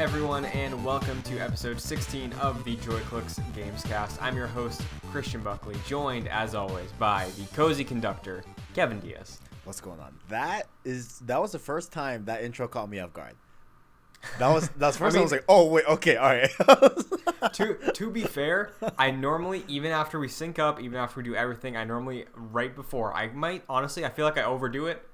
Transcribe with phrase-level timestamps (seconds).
[0.00, 4.16] Everyone, and welcome to episode 16 of the Joy Clicks Gamescast.
[4.22, 4.80] I'm your host,
[5.10, 8.42] Christian Buckley, joined, as always, by the cozy conductor,
[8.74, 9.40] Kevin Diaz.
[9.64, 10.18] What's going on?
[10.30, 13.34] That is that was the first time that intro caught me off guard.
[14.38, 16.50] That was that's the first time I was like, oh wait, okay, all right.
[17.52, 21.34] to to be fair, I normally even after we sync up, even after we do
[21.34, 25.06] everything, I normally right before I might honestly, I feel like I overdo it.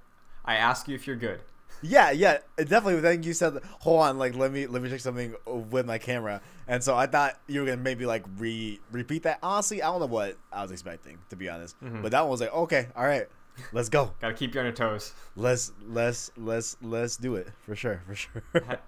[0.45, 1.41] I ask you if you're good.
[1.83, 3.01] Yeah, yeah, definitely.
[3.01, 6.41] Then you said, "Hold on, like let me let me check something with my camera,"
[6.67, 9.39] and so I thought you were gonna maybe like re repeat that.
[9.43, 12.03] Honestly, I don't know what I was expecting to be honest, mm-hmm.
[12.03, 13.27] but that one was like, okay, all right,
[13.73, 14.13] let's go.
[14.21, 15.13] Gotta keep you on your toes.
[15.37, 18.43] Let's let's let's let's do it for sure, for sure.
[18.67, 18.79] how,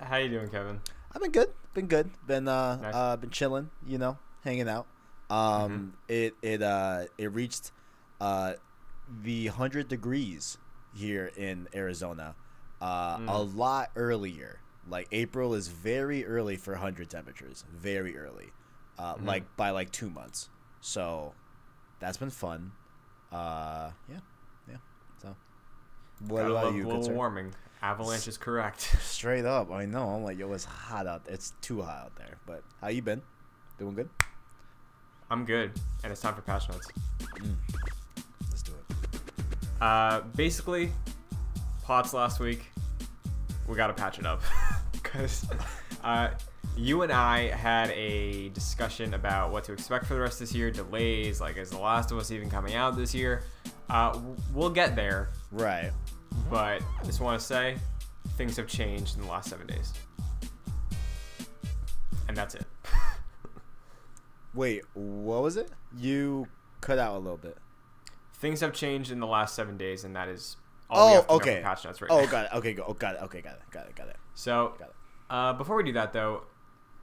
[0.06, 0.80] how you doing, Kevin?
[1.14, 1.50] I've been good.
[1.74, 2.10] Been good.
[2.26, 2.94] Been uh, nice.
[2.94, 3.70] uh been chilling.
[3.86, 4.86] You know, hanging out.
[5.30, 5.88] Um, mm-hmm.
[6.08, 7.72] it it uh it reached
[8.20, 8.54] uh
[9.22, 10.58] the hundred degrees
[10.94, 12.34] here in Arizona
[12.84, 13.28] uh, mm.
[13.28, 14.60] a lot earlier.
[14.88, 18.52] Like April is very early for 100 temperatures, very early,
[18.98, 19.24] uh, mm.
[19.24, 20.50] like by like two months.
[20.82, 21.32] So
[21.98, 22.72] that's been fun.
[23.32, 24.18] Uh, yeah,
[24.68, 24.76] yeah.
[25.22, 25.34] So
[26.28, 26.82] what Gotta about you?
[26.82, 27.54] Global warming.
[27.80, 28.82] Avalanche is correct.
[29.00, 30.08] Straight up, I know.
[30.08, 31.24] I'm like, yo, it's hot out.
[31.24, 31.34] There.
[31.34, 32.36] It's too hot out there.
[32.46, 33.22] But how you been?
[33.78, 34.10] Doing good?
[35.30, 36.86] I'm good, and it's time for patch notes.
[37.38, 37.56] Mm.
[38.50, 38.96] Let's do it.
[39.80, 40.92] Uh, basically,
[41.82, 42.70] pots last week.
[43.66, 44.42] We got to patch it up
[44.92, 45.46] because
[46.02, 46.30] uh,
[46.76, 50.54] you and I had a discussion about what to expect for the rest of this
[50.54, 50.70] year.
[50.70, 53.44] Delays, like is The Last of Us even coming out this year?
[53.88, 54.18] Uh,
[54.52, 55.28] we'll get there.
[55.52, 55.92] Right.
[56.50, 57.76] But I just want to say
[58.36, 59.92] things have changed in the last seven days.
[62.28, 62.66] And that's it.
[64.54, 65.70] Wait, what was it?
[65.96, 66.48] You
[66.80, 67.56] cut out a little bit.
[68.34, 70.56] Things have changed in the last seven days, and that is
[70.94, 71.60] oh, okay.
[71.62, 72.30] Patch notes right oh, now.
[72.30, 72.52] got it.
[72.54, 72.84] Okay, go.
[72.86, 73.22] Oh, got it.
[73.22, 73.62] Okay, got it.
[73.70, 73.94] Got it.
[73.94, 74.16] Got it.
[74.34, 74.94] So, got it.
[75.30, 76.44] Uh, before we do that, though,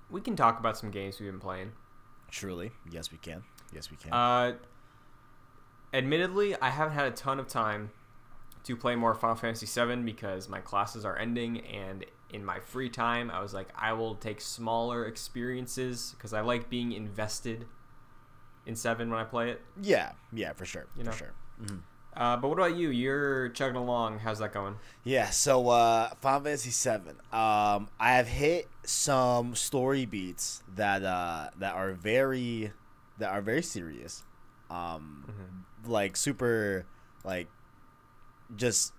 [0.09, 1.71] we can talk about some games we've been playing.
[2.29, 3.43] Truly, yes, we can.
[3.73, 4.13] Yes, we can.
[4.13, 4.53] Uh,
[5.93, 7.91] admittedly, I haven't had a ton of time
[8.63, 12.89] to play more Final Fantasy VII because my classes are ending, and in my free
[12.89, 17.65] time, I was like, I will take smaller experiences because I like being invested
[18.65, 19.61] in Seven when I play it.
[19.81, 21.11] Yeah, yeah, for sure, you know?
[21.11, 21.33] for sure.
[21.61, 21.77] Mm-hmm.
[22.15, 22.89] Uh, but what about you?
[22.89, 24.19] You're chugging along.
[24.19, 24.75] How's that going?
[25.03, 27.15] Yeah, so uh, Final Fantasy Seven.
[27.31, 32.73] Um, I have hit some story beats that uh, that are very
[33.17, 34.23] that are very serious.
[34.69, 35.91] Um, mm-hmm.
[35.91, 36.85] like super,
[37.23, 37.47] like
[38.57, 38.93] just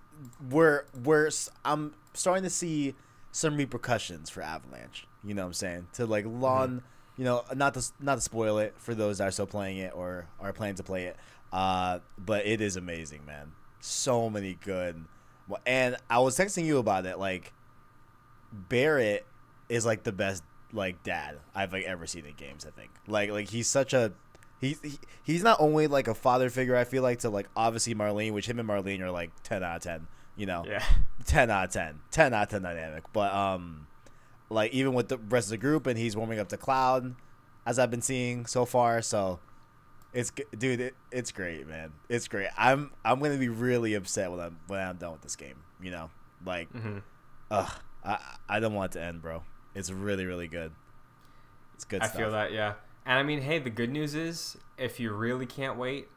[0.49, 1.29] we're we're
[1.63, 2.95] I'm starting to see
[3.31, 5.07] some repercussions for Avalanche.
[5.23, 5.87] You know what I'm saying?
[5.93, 7.21] To like lawn, mm-hmm.
[7.21, 9.93] you know, not to not to spoil it for those that are still playing it
[9.95, 11.17] or are planning to play it.
[11.53, 13.51] Uh, but it is amazing, man.
[13.79, 15.05] So many good.
[15.67, 17.19] And I was texting you about it.
[17.19, 17.53] Like
[18.51, 19.25] Barret
[19.69, 20.43] is like the best
[20.73, 22.65] like dad I've like ever seen in games.
[22.65, 24.13] I think like like he's such a
[24.59, 26.75] he, he he's not only like a father figure.
[26.75, 29.75] I feel like to like obviously Marlene, which him and Marlene are like ten out
[29.75, 30.07] of ten.
[30.35, 30.83] You know, yeah,
[31.25, 31.99] ten out of 10.
[32.09, 33.03] 10 out of ten dynamic.
[33.13, 33.85] But um,
[34.49, 37.13] like even with the rest of the group, and he's warming up to Cloud,
[37.67, 39.03] as I've been seeing so far.
[39.03, 39.39] So
[40.13, 41.91] it's dude, it, it's great, man.
[42.09, 42.49] It's great.
[42.57, 45.55] I'm I'm gonna be really upset when I'm when I'm done with this game.
[45.81, 46.11] You know,
[46.45, 46.99] like, mm-hmm.
[47.49, 47.71] ugh,
[48.03, 49.43] I I don't want it to end, bro.
[49.73, 50.71] It's really really good.
[51.73, 52.01] It's good.
[52.01, 52.17] I stuff.
[52.17, 52.73] feel that, yeah.
[53.05, 56.07] And I mean, hey, the good news is if you really can't wait,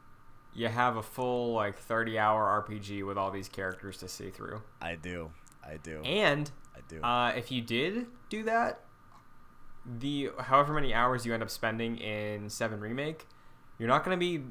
[0.53, 4.61] you have a full like 30 hour RPG with all these characters to see through.
[4.81, 5.31] I do.
[5.63, 6.01] I do.
[6.03, 7.01] And I do.
[7.01, 8.81] Uh, if you did do that,
[9.85, 13.25] the however many hours you end up spending in 7 remake
[13.77, 14.43] you're not going to be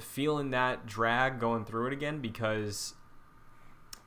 [0.00, 2.94] feeling that drag going through it again because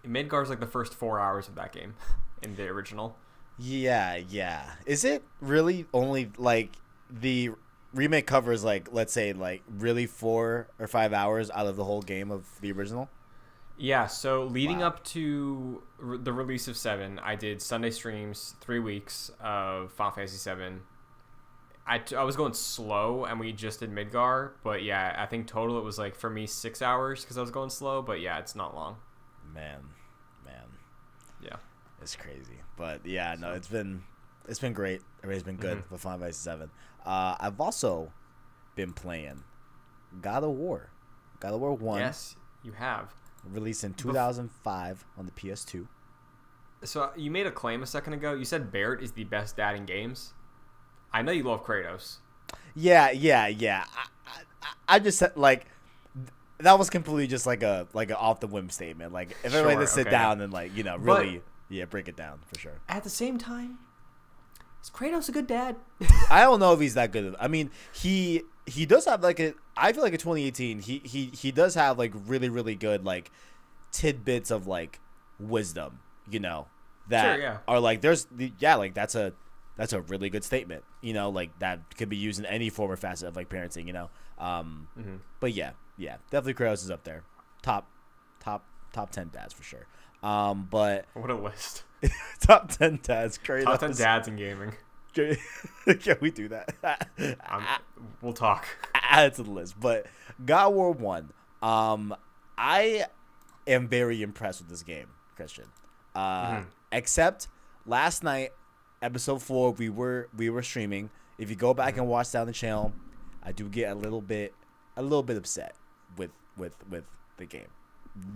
[0.06, 1.96] Midgar's like the first four hours of that game
[2.42, 3.18] in the original.
[3.58, 4.72] Yeah, yeah.
[4.86, 6.72] Is it really only like
[7.10, 7.52] the
[7.94, 12.02] remake covers like let's say like really four or five hours out of the whole
[12.02, 13.10] game of the original?
[13.78, 14.08] Yeah.
[14.08, 14.88] So leading wow.
[14.88, 20.38] up to the release of Seven, I did Sunday streams, three weeks of Final Fantasy
[20.38, 20.82] Seven
[21.92, 25.46] I, t- I was going slow and we just did Midgar, but yeah, I think
[25.46, 28.40] total it was like for me six hours because I was going slow, but yeah,
[28.40, 28.96] it's not long.
[29.54, 29.82] Man,
[30.46, 30.70] man,
[31.44, 31.58] yeah,
[32.02, 34.04] it's crazy, but yeah, no, it's been
[34.48, 35.02] it's been great.
[35.22, 35.94] Everybody's been good mm-hmm.
[35.94, 36.72] with Final Fantasy Seven.
[37.06, 38.14] Uh, I've also
[38.76, 39.44] been playing
[40.22, 40.92] God of War,
[41.42, 42.00] God of War One.
[42.00, 43.14] Yes, you have
[43.44, 45.86] released in 2005 on the PS2.
[46.86, 48.34] So you made a claim a second ago.
[48.34, 50.34] You said Barret is the best dad in games.
[51.14, 52.18] I know you love Kratos.
[52.76, 53.86] Yeah, yeah, yeah.
[53.96, 55.66] I, I, I just said like
[56.60, 59.14] that was completely just like a like an off the whim statement.
[59.14, 60.12] Like if everybody to sit okay.
[60.12, 62.80] down and like you know really yeah, break it down for sure.
[62.90, 63.80] At the same time,
[64.84, 65.78] is Kratos a good dad?
[66.30, 67.36] I don't know if he's that good.
[67.40, 69.54] I mean, he he does have like a.
[69.76, 73.32] I feel like in 2018, he he he does have like really really good like
[73.92, 75.00] tidbits of like
[75.40, 76.00] wisdom.
[76.30, 76.68] You know
[77.10, 77.58] that Sure, yeah.
[77.68, 78.28] are like there's
[78.60, 79.34] yeah like that's a
[79.78, 80.84] that's a really good statement.
[81.02, 83.88] You know like that could be used in any form or facet of like parenting.
[83.88, 84.10] You know.
[84.38, 84.88] Um.
[85.00, 85.16] Mm-hmm.
[85.40, 87.24] But yeah, yeah, definitely Kratos is up there.
[87.62, 87.88] Top
[88.40, 89.86] top top ten dads for sure.
[90.24, 90.68] Um.
[90.70, 91.84] But What a list.
[92.42, 93.38] top ten dads.
[93.38, 93.64] Kratos.
[93.66, 94.74] Top 10 dads in gaming.
[95.14, 97.10] Can we do that?
[97.50, 97.66] Um,
[98.22, 98.66] we'll talk.
[98.96, 99.78] add it to the list.
[99.80, 100.06] But
[100.46, 101.32] God War One,
[101.62, 102.16] um,
[102.58, 103.06] I
[103.68, 105.66] am very impressed with this game, Christian.
[106.16, 106.66] Uh, Mhm.
[106.94, 107.48] Except
[107.86, 108.52] last night,
[109.02, 111.10] episode four, we were we were streaming.
[111.38, 112.94] If you go back and watch down the channel,
[113.44, 114.54] I do get a little bit
[114.98, 115.76] a little bit upset
[116.18, 117.04] with with with
[117.38, 117.68] the game.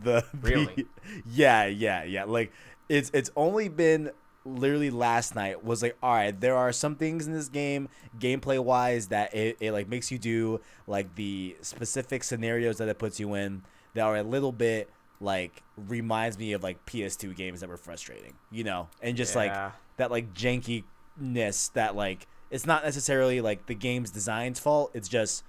[0.04, 0.88] The the- Really?
[1.30, 2.24] yeah, yeah, yeah.
[2.24, 2.52] Like
[2.90, 4.12] it's it's only been
[4.48, 7.90] literally last night was like all right there are some things in this game
[8.20, 13.00] gameplay wise that it, it like makes you do like the specific scenarios that it
[13.00, 13.64] puts you in
[13.96, 14.88] that are a little bit
[15.22, 18.88] like reminds me of like ps2 games that were frustrating you know?
[19.02, 19.54] And just like
[19.98, 25.44] that like jankiness that like it's not necessarily like the game's design's fault it's just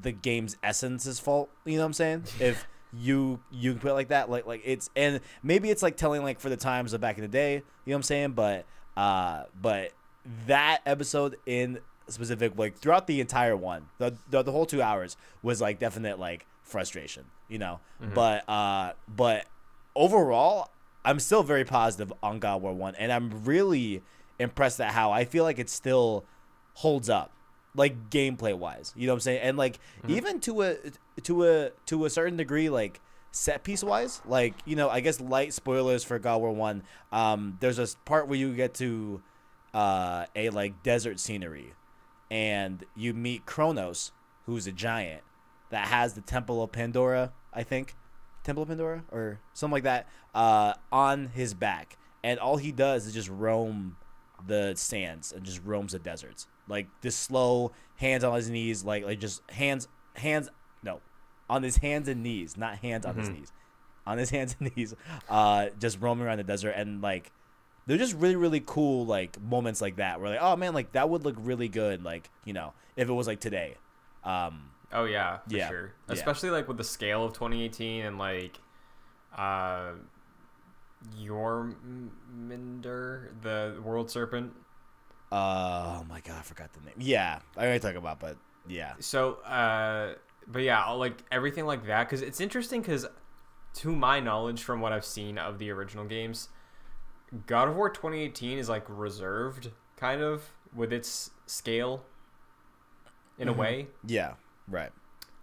[0.00, 2.24] the game's essence's fault you know what i'm saying?
[2.40, 5.96] If you you can put it like that like like it's and maybe it's like
[5.96, 8.30] telling like for the times of back in the day you know what i'm saying?
[8.32, 8.64] But
[8.96, 9.92] uh but
[10.46, 15.16] that episode in specific like throughout the entire one the the, the whole two hours
[15.42, 17.80] was like definite like frustration you know?
[18.14, 19.46] But uh but
[19.96, 20.70] overall
[21.04, 24.02] i'm still very positive on god war 1 and i'm really
[24.38, 26.24] impressed at how i feel like it still
[26.74, 27.32] holds up
[27.74, 29.40] like gameplay wise you know what i'm saying?
[29.42, 30.76] And like even to a
[31.22, 33.00] to a to a certain degree like
[33.32, 36.82] set piece wise like you know i guess light spoilers for god war 1
[37.12, 39.20] um there's a part where you get to
[39.74, 41.74] uh a like desert scenery
[42.30, 44.12] and you meet kronos
[44.46, 45.22] who's a giant
[45.70, 47.94] that has the temple of pandora i think.
[48.44, 49.04] Temple of pandora?
[49.10, 51.96] Or something like that uh on his back.
[52.24, 53.96] And all he does is just roam
[54.46, 56.46] the sands and just roams the deserts.
[56.68, 60.48] Like this slow hands on his knees like like just hands hands
[60.82, 61.00] no.
[61.50, 63.34] On his hands and knees not hands on his Mhm.
[63.38, 63.52] knees.
[64.06, 64.94] On his hands and knees
[65.28, 66.70] uh just roaming around the desert.
[66.70, 67.32] And like
[67.86, 71.08] they're just really really cool like moments like that where like oh man like that
[71.10, 73.74] would look really good like you know if it was like today.
[74.24, 75.92] Um Oh yeah, for Yeah, sure.
[76.08, 76.14] yeah.
[76.14, 78.58] Especially like with the scale of 2018 and like
[79.36, 79.92] uh
[81.16, 84.52] Jörmungandr, the world serpent.
[85.30, 88.36] uh, oh my god i forgot the name yeah i already talk about but
[88.66, 90.14] yeah So uh
[90.50, 93.04] but yeah, like everything like that cuz it's interesting cuz
[93.74, 96.48] to my knowledge from what I've seen of the original games,
[97.46, 102.04] God of War 2018 is like reserved kind of with its scale
[103.38, 103.54] in Mhm.
[103.54, 103.88] a way.
[104.06, 104.34] yeah
[104.68, 104.92] right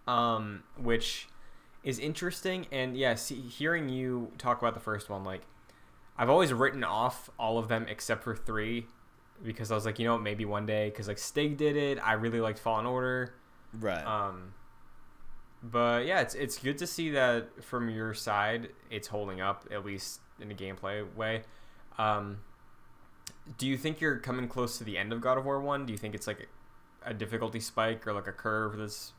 [0.06, 1.28] um, which
[1.82, 2.66] is interesting.
[2.70, 5.42] And yeah, see, hearing you talk about the first one, like
[6.16, 8.86] I've always written off all of them except for three
[9.42, 11.98] because I was like, you know, what, maybe one day because like Stig did it.
[12.02, 13.34] I really liked Fallen Order.
[13.78, 14.54] right Um,
[15.62, 19.84] but yeah, it's it's good to see that from your side, it's holding up at
[19.84, 21.42] least in a gameplay way.
[21.98, 22.38] Um,
[23.58, 25.86] do you think you're coming close to the end of God of War One?
[25.86, 26.48] Do you think it's like
[27.02, 29.12] a difficulty spike or like a curve that's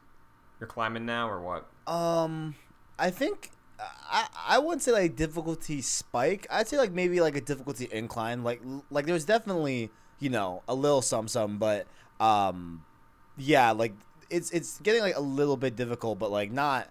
[0.59, 1.67] you're climbing now, or what?
[1.91, 2.55] Um,
[2.99, 6.47] I think I I wouldn't say like difficulty spike.
[6.49, 8.43] I'd say like maybe like a difficulty incline.
[8.43, 11.87] Like like there's definitely you know a little some some, but
[12.19, 12.83] um,
[13.37, 13.93] yeah, like
[14.29, 16.89] it's it's getting like a little bit difficult, but like not.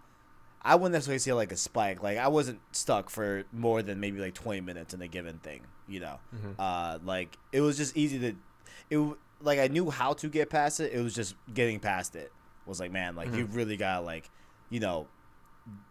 [0.63, 2.03] I wouldn't necessarily say like a spike.
[2.03, 5.61] Like I wasn't stuck for more than maybe like 20 minutes in a given thing.
[5.87, 6.55] You know, Mhm.
[6.59, 8.37] uh, like it was just easy to,
[8.91, 10.93] it like I knew how to get past it.
[10.93, 12.33] It was just getting past it
[12.67, 14.31] was like man, like you really gotta like,
[14.71, 15.07] you know,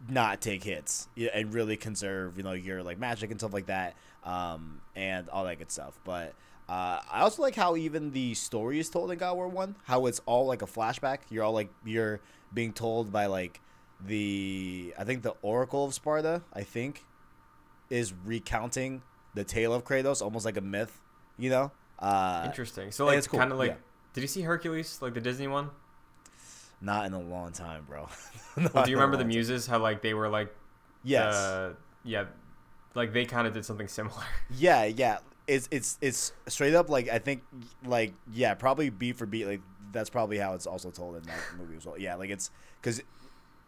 [0.09, 3.95] not take hits and really conserve you know your like magic and stuff like that,
[4.23, 5.99] um, and all that good stuff.
[6.03, 6.33] But
[6.67, 9.75] uh, I also like how even the story is told in God War One.
[9.83, 11.19] How it's all like a flashback.
[11.29, 12.21] You're all like you're
[12.53, 13.61] being told by like
[14.05, 16.41] the I think the Oracle of Sparta.
[16.53, 17.03] I think
[17.89, 19.03] is recounting
[19.35, 21.01] the tale of Kratos, almost like a myth.
[21.37, 21.71] You know.
[21.99, 22.91] Uh, Interesting.
[22.91, 23.77] So like it's cool, kind of like, yeah.
[24.13, 25.69] did you see Hercules, like the Disney one?
[26.85, 28.07] Not in a long time, bro.
[28.73, 29.35] Well, do you remember the long time.
[29.35, 29.67] muses?
[29.67, 30.55] How like they were like,
[31.03, 31.35] Yes.
[31.35, 31.73] uh,
[32.03, 32.25] yeah,
[32.93, 34.23] like they kind of did something similar.
[34.55, 35.17] Yeah, yeah.
[35.47, 37.43] It's it's it's straight up like I think
[37.85, 39.61] like yeah, probably beat for beat like
[39.91, 41.97] that's probably how it's also told in that movie as well.
[41.97, 42.49] Yeah, like it's
[42.81, 42.99] because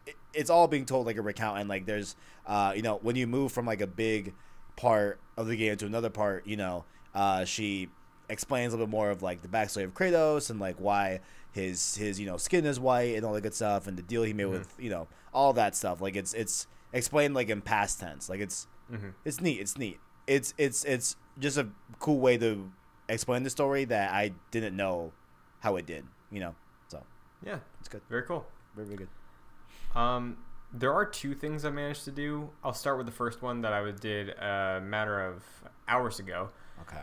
[0.05, 2.15] it, it's all being told like a recount and like there's
[2.47, 4.33] uh you know when you move from like a big
[4.75, 7.89] part of the game to another part, you know, uh, she
[8.29, 11.95] explains a little bit more of like the backstory of Kratos and like why his
[11.95, 14.33] his you know skin is white and all that good stuff and the deal he
[14.33, 14.59] made mm-hmm.
[14.59, 16.01] with you know all that stuff.
[16.01, 18.29] Like it's it's explained like in past tense.
[18.29, 19.09] Like it's mm-hmm.
[19.25, 19.59] it's neat.
[19.59, 19.99] It's neat.
[20.25, 21.67] It's it's it's just a
[21.99, 22.71] cool way to
[23.09, 25.13] explain the story that I didn't know
[25.59, 26.05] how it did.
[26.31, 26.55] You know,
[26.89, 27.01] so
[27.45, 28.01] Yeah, it's good.
[28.09, 28.45] very cool.
[28.75, 29.99] Very very good.
[29.99, 30.37] Um,
[30.73, 32.49] there are two things I managed to do.
[32.63, 35.43] I'll start with the first one that I did a matter of
[35.87, 36.49] hours ago.
[36.81, 37.01] Okay.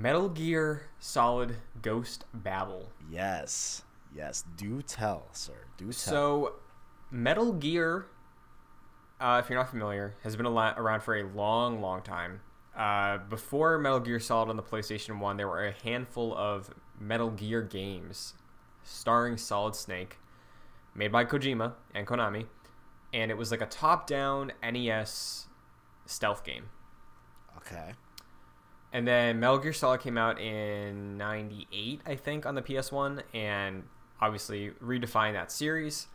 [0.00, 2.92] Metal Gear Solid Ghost Babel.
[3.10, 3.82] Yes.
[4.14, 4.44] Yes.
[4.56, 5.66] Do tell, sir.
[5.76, 5.92] Do tell.
[5.92, 6.52] So,
[7.10, 8.06] Metal Gear,
[9.20, 12.40] uh, if you're not familiar, has been around for a long, long time.
[12.76, 17.30] Uh, before Metal Gear Solid on the PlayStation 1, there were a handful of Metal
[17.30, 18.34] Gear games
[18.84, 20.18] starring Solid Snake,
[20.94, 22.46] made by Kojima and Konami,
[23.12, 25.48] and it was like a top down NES
[26.06, 26.68] stealth game.
[27.56, 27.94] okay.
[28.92, 33.82] And then Metal Gear Solid came out in 98, I think, on the PS1, and
[34.20, 36.06] obviously redefined that series.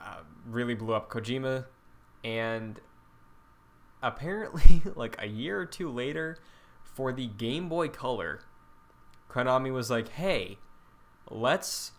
[0.00, 1.64] Uh, really blew up Kojima.
[2.22, 2.80] And
[4.02, 6.38] apparently, like a year or two later,
[6.84, 8.40] for the Game Boy Color,
[9.28, 10.58] Konami was like, hey,
[11.28, 11.92] let's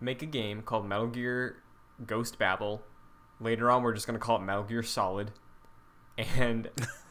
[0.00, 1.62] make a game called Metal Gear
[2.06, 2.82] Ghost Babel.
[3.40, 5.32] Later on, we're just going to call it Metal Gear Solid.
[6.16, 6.70] And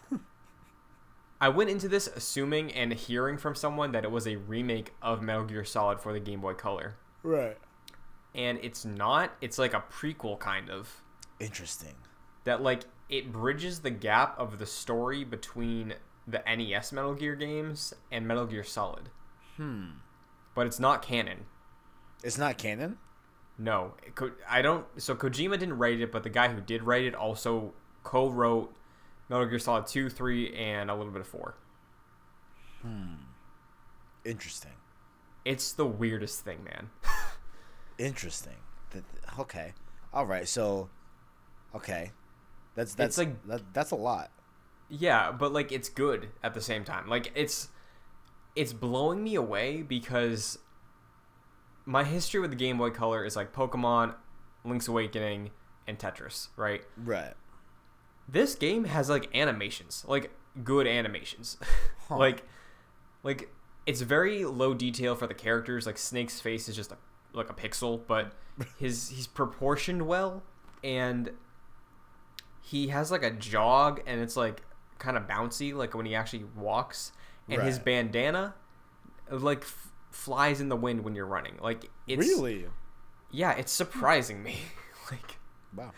[1.41, 5.23] I went into this assuming and hearing from someone that it was a remake of
[5.23, 6.97] Metal Gear Solid for the Game Boy Color.
[7.23, 7.57] Right.
[8.35, 11.01] And it's not, it's like a prequel kind of.
[11.39, 11.95] Interesting.
[12.43, 15.95] That like it bridges the gap of the story between
[16.27, 19.09] the NES Metal Gear games and Metal Gear Solid.
[19.57, 19.85] Hmm.
[20.53, 21.45] But it's not canon.
[22.23, 22.99] It's not canon.
[23.57, 24.85] No, it co- I don't.
[24.97, 28.75] So Kojima didn't write it, but the guy who did write it also co-wrote
[29.31, 31.55] Metal Gear Solid two, three, and a little bit of four.
[32.81, 33.13] Hmm.
[34.25, 34.73] Interesting.
[35.45, 36.89] It's the weirdest thing, man.
[37.97, 38.57] Interesting.
[39.39, 39.73] Okay.
[40.13, 40.47] All right.
[40.47, 40.89] So.
[41.73, 42.11] Okay.
[42.75, 44.31] That's that's like- that, that's a lot.
[44.89, 47.07] Yeah, but like it's good at the same time.
[47.07, 47.69] Like it's
[48.57, 50.59] it's blowing me away because
[51.85, 54.13] my history with the Game Boy Color is like Pokemon,
[54.65, 55.51] Link's Awakening,
[55.87, 56.81] and Tetris, right?
[56.97, 57.33] Right.
[58.27, 60.31] This game has like animations, like
[60.63, 61.57] good animations.
[62.07, 62.17] Huh.
[62.17, 62.43] like
[63.23, 63.49] like
[63.85, 65.85] it's very low detail for the characters.
[65.85, 66.97] Like Snake's face is just a
[67.31, 68.33] like a pixel, but
[68.79, 70.43] his he's proportioned well
[70.83, 71.31] and
[72.61, 74.63] he has like a jog and it's like
[74.99, 77.11] kind of bouncy like when he actually walks
[77.49, 78.53] and his bandana
[79.29, 81.57] like f- flies in the wind when you're running.
[81.61, 82.65] Like it's really?
[83.31, 84.57] yeah, it's surprising me.
[85.11, 85.37] like
[85.75, 85.91] Wow.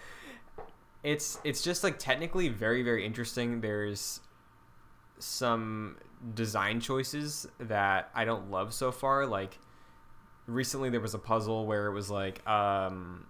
[1.03, 3.62] It's it's just like technically very very interesting.
[3.62, 4.22] There's
[5.19, 5.98] some
[6.33, 9.25] design choices that i don't love so far.
[9.25, 9.60] Like
[10.48, 13.25] recently there was a puzzle where it was like um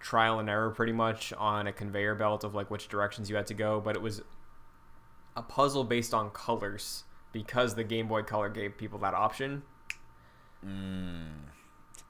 [0.00, 3.46] trial and error pretty much on a conveyor belt of like which directions you had
[3.46, 4.20] to go but it was
[5.34, 9.62] a puzzle based on colors because the game boy color gave people that option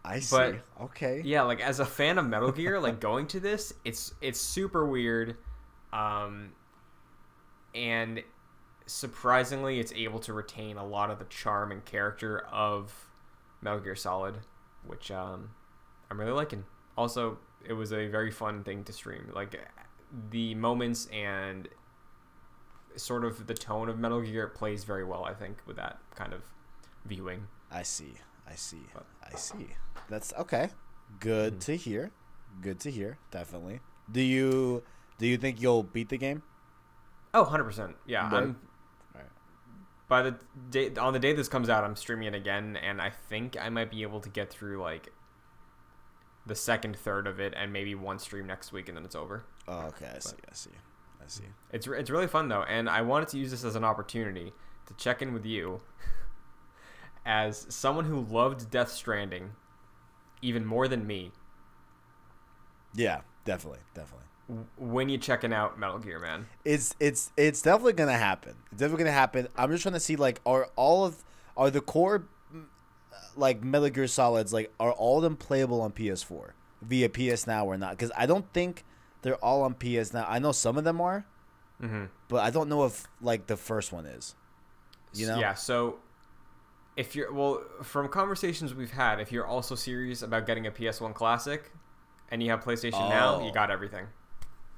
[0.04, 0.36] I see.
[0.36, 1.22] But- okay.
[1.24, 4.84] yeah like as a fan of metal gear like going to this it's it's super
[4.86, 5.36] weird
[5.92, 6.50] um
[7.74, 8.22] and
[8.86, 13.08] surprisingly it's able to retain a lot of the charm and character of
[13.62, 14.36] metal gear solid
[14.86, 15.50] which um
[16.10, 16.64] i'm really liking
[16.98, 19.58] also it was a very fun thing to stream like
[20.30, 21.66] the moments and
[22.96, 26.32] sort of the tone of metal gear plays very well i think with that kind
[26.34, 26.42] of
[27.06, 28.14] viewing I see.
[28.46, 28.82] I see.
[28.92, 29.68] But- I see.
[30.08, 30.68] That's okay.
[31.20, 31.60] Good mm-hmm.
[31.60, 32.10] to hear.
[32.60, 33.18] Good to hear.
[33.30, 33.80] Definitely.
[34.10, 34.82] Do you
[35.18, 36.42] do you think you'll beat the game?
[37.32, 37.94] Oh, 100%.
[38.06, 38.42] Yeah, Right.
[38.42, 38.60] I'm
[39.14, 39.24] Right.
[40.08, 40.36] by the
[40.70, 43.68] day on the day this comes out, I'm streaming it again and I think I
[43.70, 45.12] might be able to get through like
[46.46, 49.44] the second third of it and maybe one stream next week and then it's over.
[49.66, 50.10] Oh, okay.
[50.14, 50.36] I see.
[50.48, 50.70] I see.
[51.22, 51.44] I see.
[51.72, 54.52] It's it's really fun though and I wanted to use this as an opportunity
[54.86, 55.80] to check in with you
[57.26, 59.50] as someone who loved Death Stranding
[60.42, 61.32] even more than me.
[62.94, 64.26] Yeah, definitely, definitely.
[64.76, 66.46] When you checking out Metal Gear, man?
[66.64, 68.54] It's it's it's definitely gonna happen.
[68.70, 69.48] It's definitely gonna happen.
[69.56, 71.24] I'm just trying to see like are all of
[71.56, 72.26] are the core
[73.36, 76.50] like Metal Gear Solids like are all of them playable on PS4
[76.82, 77.92] via PS Now or not?
[77.92, 78.84] Because I don't think
[79.22, 80.26] they're all on PS Now.
[80.28, 81.24] I know some of them are,
[81.82, 82.04] Mm-hmm.
[82.28, 84.34] but I don't know if like the first one is.
[85.14, 85.38] You know?
[85.38, 85.96] Yeah, so
[86.96, 91.14] if you're well, from conversations we've had, if you're also serious about getting a PS1
[91.14, 91.72] Classic
[92.30, 93.46] and you have PlayStation now, Oh.
[93.46, 94.06] you got everything.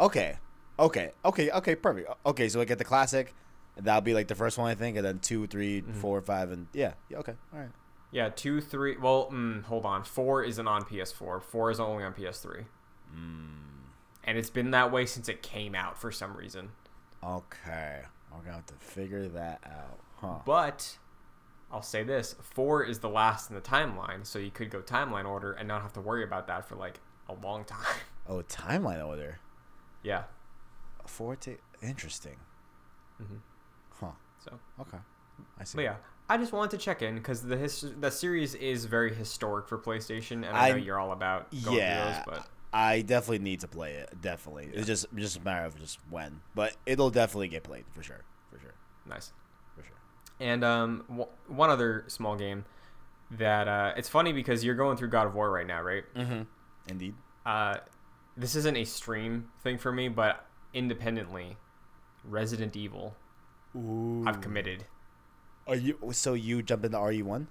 [0.00, 0.38] Okay.
[0.78, 2.10] Okay, okay, okay, perfect.
[2.26, 3.34] Okay, so I get the classic.
[3.78, 5.92] That'll be like the first one, I think, and then two, three, Mm-hmm.
[6.00, 7.18] four, five, and yeah, yeah.
[7.18, 7.70] Okay, all right.
[8.12, 8.96] Yeah, two, three.
[8.98, 10.04] Well, mm, hold on.
[10.04, 11.42] Four isn't on PS4.
[11.42, 12.64] Four is only on PS3.
[14.24, 16.70] And it's been that way since it came out for some reason.
[17.24, 20.38] Okay, I'm gonna have to figure that out, huh?
[20.44, 20.98] But
[21.70, 25.26] I'll say this: four is the last in the timeline, so you could go timeline
[25.26, 27.84] order and not have to worry about that for like a long time.
[28.28, 29.38] Oh, timeline order.
[30.02, 30.24] yeah.
[31.06, 32.34] Four to interesting.
[33.22, 33.38] Mhm.
[34.00, 34.10] Huh.
[34.44, 34.98] So, Okay.
[35.60, 35.76] I see.
[35.76, 35.96] but yeah,
[36.28, 39.78] I just wanted to check in because the his- the series is very historic for
[39.78, 42.40] PlayStation, and I know I'm- you're all about going yeah, through those.
[42.40, 44.20] But I definitely need to play it.
[44.20, 44.70] Definitely.
[44.74, 48.24] It's just just a matter of just when, but it'll definitely get played for sure.
[48.50, 48.74] For sure.
[49.06, 49.32] nice.
[50.40, 52.64] And um, w- one other small game
[53.30, 56.04] that uh, it's funny because you're going through God of War right now, right?
[56.14, 56.42] Mm-hmm.
[56.88, 57.14] Indeed.
[57.44, 57.76] Uh,
[58.36, 61.56] this isn't a stream thing for me, but independently,
[62.24, 63.16] Resident Evil,
[63.74, 64.24] Ooh.
[64.26, 64.84] I've committed.
[65.66, 67.48] Are you so you jumped into RE one?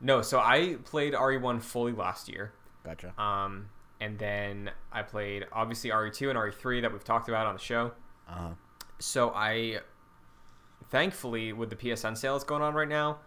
[0.00, 2.52] No, so I played RE1 fully last year.
[2.84, 3.18] Gotcha.
[3.20, 7.60] Um, and then I played obviously RE2 and RE3 that we've talked about on the
[7.60, 7.92] show.
[8.28, 8.48] Uh huh.
[8.98, 9.80] So I,
[10.84, 13.18] thankfully, with the PSN sales going on right now,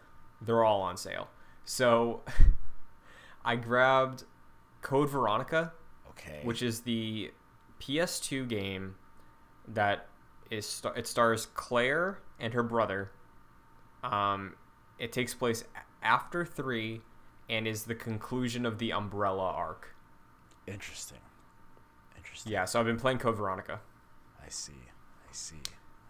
[0.42, 1.30] they're all on sale.
[1.66, 2.22] So
[3.46, 4.24] I grabbed
[4.82, 5.74] Code Veronica,
[6.12, 6.42] Okay.
[6.44, 7.32] which is the
[7.80, 8.96] PS2 game
[9.68, 10.08] that
[10.52, 13.12] is it stars Claire and her brother.
[14.04, 14.56] Um,
[14.98, 15.64] it takes place
[16.02, 17.02] after three
[17.50, 19.96] and is the conclusion of the Umbrella arc.
[20.68, 21.18] interesting.
[22.18, 22.52] Interesting.
[22.52, 23.80] Yeah, so I've been playing Code Veronica.
[24.44, 24.74] I see.
[25.30, 25.56] I see.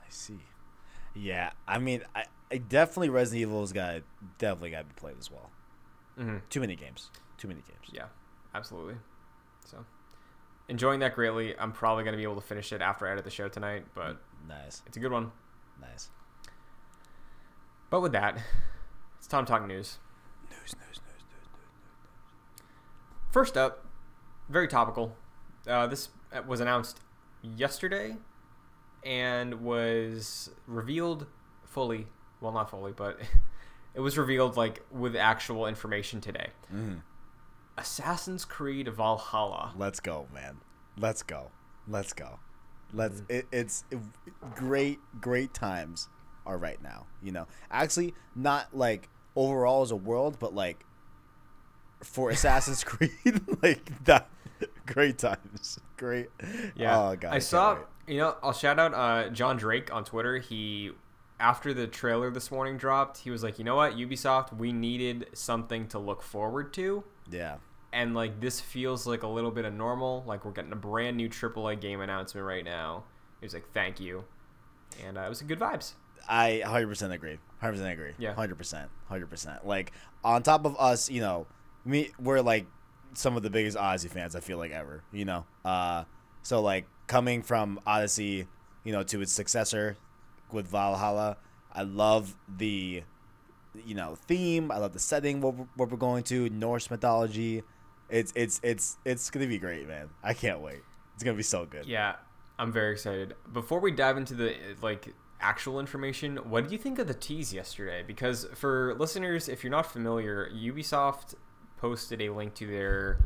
[0.01, 0.39] I see.
[1.19, 1.51] Yeah.
[1.67, 4.01] I mean, I, I definitely Resident Evil's got
[4.37, 5.49] definitely got to be played as well.
[6.17, 7.09] hmm Too many games.
[7.37, 7.89] Too many games.
[7.91, 8.05] Yeah,
[8.55, 8.95] absolutely.
[9.65, 9.85] So
[10.67, 11.57] enjoying that greatly.
[11.57, 14.21] I'm probably gonna be able to finish it after I edit the show tonight, but
[14.47, 14.81] Nice.
[14.87, 15.31] it's a good one.
[15.81, 16.09] Nice.
[17.89, 18.37] But with that,
[19.17, 19.97] it's time to talk news.
[20.49, 20.59] News.
[20.75, 20.75] News.
[20.77, 20.99] News.
[21.01, 21.47] News.
[21.53, 22.63] News.
[23.31, 23.85] First up,
[24.49, 25.15] very topical.
[25.67, 26.09] Uh, this
[26.47, 26.99] was announced
[27.41, 28.17] yesterday
[29.03, 31.25] and was revealed
[31.65, 32.07] fully.
[32.41, 33.19] Well, not fully, but
[33.93, 36.49] it was revealed like with actual information today.
[36.73, 37.01] Mhm.
[37.77, 39.73] Assassin's Creed Valhalla.
[39.77, 40.57] Let's go, man.
[40.97, 41.51] Let's go.
[41.87, 42.39] Let's go.
[42.93, 43.21] Let's.
[43.21, 43.31] Mm-hmm.
[43.33, 43.99] It, it's it,
[44.55, 44.99] great.
[45.21, 46.09] Great times
[46.45, 47.07] are right now.
[47.21, 50.85] You know, actually, not like overall as a world, but like
[52.03, 53.11] for Assassin's Creed,
[53.63, 54.29] like that.
[54.85, 55.79] Great times.
[55.95, 56.27] Great.
[56.75, 57.33] Yeah, Oh god.
[57.33, 57.75] I saw.
[57.75, 57.83] wait.
[58.09, 60.39] You know, I'll shout out uh, John Drake on Twitter.
[60.39, 60.91] He,
[61.39, 65.27] after the trailer this morning dropped, he was like, "You know what, Ubisoft, we needed
[65.33, 67.57] something to look forward to." Yeah.
[67.93, 70.23] and like this feels like a little bit of normal.
[70.27, 73.03] Like we're getting a brand new AAA game announcement right now.
[73.39, 74.25] He was like, "Thank you,"
[75.05, 75.93] and uh, it was good vibes.
[76.27, 77.37] I 100% agree.
[77.63, 78.11] 100% agree.
[78.19, 78.33] Yeah.
[78.35, 78.87] 100%.
[79.09, 79.65] 100%.
[79.65, 79.91] Like
[80.23, 81.47] on top of us, you know,
[81.85, 82.65] me we're like
[83.13, 85.45] some of the biggest Odyssey fans I feel like ever, you know.
[85.63, 86.03] Uh
[86.43, 88.47] so like coming from Odyssey,
[88.85, 89.97] you know, to its successor
[90.53, 91.35] with Valhalla,
[91.73, 93.03] I love the
[93.85, 97.63] you know, theme, I love the setting what we're, going to, Norse mythology.
[98.09, 100.09] It's it's it's it's to be great, man.
[100.23, 100.79] I can't wait.
[101.13, 101.85] It's to be so good.
[101.85, 102.15] Yeah,
[102.57, 103.35] I'm very excited.
[103.53, 107.53] Before we dive into the like actual information, what did you think of the tease
[107.53, 108.03] yesterday?
[108.05, 111.35] Because for listeners, if you're not familiar, Ubisoft
[111.77, 113.19] posted a link to their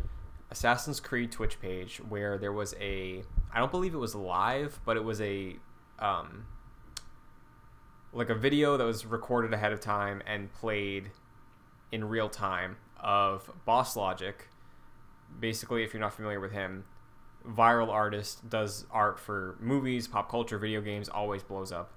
[0.53, 4.95] Assassin's Creed Twitch page where there was a I don't believe it was live, but
[4.97, 5.55] it was a
[5.97, 6.45] um
[8.13, 11.09] like a video that was recorded ahead of time and played
[11.91, 14.47] in real time of Boss Logic.
[15.39, 16.85] Basically, if you're not familiar with him,
[17.43, 21.91] viral artist does art for movies, pop culture, video games, always blows up.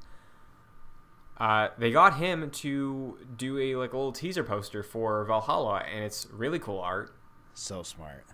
[1.36, 6.26] Uh, they got him to do a like little teaser poster for Valhalla, and it's
[6.32, 7.14] really cool art.
[7.52, 8.24] So smart.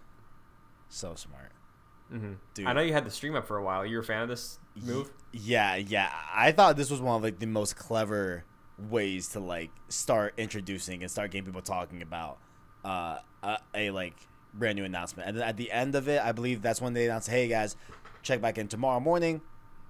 [0.93, 1.53] So smart.
[2.13, 2.33] Mm-hmm.
[2.53, 2.67] Dude.
[2.67, 3.87] I know you had the stream up for a while.
[3.87, 5.11] You were a fan of this move?
[5.33, 6.11] Yeah, yeah.
[6.35, 8.45] I thought this was one of like the most clever
[8.91, 12.37] ways to like start introducing and start getting people talking about
[12.85, 14.15] uh, a, a like
[14.53, 15.29] brand new announcement.
[15.31, 17.75] And then at the end of it, I believe that's when they announced, "Hey guys,
[18.23, 19.41] check back in tomorrow morning.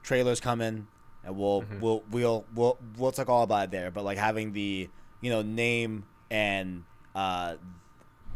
[0.04, 0.86] Trailers coming,
[1.24, 1.80] and we'll Mhm.
[1.80, 4.88] we'll we'll we'll we'll talk all about it there." But like having the
[5.20, 6.84] you know name and
[7.16, 7.56] uh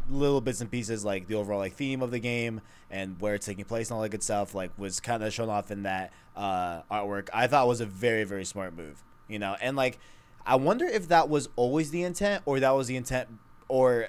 [0.09, 3.45] little bits and pieces like the overall like theme of the game and where it's
[3.45, 6.11] taking place and all that good stuff like was kind of shown off in that
[6.35, 9.99] uh, artwork i thought was a very very smart move you know and like
[10.45, 13.27] i wonder if that was always the intent or that was the intent
[13.67, 14.07] or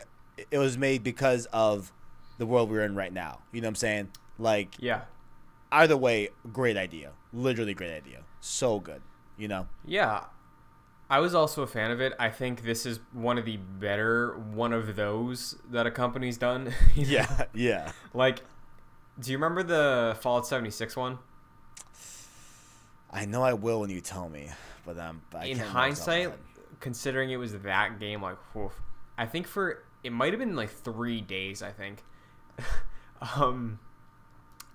[0.51, 1.93] it was made because of
[2.39, 4.09] the world we're in right now you know what i'm saying
[4.39, 5.01] like Yeah.
[5.73, 7.11] either way, great idea.
[7.33, 8.21] Literally great idea.
[8.41, 9.03] So good.
[9.37, 9.67] You know.
[9.85, 10.25] Yeah.
[11.11, 12.13] I was also a fan of it.
[12.19, 16.73] I think this is one of the better one of those that a company's done.
[16.95, 17.13] you know?
[17.13, 17.45] Yeah.
[17.55, 17.93] Yeah.
[18.13, 18.43] Like,
[19.19, 21.19] do you remember the Fallout 76 one?
[23.11, 24.51] I know I will when you tell me,
[24.85, 26.39] but um, but I In can't remember off the top hindsight,
[26.81, 28.71] considering it was that game, like, whew,
[29.17, 31.63] I think for it might have been like three days.
[31.63, 32.05] I think.
[33.37, 33.79] um,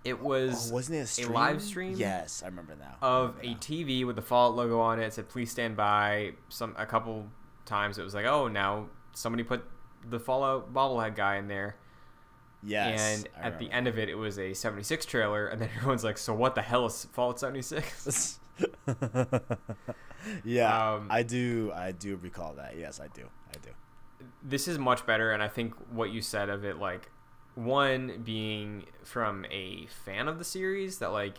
[0.03, 1.33] it was oh, wasn't it a, stream?
[1.33, 1.95] live stream?
[1.95, 2.95] Yes, I remember now.
[3.01, 5.05] Of remember a TV with the Fallout logo on it.
[5.05, 7.27] It said "Please stand by." Some a couple
[7.65, 9.63] times it was like, "Oh, now somebody put
[10.09, 11.77] the Fallout bobblehead guy in there."
[12.65, 13.01] Yes.
[13.17, 16.03] and I at the end of it, it was a '76 trailer, and then everyone's
[16.03, 18.39] like, "So what the hell is Fallout '76?"
[20.45, 21.71] yeah, Um, I do.
[21.75, 22.77] I do recall that.
[22.77, 23.23] Yes, I do.
[23.49, 23.69] I do.
[24.43, 27.09] this is much better, and I think what you said of it, like
[27.55, 31.37] one being from a fan of the series that like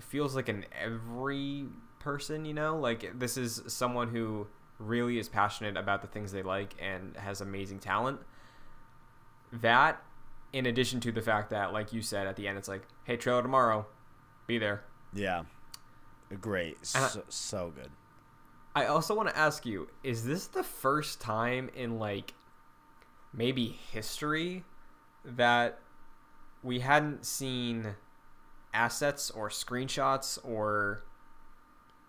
[0.00, 1.66] feels like an every
[1.98, 4.46] person, you know, like this is someone who
[4.78, 8.20] really is passionate about the things they like and has amazing talent.
[9.52, 10.02] That,
[10.52, 13.16] in addition to the fact that, like you said at the end, it's like, hey,
[13.16, 13.86] trailer tomorrow,
[14.46, 14.84] be there.
[15.12, 15.42] Yeah.
[16.40, 16.76] Great.
[16.94, 17.90] And I- So, so good.
[18.74, 22.34] I also want to ask you: Is this the first time in like
[23.32, 24.64] maybe history
[25.24, 25.78] that
[26.62, 27.94] we hadn't seen
[28.72, 31.02] assets or screenshots or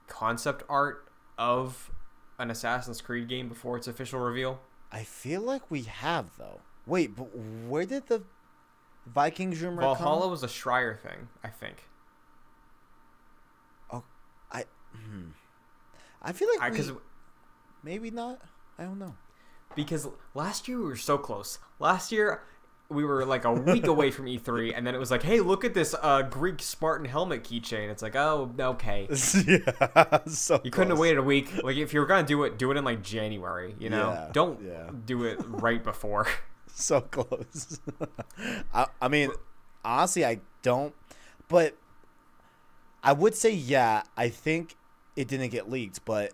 [0.08, 1.92] concept art of
[2.38, 4.60] an Assassin's Creed game before its official reveal?
[4.92, 6.62] I feel like we have though.
[6.86, 8.24] Wait, but where did the
[9.06, 10.32] Vikings rumor Valhalla come?
[10.32, 11.88] was a Schreier thing, I think.
[13.92, 14.04] Oh,
[14.52, 15.30] I hmm.
[16.22, 16.98] I feel like Because we,
[17.84, 18.40] maybe not.
[18.78, 19.16] I don't know.
[19.76, 21.60] because last year we were so close.
[21.80, 22.42] Last year
[22.92, 25.64] we were like a week away from E3, and then it was like, hey, look
[25.66, 27.90] at this uh, Greek Spartan helmet keychain.
[27.90, 29.08] It's like, oh, okay.
[29.48, 31.64] yeah, so You couldn't have waited a week.
[31.64, 33.76] Like if you were gonna do it, do it in like January.
[33.80, 34.90] You know, Yeah, don't yeah.
[35.06, 36.28] do it right before.
[36.74, 37.80] so close.
[38.74, 39.32] I, I mean,
[39.84, 40.94] honestly, I don't.
[41.48, 41.76] But
[43.04, 44.76] I would say, yeah, I think
[45.16, 46.34] it didn't get leaked, but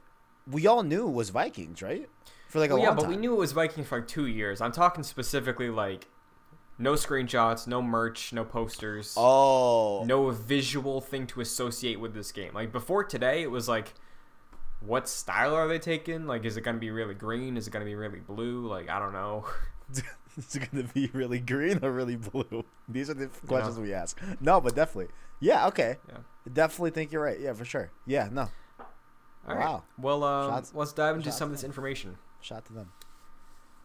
[0.50, 2.08] we all knew it was Vikings, right?
[2.50, 3.12] For like a Well, yeah, long but time.
[3.12, 4.62] we knew it was Vikings for like two years.
[4.62, 6.08] I'm talking specifically like
[6.78, 12.54] no screenshots, no merch, no posters, Oh, no visual thing to associate with this game.
[12.54, 13.94] Like before today, it was like,
[14.80, 16.28] what style are they taking?
[16.28, 17.58] Like, is it gonna be really green?
[17.58, 18.68] Is it gonna be really blue?
[18.68, 19.46] Like, I don't know.
[20.38, 22.64] is it gonna be really green or really blue?
[22.88, 24.20] These are the questions we ask.
[24.40, 26.18] No, but definitely, yeah, okay, Yeah.
[26.52, 27.40] definitely think you're right.
[27.40, 27.92] Yeah, for sure.
[28.06, 28.50] Yeah, no,
[29.48, 29.60] All right.
[29.60, 29.84] Wow.
[29.98, 32.18] Well, um, Shots- let's dive into shots some of this information.
[32.40, 32.92] shot to them.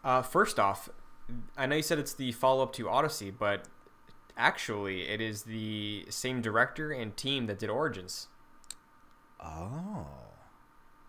[0.05, 0.89] Uh, first off,
[1.57, 3.69] I know you said it's the follow up to Odyssey, but
[4.37, 8.29] actually, it is the same director and team that did Origins.
[9.41, 10.07] Oh,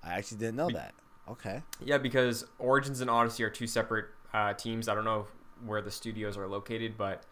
[0.03, 0.93] I actually didn't know Be- that.
[1.29, 1.61] Okay.
[1.83, 4.87] Yeah, because Origins and Odyssey are two separate uh, teams.
[4.87, 5.27] I don't know
[5.65, 7.23] where the studios are located, but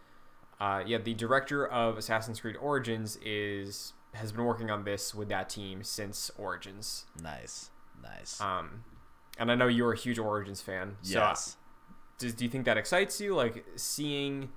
[0.59, 5.29] uh, yeah, the director of Assassin's Creed Origins is has been working on this with
[5.29, 7.05] that team since Origins.
[7.21, 7.69] Nice,
[8.01, 8.39] nice.
[8.39, 8.83] Um,
[9.37, 10.97] and I know you're a huge Origins fan.
[11.01, 11.57] So yes.
[12.21, 14.49] Does, do you think that excites you like seeing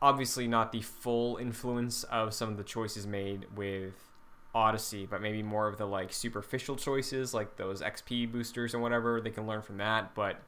[0.00, 3.94] obviously not the full influence of some of the choices made with
[4.54, 9.20] odyssey but maybe more of the like superficial choices like those xp boosters and whatever
[9.20, 10.42] they can learn from that but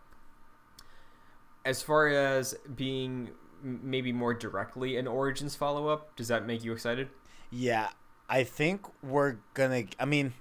[1.64, 3.31] as far as being
[3.62, 7.09] maybe more directly an origins follow-up does that make you excited
[7.50, 7.90] Yeah,
[8.29, 9.85] I think we're gonna.
[9.98, 10.33] I mean,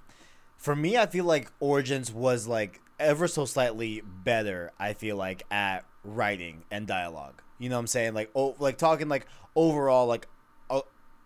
[0.56, 4.72] for me, I feel like Origins was like ever so slightly better.
[4.78, 7.42] I feel like at writing and dialogue.
[7.58, 8.14] You know what I'm saying?
[8.14, 10.26] Like, oh, like talking like overall, like,
[10.70, 10.80] uh,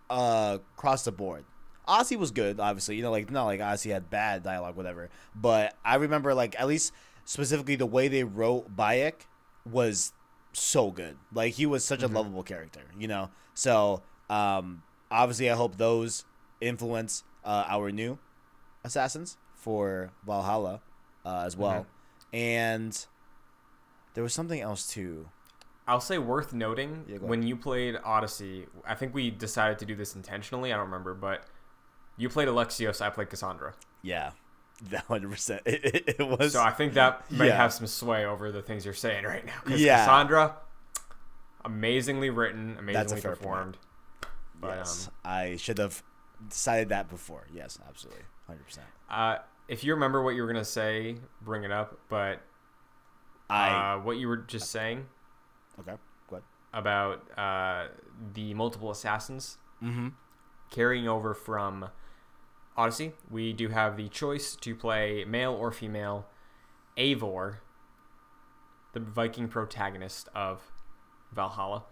[0.09, 1.45] uh across the board.
[1.87, 2.95] Ozzy was good, obviously.
[2.95, 5.09] You know, like not like Ozzy had bad dialogue, whatever.
[5.35, 6.93] But I remember like at least
[7.25, 9.13] specifically the way they wrote Bayek
[9.69, 10.13] was
[10.53, 11.17] so good.
[11.33, 13.29] Like he was such a lovable character, you know.
[13.53, 16.25] So um, obviously, I hope those
[16.61, 18.19] influence uh, our new
[18.83, 20.81] assassins for Valhalla
[21.25, 21.85] uh, as well.
[22.33, 23.05] And
[24.13, 25.29] there was something else too.
[25.87, 29.95] I'll say worth noting Yeah, when you played Odyssey, I think we decided to do
[29.95, 30.71] this intentionally.
[30.71, 31.43] I don't remember, but
[32.17, 33.73] you played Alexios, I played Cassandra.
[34.03, 34.31] Yeah,
[34.91, 35.63] that hundred percent.
[35.65, 36.53] It, it, it was.
[36.53, 37.57] So I think that may Yeah.
[37.57, 39.55] have some sway over the things you're saying right now.
[39.65, 39.97] 'Cause Yeah.
[40.05, 40.57] Cassandra,
[41.65, 43.39] amazingly written, amazingly fair point.
[43.41, 43.77] performed.
[44.61, 46.03] But yes, um, I should have
[46.49, 47.47] decided that before.
[47.51, 48.87] Yes, absolutely, hundred percent.
[49.69, 51.97] If you remember what you were gonna say, bring it up.
[52.09, 52.41] But
[53.49, 55.05] I uh, what you were just saying
[55.79, 55.91] okay.
[56.31, 56.43] Ahead.
[56.73, 57.87] about uh,
[58.33, 60.09] the multiple assassins, Mm-hmm.
[60.71, 61.89] carrying over from
[62.75, 66.25] Odyssey, we do have the choice to play male or female
[66.97, 67.57] Eivor,
[68.93, 70.61] the Viking protagonist of
[71.31, 71.83] Valhalla.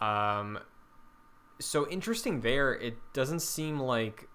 [0.00, 0.58] Um,
[1.60, 2.72] so interesting there.
[2.74, 4.26] It doesn't seem like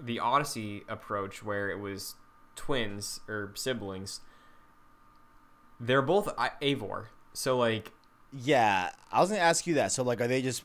[0.00, 2.14] the Odyssey approach where it was
[2.56, 4.20] twins or siblings.
[5.80, 7.92] They're both Eivor, So like
[8.32, 9.92] Yeah, I was gonna ask you that.
[9.92, 10.64] So like, are they just?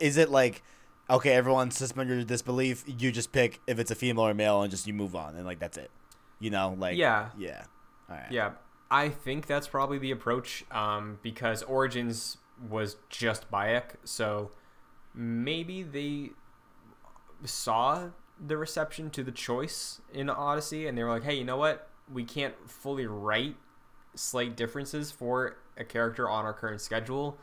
[0.00, 0.62] Is it like,
[1.10, 2.84] okay, everyone suspend your disbelief.
[2.86, 5.44] You just pick if it's a female or male, and just you move on, and
[5.44, 5.90] like that's it.
[6.38, 7.30] You know, like Yeah.
[7.38, 7.64] yeah.
[8.08, 8.30] All right.
[8.30, 8.52] Yeah,
[8.90, 12.38] I think that's probably the approach um, because Origins
[12.70, 14.50] was just Bayek, so
[15.14, 16.30] maybe they
[17.44, 18.08] saw
[18.44, 21.88] the reception to the choice in Odyssey and they were like, hey, you know what?
[22.12, 23.56] We can't fully write
[24.14, 27.38] slight differences for a character on our current schedule,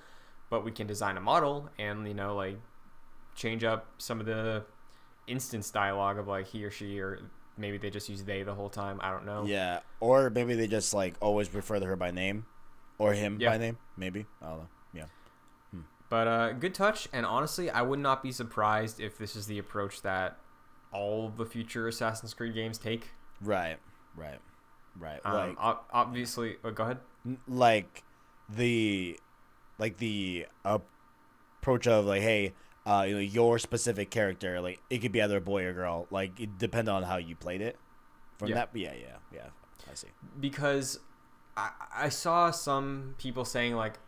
[0.49, 2.59] but we can design a model and, you know, like
[3.35, 4.63] change up some of the
[5.27, 7.19] instance dialogue of like he or she or
[7.57, 8.99] maybe they just use they the whole time.
[9.01, 9.45] I don't know.
[9.45, 12.45] Yeah, or maybe they just like always refer to her by name,
[12.97, 13.49] or him Yeah.
[13.51, 13.77] by name.
[13.97, 14.67] Maybe I don't know.
[14.93, 15.05] Yeah.
[16.09, 19.57] But uh, good touch, and honestly, I would not be surprised if this is the
[19.57, 20.37] approach that
[20.93, 23.09] all the future Assassin's Creed games take.
[23.41, 23.77] Right.
[24.15, 24.39] Right.
[24.97, 25.19] Right.
[25.25, 26.99] Um, like ob- obviously, oh, go ahead.
[27.47, 28.03] like
[28.49, 29.19] the
[29.79, 32.53] like the approach of like hey
[32.85, 36.05] uh you know your specific character like it could be either a boy or girl
[36.11, 37.77] like it depend on how you played it
[38.37, 38.55] from Yeah.
[38.55, 39.47] that yeah yeah yeah
[39.89, 40.99] i see Because
[41.55, 43.99] I, I saw some people saying like,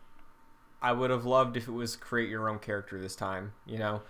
[0.82, 4.02] I would have loved if it was create your own character this time, you know.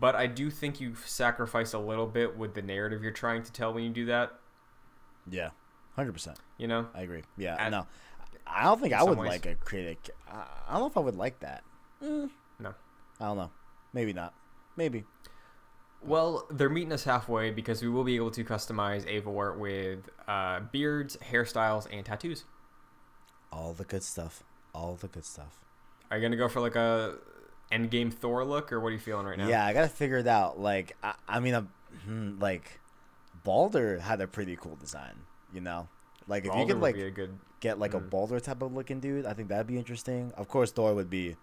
[0.00, 3.52] But I do think you sacrifice a little bit with the narrative you're trying to
[3.52, 4.32] tell when you do that.
[5.30, 5.50] yeah
[5.98, 7.22] 100% You know, i agree.
[7.36, 7.86] Yeah At- no.
[8.46, 9.28] I don't think i would ways.
[9.28, 10.10] like a critic.
[10.28, 11.62] I, I don't know if i would like that.
[12.02, 12.74] Mm, no.
[13.20, 13.50] i don't know.
[13.92, 14.32] Maybe not.
[14.76, 15.04] Maybe.
[16.02, 20.60] Well, they're meeting us halfway because we will be able to customize Eivor with uh,
[20.72, 22.44] beards, hairstyles, and tattoos.
[23.52, 24.42] all the good stuff.
[24.74, 25.58] All the good stuff.
[26.10, 27.16] Are you gonna go for like a
[27.72, 29.48] endgame Thor look, or what are you feeling right now?
[29.48, 30.58] Yeah, I gotta figure it out.
[30.58, 31.68] Like, I, I mean, I'm,
[32.04, 32.80] hmm, like,
[33.44, 35.14] Baldur had a pretty cool design.
[35.52, 35.88] You know,
[36.28, 37.38] like if Baldur you could like good.
[37.60, 38.08] get like a mm.
[38.08, 40.32] Baldur type of looking dude, I think that'd be interesting.
[40.36, 41.36] Of course, Thor would be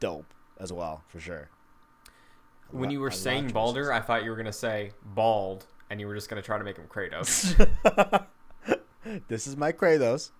[0.00, 1.48] dope as well for sure.
[2.70, 3.52] When lot- you were saying choices.
[3.54, 6.64] Baldur, I thought you were gonna say bald, and you were just gonna try to
[6.64, 7.56] make him Kratos.
[9.28, 10.30] this is my Kratos.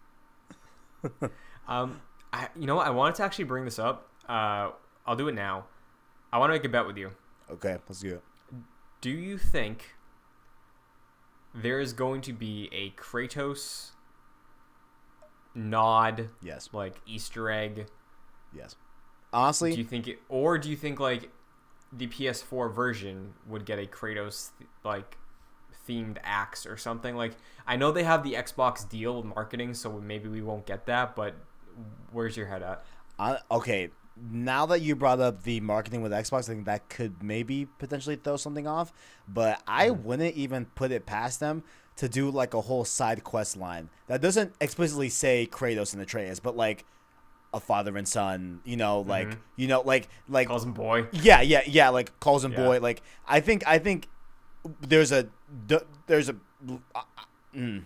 [1.68, 2.00] um,
[2.32, 2.86] I, you know what?
[2.86, 4.09] I wanted to actually bring this up.
[4.30, 4.70] Uh,
[5.06, 5.64] I'll do it now.
[6.32, 7.10] I want to make a bet with you.
[7.50, 8.22] Okay, let's do it.
[9.00, 9.96] Do you think
[11.52, 13.90] there is going to be a Kratos
[15.54, 17.86] nod, Yes, like Easter egg?
[18.54, 18.76] yes.
[19.32, 21.30] Honestly, do you think it, or do you think like
[21.92, 24.50] the PS4 version would get a Kratos
[24.84, 25.18] like
[25.88, 27.14] themed axe or something?
[27.16, 27.32] Like
[27.66, 31.14] I know they have the Xbox deal with marketing, so maybe we won't get that.
[31.14, 31.34] But
[32.12, 32.84] where's your head at?
[33.20, 33.90] I, okay.
[34.16, 38.16] Now that you brought up the marketing with Xbox, I think that could maybe potentially
[38.16, 38.92] throw something off.
[39.26, 40.02] But I Mm-hmm.
[40.04, 41.62] wouldn't even put it past them
[41.96, 46.40] to do like a whole side quest line that doesn't explicitly say Kratos and Atreus,
[46.40, 46.84] but like
[47.52, 48.60] a father and son.
[48.64, 49.38] You know, like Mhm.
[49.56, 51.06] you know, like like Calls him boy.
[51.12, 51.88] yeah, yeah, yeah.
[51.88, 52.64] Like calls him Yeah.
[52.64, 52.80] boy.
[52.80, 54.08] Like I think I think
[54.82, 55.28] there's a
[56.06, 56.36] there's a
[56.94, 57.00] uh,
[57.56, 57.84] mm.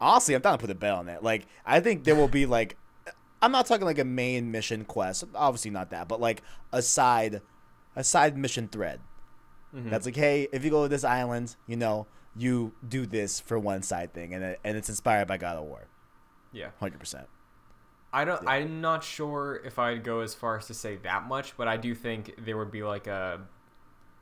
[0.00, 1.22] honestly, I'm trying to put a bet on it.
[1.22, 2.76] Like I think there will be like
[3.42, 7.40] I'm not talking like a main mission quest, obviously not that, but like a side
[7.96, 9.00] a side mission thread.
[9.74, 9.90] Mhm.
[9.90, 13.58] That's like, hey, if you go to this island, you know, you do this for
[13.58, 15.88] one side thing, and it, and it's inspired by God of War,
[16.52, 16.68] yeah.
[16.80, 17.26] hundred percent.
[18.14, 18.46] I don't.
[18.46, 21.76] I'm not sure if I'd go as far as to say that much, but I
[21.78, 23.40] do think there would be like a.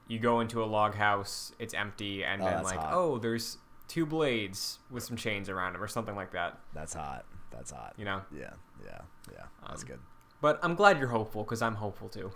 [0.08, 2.92] You go into a log house, it's empty, and Oh, then like, hot.
[2.92, 6.58] oh, there's two blades with some chains around them, or something like that.
[6.72, 7.24] That's hot.
[7.50, 7.94] That's hot.
[7.96, 8.22] You know.
[8.34, 8.50] Yeah,
[8.84, 9.00] yeah,
[9.32, 9.44] yeah.
[9.68, 9.98] That's Um, good.
[10.40, 12.32] But I'm glad you're hopeful because I'm hopeful too.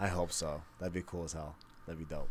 [0.00, 0.62] I hope so.
[0.78, 1.56] That'd be cool as hell.
[1.86, 2.30] That'd be dope.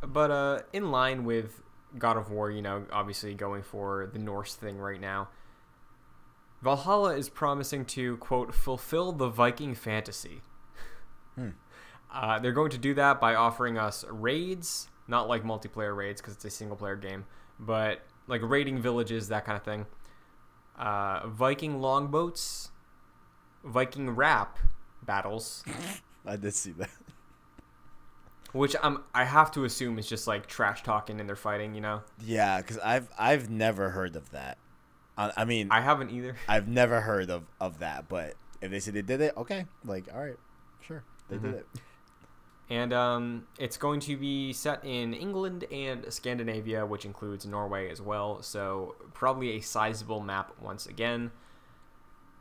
[0.00, 1.60] But uh, in line with
[1.98, 5.28] God of War, you know, obviously going for the Norse thing right now.
[6.62, 10.40] Valhalla is promising to quote fulfill the Viking fantasy.
[11.34, 11.50] Hmm.
[12.10, 16.32] Uh, they're going to do that by offering us raids, not like multiplayer raids because
[16.32, 17.26] it's a single player game,
[17.60, 19.84] but like raiding villages, that kind of thing.
[20.78, 22.70] Uh, Viking longboats,
[23.64, 24.58] Viking rap
[25.02, 25.64] battles,
[26.26, 26.90] I did see that.
[28.52, 31.80] which I'm I have to assume is just like trash talking and they're fighting, you
[31.80, 32.02] know.
[32.24, 34.58] Yeah, because I've I've never heard of that.
[35.16, 36.36] I, I mean, I haven't either.
[36.48, 38.08] I've never heard of of that.
[38.08, 40.38] But if they said they did it, okay, like all right,
[40.80, 41.58] sure, they did Mhm.
[41.58, 41.66] it.
[42.70, 48.02] And um, it's going to be set in England and Scandinavia, which includes Norway as
[48.02, 48.42] well.
[48.42, 51.30] So probably a sizable map once again.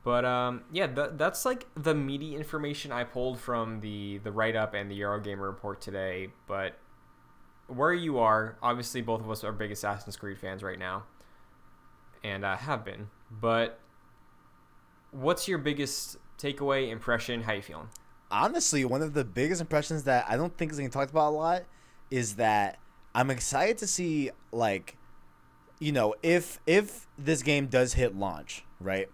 [0.03, 4.55] But um, yeah, th- that's like the meaty information I pulled from the the write
[4.55, 6.29] up and the Eurogamer report today.
[6.45, 6.77] But
[7.67, 11.03] where you are, obviously, both of us are big Assassin's Creed fans right now,
[12.23, 13.09] and uh, have been.
[13.29, 13.79] But
[15.11, 17.43] what's your biggest takeaway impression?
[17.43, 17.89] How you feeling?
[18.31, 21.35] Honestly, one of the biggest impressions that I don't think is getting talked about a
[21.35, 21.63] lot
[22.09, 22.79] is that
[23.13, 24.97] I'm excited to see like,
[25.79, 29.09] you know, if if this game does hit launch, right?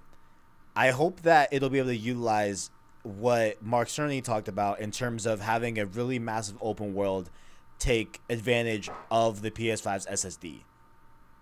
[0.76, 2.72] I hope that it'll be able to utilize
[3.04, 7.30] what Mark Cerny talked about in terms of having a really massive open world
[7.78, 10.62] take advantage of the PS5's SSD.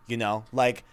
[0.08, 0.84] You know, like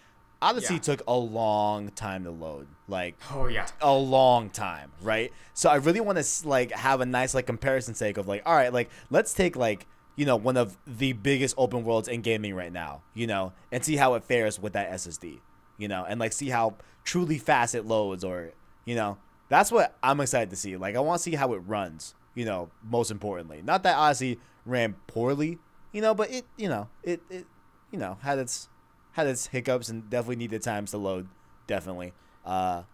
[0.40, 0.80] Odyssey Yeah.
[0.80, 2.66] took a long time to load.
[2.86, 3.66] Like Oh yeah.
[3.80, 5.32] a long time, right?
[5.54, 8.54] So I really want to like have a nice like comparison sake of like, all
[8.54, 12.54] right, like let's take like you know one of the biggest open worlds in gaming
[12.54, 15.40] right now, you know, and see how it fares with that SSD,
[15.76, 18.52] you know, and like see how truly fast it loads, or
[18.84, 20.76] you know, that's what I'm excited to see.
[20.76, 24.38] Like I want to see how it runs, you know, most importantly, not that Odyssey
[24.64, 25.58] ran poorly,
[25.92, 27.46] you know, but it, you know, it, it,
[27.90, 28.68] you know, had its
[29.18, 31.28] had its hiccups and definitely needed times to load,
[31.66, 32.12] definitely.
[32.44, 32.84] Uh,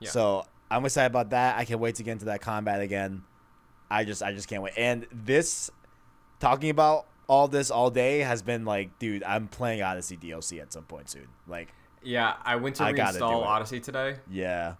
[0.00, 0.10] Yeah.
[0.10, 1.56] so I'm excited about that.
[1.58, 3.22] I can't wait to get into that combat again.
[3.90, 4.74] I just I just can't wait.
[4.76, 5.70] And this
[6.38, 10.72] talking about all this all day has been like, dude, I'm playing Odyssey DLC at
[10.72, 11.28] some point soon.
[11.46, 13.42] Like, Yeah, I went to I reinstall.
[13.44, 14.16] Odyssey today.
[14.28, 14.74] yeah,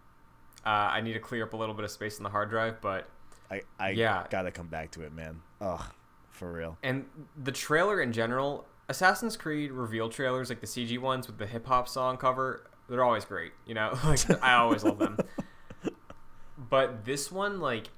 [0.64, 2.81] Uh, I need to clear up a little bit of space on the hard drive,
[2.81, 3.09] but
[3.50, 4.26] I I Yeah.
[4.31, 5.40] gotta come back to it, man.
[5.61, 5.85] Ugh,
[6.31, 6.76] for real.
[6.83, 11.46] and the trailer in general, Assassin's Creed reveal trailers like the CG ones with the
[11.46, 13.53] hip hop song cover, they're always great.
[13.64, 15.16] You know, like I always love them.
[16.68, 17.88] But this one, like,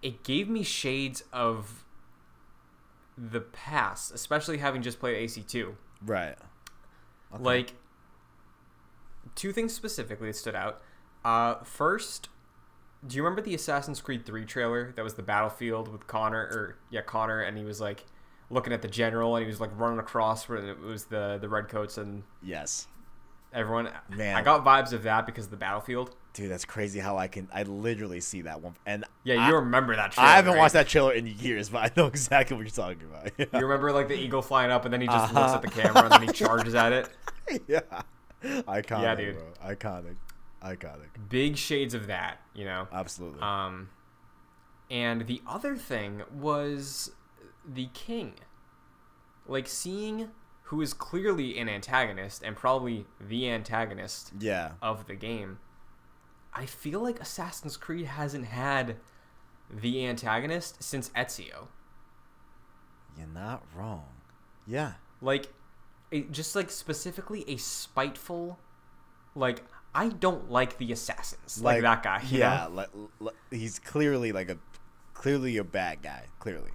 [0.00, 1.84] it gave me shades of
[3.18, 5.74] the past, especially having just played AC2.
[6.06, 6.36] Right.
[7.34, 7.42] Okay.
[7.42, 7.74] Like,
[9.34, 10.80] two things specifically that stood out.
[11.24, 12.28] Uh, first,
[13.06, 16.76] do you remember the Assassin's Creed 3 trailer that was the battlefield with Connor, or,
[16.90, 18.06] yeah, Connor, and he was like
[18.52, 21.48] looking at the general and he was like running across where it was the, the
[21.48, 22.86] redcoats and Yes,
[23.52, 23.88] everyone.
[24.08, 24.36] Man.
[24.36, 26.14] I got vibes of that because of the battlefield.
[26.34, 28.74] dude, that's crazy how I can I literally see that one.
[28.86, 30.28] And Yeah, I, you remember that trailer.
[30.28, 30.58] I haven't right?
[30.60, 33.32] watched that trailer in years, but I know exactly what you're talking about.
[33.60, 35.56] You remember like the eagle flying up and then he just looks Uh-huh.
[35.56, 37.08] at the camera and then he charges at it?
[37.68, 37.80] yeah,
[38.44, 39.02] iconic.
[39.02, 39.36] Yeah, dude.
[39.38, 39.74] Bro.
[39.74, 40.16] Iconic,
[40.62, 41.08] iconic.
[41.28, 42.86] Big shades of that, you know?
[42.92, 43.40] Absolutely.
[43.40, 43.88] Um,
[44.90, 47.12] and the other thing was
[47.66, 48.34] the king.
[49.46, 50.30] Like seeing
[50.64, 54.72] who is clearly an antagonist and probably the antagonist yeah.
[54.80, 55.58] of the game.
[56.54, 58.96] I feel like Assassin's Creed hasn't had
[59.70, 61.68] the antagonist since Ezio.
[63.18, 64.06] You're not wrong.
[64.66, 64.92] Yeah.
[65.20, 65.52] Like,
[66.10, 68.58] it, just like specifically a spiteful,
[69.34, 69.62] like
[69.94, 72.22] I don't like the assassins, like, that guy.
[72.30, 72.88] Yeah, like,
[73.20, 74.56] like he's clearly like a
[75.14, 76.26] clearly a bad guy.
[76.38, 76.70] Clearly.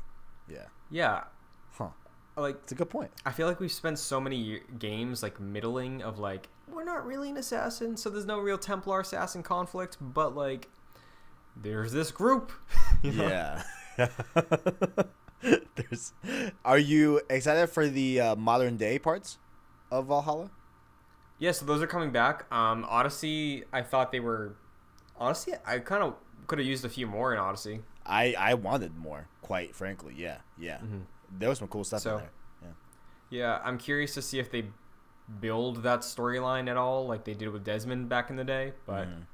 [0.48, 0.66] Yeah.
[0.90, 1.24] Yeah.
[1.72, 1.90] Huh.
[2.36, 3.12] Like It's a good point.
[3.26, 7.30] I feel like we've spent so many games like middling of like we're not really
[7.30, 10.68] an assassin, so there's no real Templar assassin conflict, but like
[11.56, 12.52] there's this group.
[13.04, 13.28] you know?
[13.28, 13.64] Yeah.
[15.42, 16.14] There's.
[16.66, 19.38] Are you excited for the uh, modern day parts
[19.92, 20.52] of Valhalla?
[21.40, 22.52] Yeah, so those are coming back.
[22.52, 24.56] Um, Odyssey, I thought they were.
[25.20, 26.16] Honestly, I kind of
[26.48, 27.82] could have used a few more in Odyssey.
[28.08, 30.14] I I wanted more, quite frankly.
[30.18, 30.80] Yeah, yeah.
[31.32, 32.32] There was some cool stuff So- in there.
[32.62, 32.70] Yeah.
[33.30, 34.70] Yeah, I'm curious to see if they
[35.42, 38.74] build that storyline at all, like they did with Desmond back in the day.
[38.86, 39.26] But Mhm.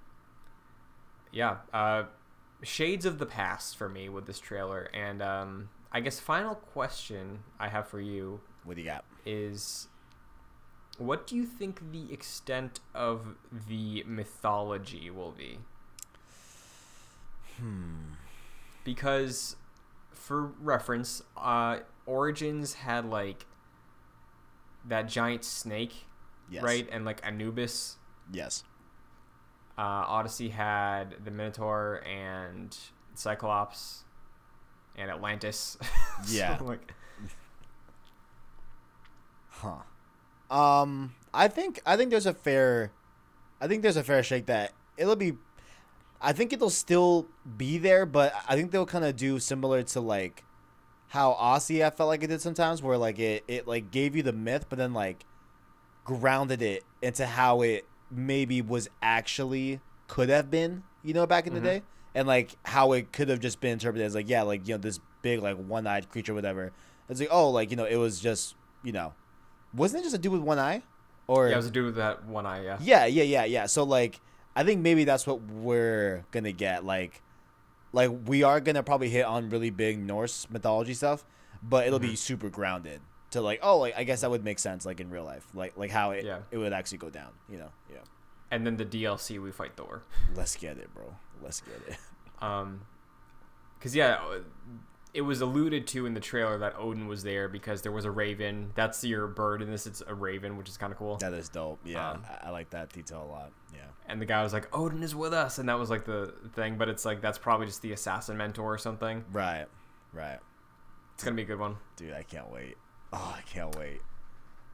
[1.31, 2.05] yeah, uh,
[2.63, 4.89] shades of the past for me with this trailer.
[4.93, 9.05] And um, I guess final question I have for you What do you got?
[9.25, 9.87] is
[10.97, 13.35] what do you think the extent of
[13.67, 15.59] the mythology will be?
[17.59, 18.13] Hmm.
[18.83, 19.55] Because,
[20.11, 23.45] for reference, uh, Origins had like
[24.85, 26.05] that giant snake,
[26.49, 26.63] Yes.
[26.63, 26.87] right?
[26.91, 27.97] And like Anubis.
[28.31, 28.63] Yes.
[29.77, 32.77] Uh, Odyssey had the Minotaur and
[33.15, 34.03] Cyclops
[34.95, 35.77] and Atlantis.
[36.23, 36.57] So, Yeah.
[36.61, 36.93] like,
[39.49, 39.77] Huh.
[40.49, 42.91] Um, I think I think there's a fair,
[43.61, 45.33] I think there's a fair shake that it'll be.
[46.23, 49.99] I think it'll still be there, but I think they'll kind of do similar to
[49.99, 50.43] like
[51.09, 54.23] how Odyssey I felt like it did sometimes, where like it it like gave you
[54.23, 55.25] the myth, but then like
[56.05, 61.53] grounded it into how it maybe was actually could have been, you know, back in
[61.53, 61.55] Mhm.
[61.57, 61.81] the day,
[62.15, 64.79] and like how it could have just been interpreted as like yeah, like you know
[64.79, 66.71] this big like one eyed creature, whatever.
[67.09, 69.13] It's like oh, like you know it was just you know,
[69.73, 70.83] wasn't it just a dude with one eye?
[71.27, 72.63] Or Yeah, it was a dude with that one eye.
[72.63, 72.77] Yeah.
[72.81, 73.65] yeah, yeah, yeah, yeah.
[73.65, 74.19] So like,
[74.55, 76.85] I think maybe that's what we're gonna get.
[76.85, 77.21] Like,
[77.91, 81.25] like we are gonna probably hit on really big Norse mythology stuff,
[81.61, 82.09] but it'll Mm-hmm.
[82.09, 83.01] be super grounded
[83.31, 85.75] to like, oh, like I guess that would make sense, like in real life, like
[85.77, 86.39] like how it Yeah.
[86.51, 87.31] it would actually go down.
[87.49, 87.97] You know, yeah.
[88.51, 90.03] And then the DLC, we fight Thor.
[90.35, 91.15] Let's get it, bro.
[91.41, 91.97] Let's get it.
[92.43, 92.81] Um,
[93.79, 94.19] cause yeah,
[95.13, 98.11] it was alluded to in the trailer that Odin was there because there was a
[98.11, 98.71] raven.
[98.75, 99.85] That's your bird in this.
[99.85, 101.17] It's a raven, which is kind of cool.
[101.17, 101.79] That is dope.
[101.85, 103.51] Yeah, Um, I, I like that detail a lot.
[103.73, 103.81] Yeah.
[104.07, 106.77] And the guy was like, "Odin is with us," and that was like the thing.
[106.77, 109.23] But it's like that's probably just the assassin mentor or something.
[109.31, 109.65] Right.
[110.11, 110.39] Right.
[111.15, 111.77] It's gonna be a good one.
[111.95, 112.75] Dude, I can't wait.
[113.13, 114.01] Oh, I can't wait.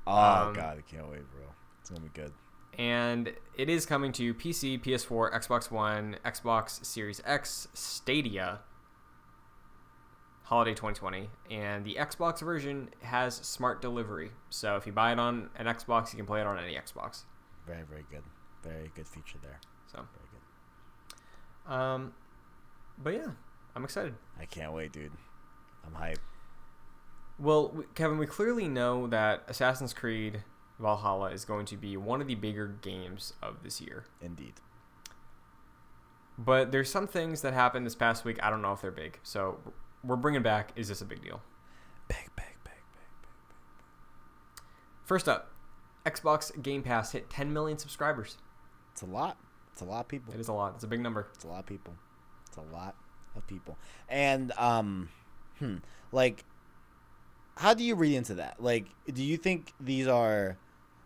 [0.07, 1.43] Oh Um, god, I can't wait, bro.
[1.81, 2.31] It's gonna be good.
[2.77, 8.61] and it is coming to PC, PS4, Xbox One, Xbox Series X, Stadia,
[10.49, 14.31] holiday 2020, and the Xbox version has smart delivery.
[14.49, 17.21] So if you buy it on an Xbox, you can play it on any Xbox.
[17.67, 18.23] Very, very good.
[18.63, 19.59] Very good feature there.
[19.91, 20.27] So, Very
[21.67, 21.73] good.
[21.73, 22.13] um,
[22.97, 23.27] but yeah,
[23.75, 24.15] I'm excited.
[24.39, 25.11] I can't wait, dude.
[25.85, 26.17] I'm hyped.
[27.37, 30.43] Well, we- Kevin, we clearly know that Assassin's Creed
[30.79, 34.05] Valhalla is going to be one of the bigger games of this year.
[34.19, 34.55] Indeed.
[36.39, 38.39] But there's some things that happened this past week.
[38.41, 39.19] I don't know if they're big.
[39.23, 39.59] So
[40.03, 40.71] we're bringing back.
[40.75, 41.41] Is this a big deal?
[42.07, 42.73] Big, big, big, big.
[42.93, 44.63] big.
[45.05, 45.51] First up,
[46.05, 48.37] Xbox Game Pass hit 10 million subscribers.
[48.91, 49.37] It's a lot.
[49.73, 50.33] It's a lot of people.
[50.33, 50.73] It is a lot.
[50.75, 51.27] It's a big number.
[51.33, 51.93] It's a lot of people.
[52.47, 52.95] It's a lot
[53.35, 53.77] of people.
[54.07, 55.09] And um,
[55.59, 55.77] hmm,
[56.11, 56.43] like,
[57.57, 58.61] how do you read into that?
[58.61, 60.57] Like, do you think these are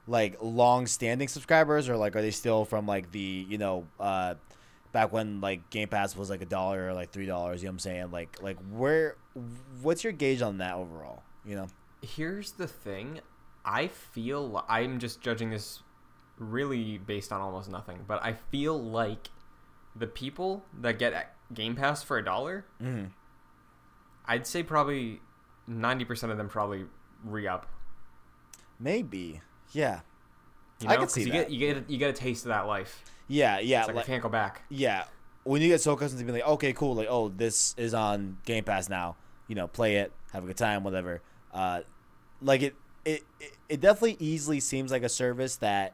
[0.08, 4.36] like long-standing subscribers, or like are they still from like the you know uh,
[4.94, 7.62] back when like Game Pass was like a dollar or like three dollars?
[7.62, 8.12] You know what I'm saying?
[8.12, 9.18] Like, like where?
[9.82, 11.24] What's your gauge on that overall?
[11.44, 11.68] You know?
[12.02, 13.20] Here's the thing.
[13.66, 15.82] I feel I'm just judging this
[16.38, 19.30] really based on almost nothing, but I feel like
[19.96, 23.06] the people that get Game Pass for a dollar, Mm-hmm.
[24.26, 25.20] I'd say probably
[25.70, 26.86] 90% of them probably
[27.26, 27.68] re-up.
[28.80, 29.42] Maybe.
[29.74, 30.00] Yeah.
[30.84, 31.02] You I know?
[31.02, 31.50] could see 'Cause you that.
[31.50, 33.04] Get, you get you get a taste of that life.
[33.28, 33.60] Yeah.
[33.60, 33.80] Yeah.
[33.80, 34.62] It's like, like- I can't go back.
[34.70, 35.06] yeah,
[35.44, 38.38] when you get so accustomed to being like, okay, cool, like, oh, this is on
[38.46, 39.16] Game Pass now,
[39.48, 41.22] you know, play it, have a good time, whatever.
[41.54, 41.82] Uh,
[42.42, 42.76] like it,
[43.06, 45.94] it, it, it definitely easily seems like a service that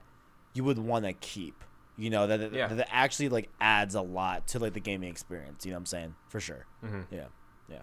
[0.54, 1.64] you would want to keep.
[1.98, 2.68] You know that, Yeah.
[2.68, 5.66] that actually like adds a lot to like the gaming experience.
[5.66, 6.16] You know what I'm saying?
[6.30, 6.66] For sure.
[6.82, 7.26] hmm Yeah.
[7.70, 7.80] Yeah.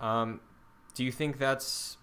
[0.00, 0.40] Um,
[0.94, 1.96] do you think that's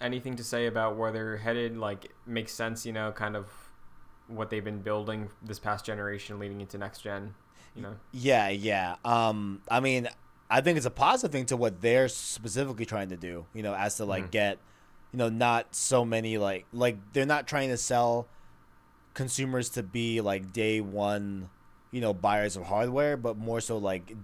[0.00, 1.76] anything to say about where they're headed?
[1.76, 3.46] Like, makes sense, you know, kind of
[4.26, 7.34] what they've been building this past generation leading into next gen,
[7.74, 7.94] you know?
[8.12, 8.96] Yeah, yeah.
[9.04, 10.08] Um, I mean,
[10.50, 13.46] I think it's a positive thing to what they're specifically trying to do.
[13.54, 14.30] You know, as to like Mhm.
[14.30, 14.58] get,
[15.12, 18.28] you know, not so many like like they're not trying to sell
[19.14, 21.50] consumers to be like day one,
[21.90, 24.14] you know, buyers of hardware, but more so like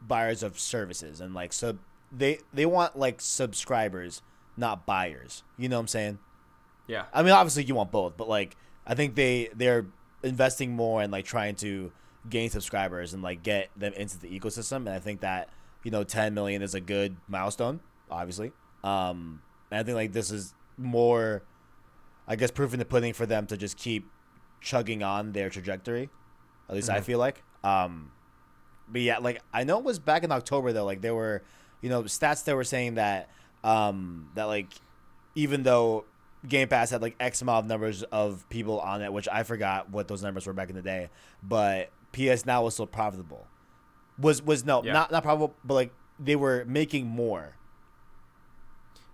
[0.00, 1.78] buyers of services and like sub.
[2.12, 4.22] They they want like subscribers,
[4.58, 5.42] not buyers.
[5.56, 6.18] You know what I'm saying?
[6.86, 7.04] Yeah.
[7.12, 8.56] I mean, obviously you want both, but like
[8.86, 9.86] I think they they're
[10.22, 11.92] investing more in like trying to
[12.28, 14.76] gain subscribers and like get them into the ecosystem.
[14.78, 15.48] And I think that
[15.84, 17.80] you know 10 million is a good milestone,
[18.10, 18.52] obviously.
[18.84, 21.42] Um, and I think like this is more,
[22.26, 24.10] I guess, proof in the pudding for them to just keep
[24.60, 26.08] chugging on their trajectory.
[26.68, 27.04] At least I Mhm.
[27.04, 27.42] feel like.
[27.62, 28.10] Um,
[28.88, 30.84] but yeah, like I know it was back in October though.
[30.84, 31.42] Like there were,
[31.80, 33.28] you know, stats that were saying that
[33.64, 34.68] um, that like
[35.34, 36.04] even though
[36.46, 39.90] Game Pass had like X amount of numbers of people on it, which I forgot
[39.90, 41.10] what those numbers were back in the day,
[41.42, 43.46] but PS Now was still profitable.
[44.18, 44.92] Was was no Yeah.
[44.92, 47.54] not not profitable, but like they were making more.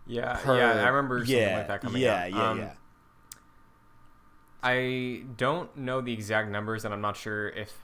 [0.07, 0.37] Yeah.
[0.37, 0.85] Per, yeah.
[0.85, 2.31] I remember something yeah, like that coming yeah, out.
[2.31, 2.73] Yeah, Um, yeah,
[4.63, 7.83] I don't know the exact numbers, and I'm not sure if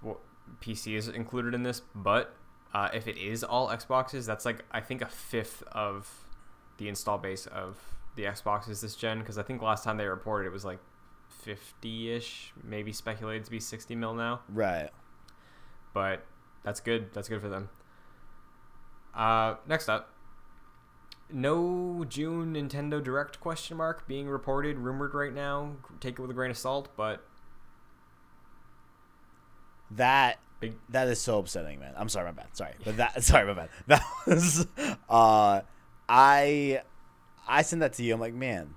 [0.61, 2.35] PC is included in this, but
[2.73, 6.09] uh, if it is all Xboxes, that's like I think a fifth of
[6.81, 7.77] the install base of
[8.17, 9.21] the Xboxes this gen.
[9.21, 10.81] Because I think last time they reported it was like
[11.47, 14.41] 50-ish, maybe speculated to be 60 mil now.
[14.49, 14.91] Right.
[15.95, 16.25] But
[16.65, 17.13] that's good.
[17.13, 17.69] That's good for them.
[19.15, 20.13] Uh, next up,
[21.33, 25.73] no June Nintendo Direct question mark being reported, rumored right now.
[26.01, 27.25] Take it with a grain of salt, but
[29.93, 31.95] That Big- that is so upsetting, man.
[31.97, 32.55] I'm sorry, my bad.
[32.57, 33.69] Sorry, but that sorry, my bad.
[33.87, 34.67] That was
[35.09, 35.63] uh,
[36.13, 36.83] I
[37.47, 38.13] I sent that to you.
[38.13, 38.75] I'm like, man,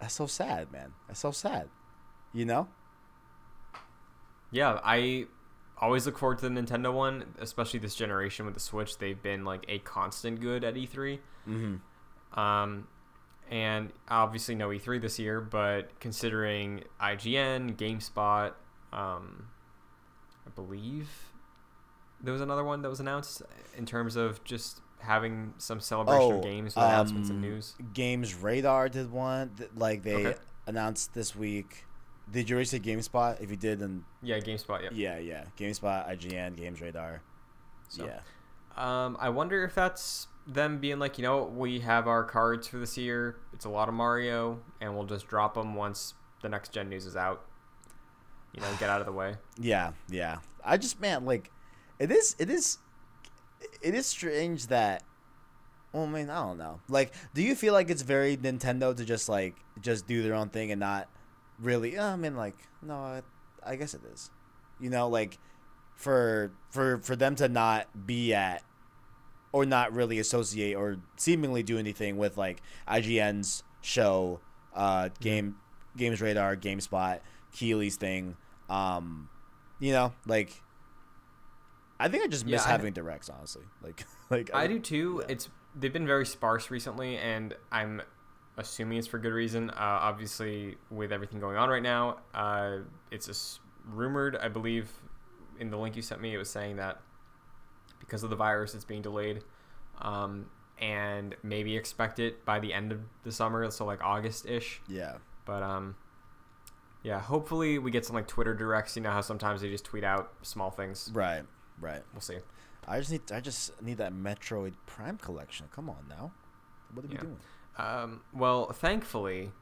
[0.00, 0.92] that's so sad, man.
[1.06, 1.68] That's so sad.
[2.34, 2.68] You know?
[4.50, 5.26] Yeah, I
[5.78, 8.98] always look forward to the Nintendo one, especially this generation with the Switch.
[8.98, 11.20] They've been like a constant good at E3.
[11.48, 12.38] Mm-hmm.
[12.38, 12.88] Um,
[13.48, 18.52] and obviously no E3 this year, but considering IGN, GameSpot,
[18.92, 19.48] um,
[20.46, 21.08] I believe
[22.20, 23.42] there was another one that was announced
[23.76, 27.74] in terms of just having some celebration Oh, of games with announcements and um, news.
[27.92, 29.50] Games Radar did one.
[29.74, 30.38] Like they Okay.
[30.66, 31.84] announced this week.
[32.30, 33.40] Did you already say GameSpot?
[33.40, 34.80] If you did, then Yeah, GameSpot.
[34.82, 35.18] Yeah, yeah.
[35.18, 35.44] Yeah.
[35.58, 37.20] GameSpot, IGN, Games Radar.
[37.88, 38.20] So, yeah.
[38.76, 42.78] Um, I wonder if that's them being like, you know, we have our cards for
[42.78, 43.36] this year.
[43.52, 47.04] It's a lot of Mario, and we'll just drop them once the next gen news
[47.06, 47.44] is out.
[48.54, 49.34] You know, get out of the way.
[49.58, 50.38] Yeah, yeah.
[50.64, 51.50] I just man, like,
[51.98, 52.78] it is, it is,
[53.80, 55.02] it is strange that.
[55.92, 56.80] Well, I mean, I don't know.
[56.88, 60.48] Like, do you feel like it's very Nintendo to just like just do their own
[60.48, 61.08] thing and not
[61.60, 61.98] really?
[61.98, 63.22] I mean, like, no, I,
[63.64, 64.30] I guess it is.
[64.80, 65.38] You know, like,
[65.94, 68.62] for for for them to not be at
[69.52, 74.40] or not really associate or seemingly do anything with like IGN's show,
[74.74, 75.56] uh, game
[75.96, 77.20] Games Radar, GameSpot,
[77.52, 78.36] Keighley's thing.
[78.68, 79.28] Um,
[79.78, 80.62] you know, like
[82.04, 83.62] I think I just miss Yeah, I- having directs, honestly.
[83.82, 85.22] Like, like I do too.
[85.26, 85.32] yeah.
[85.32, 85.48] It's
[85.78, 88.02] they've been very sparse recently, and I'm
[88.58, 89.70] assuming it's for good reason.
[89.70, 92.78] Uh, obviously, with everything going on right now, uh,
[93.10, 94.36] it's a s rumored.
[94.36, 94.90] I believe
[95.58, 97.00] in the link you sent me, it was saying that
[98.00, 99.42] because of the virus, it's being delayed,
[100.00, 100.46] um,
[100.80, 104.80] and maybe expect it by the end of the summer, so like August ish.
[104.88, 105.94] Yeah, But um,
[107.02, 108.96] yeah, hopefully we get some like Twitter directs.
[108.96, 111.10] You know how sometimes they just tweet out small things.
[111.14, 111.44] right,
[111.80, 112.02] right.
[112.12, 112.38] We'll see.
[112.86, 115.66] I just need, I just need that Metroid Prime collection.
[115.72, 116.32] Come on now,
[116.92, 117.36] what are we doing?
[117.78, 119.52] Um, well, thankfully,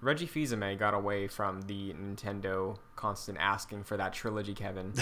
[0.00, 4.94] Reggie Fils-Aimé got away from the Nintendo constant asking for that trilogy, Kevin.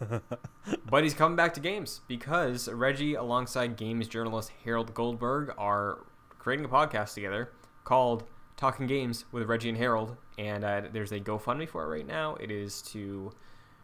[0.90, 5.98] but he's coming back to games because Reggie, alongside games journalist Harold Goldberg, are
[6.38, 7.52] creating a podcast together
[7.84, 8.24] called
[8.56, 10.16] Talking Games with Reggie and Harold.
[10.38, 12.34] And uh, there's a GoFundMe for it right now.
[12.36, 13.32] It is to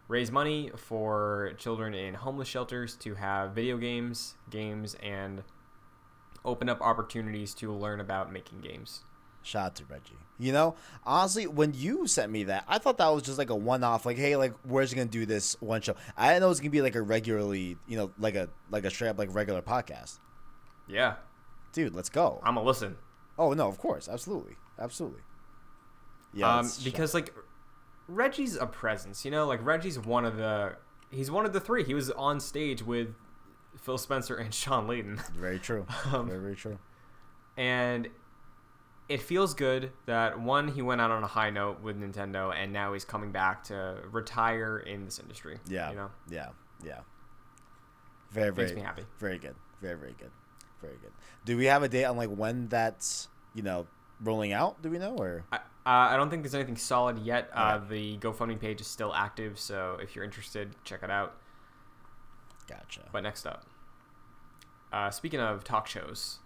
[0.08, 5.42] raise money for children in homeless shelters to have video games, games, and
[6.44, 9.02] open up opportunities to learn about making games.
[9.42, 10.18] Shout out to Reggie.
[10.38, 10.74] You know,
[11.04, 14.06] honestly, when you sent me that, I thought that was just like a one-off.
[14.06, 15.94] Like, hey, like, where's he gonna do this one show?
[16.16, 18.84] I didn't know it was gonna be like a regularly, you know, like a like
[18.84, 20.18] a straight up like regular podcast.
[20.88, 21.16] Yeah,
[21.74, 22.40] Dude, let's go.
[22.44, 22.96] I'm a listen.
[23.36, 25.22] Oh no, of course, absolutely, absolutely.
[26.32, 27.34] Yeah, um, because like
[28.08, 30.76] Reggie's a presence, you know, like Reggie's one of the
[31.10, 31.84] he's one of the three.
[31.84, 33.14] He was on stage with
[33.78, 35.86] Phil Spencer and Shawn Layden, very true.
[36.12, 36.78] um, very very true.
[37.56, 38.08] and
[39.08, 42.72] it feels good that one he went out on a high note with Nintendo, and
[42.72, 45.58] now he's coming back to retire in this industry.
[45.68, 46.48] Yeah, you know, yeah,
[46.84, 47.00] yeah.
[48.30, 49.04] Very very makes me happy.
[49.18, 49.54] very good.
[49.80, 50.30] Very very good.
[50.80, 51.12] Very good.
[51.44, 53.86] Do we have a date on like when that's you know
[54.22, 54.82] rolling out?
[54.82, 55.44] Do we know or?
[55.52, 57.50] I, uh, I don't think there's anything solid yet.
[57.54, 57.88] Uh, Okay.
[57.88, 61.34] the GoFundMe page is still active, so if you're interested, check it out.
[62.66, 63.02] Gotcha.
[63.12, 63.64] But next up,
[64.92, 66.38] uh, speaking of talk shows,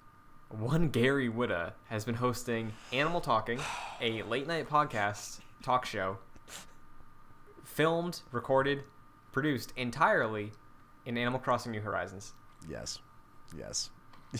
[0.50, 3.60] one Gary Whitta has been hosting Animal Talking,
[4.00, 6.18] a late night podcast talk show,
[7.64, 8.82] filmed, recorded,
[9.32, 10.52] produced entirely
[11.06, 12.32] in Animal Crossing New Horizons.
[12.68, 12.98] Yes.
[13.56, 13.90] Yes.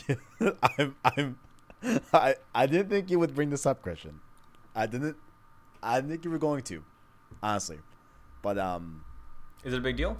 [0.41, 1.39] I'm I'm
[2.13, 4.21] I I didn't think you would bring this up, Christian.
[4.79, 5.17] I didn't
[5.83, 6.83] I didn't think you were going to.
[7.43, 7.79] Honestly.
[8.43, 9.05] But um
[9.65, 10.17] Is it a big deal?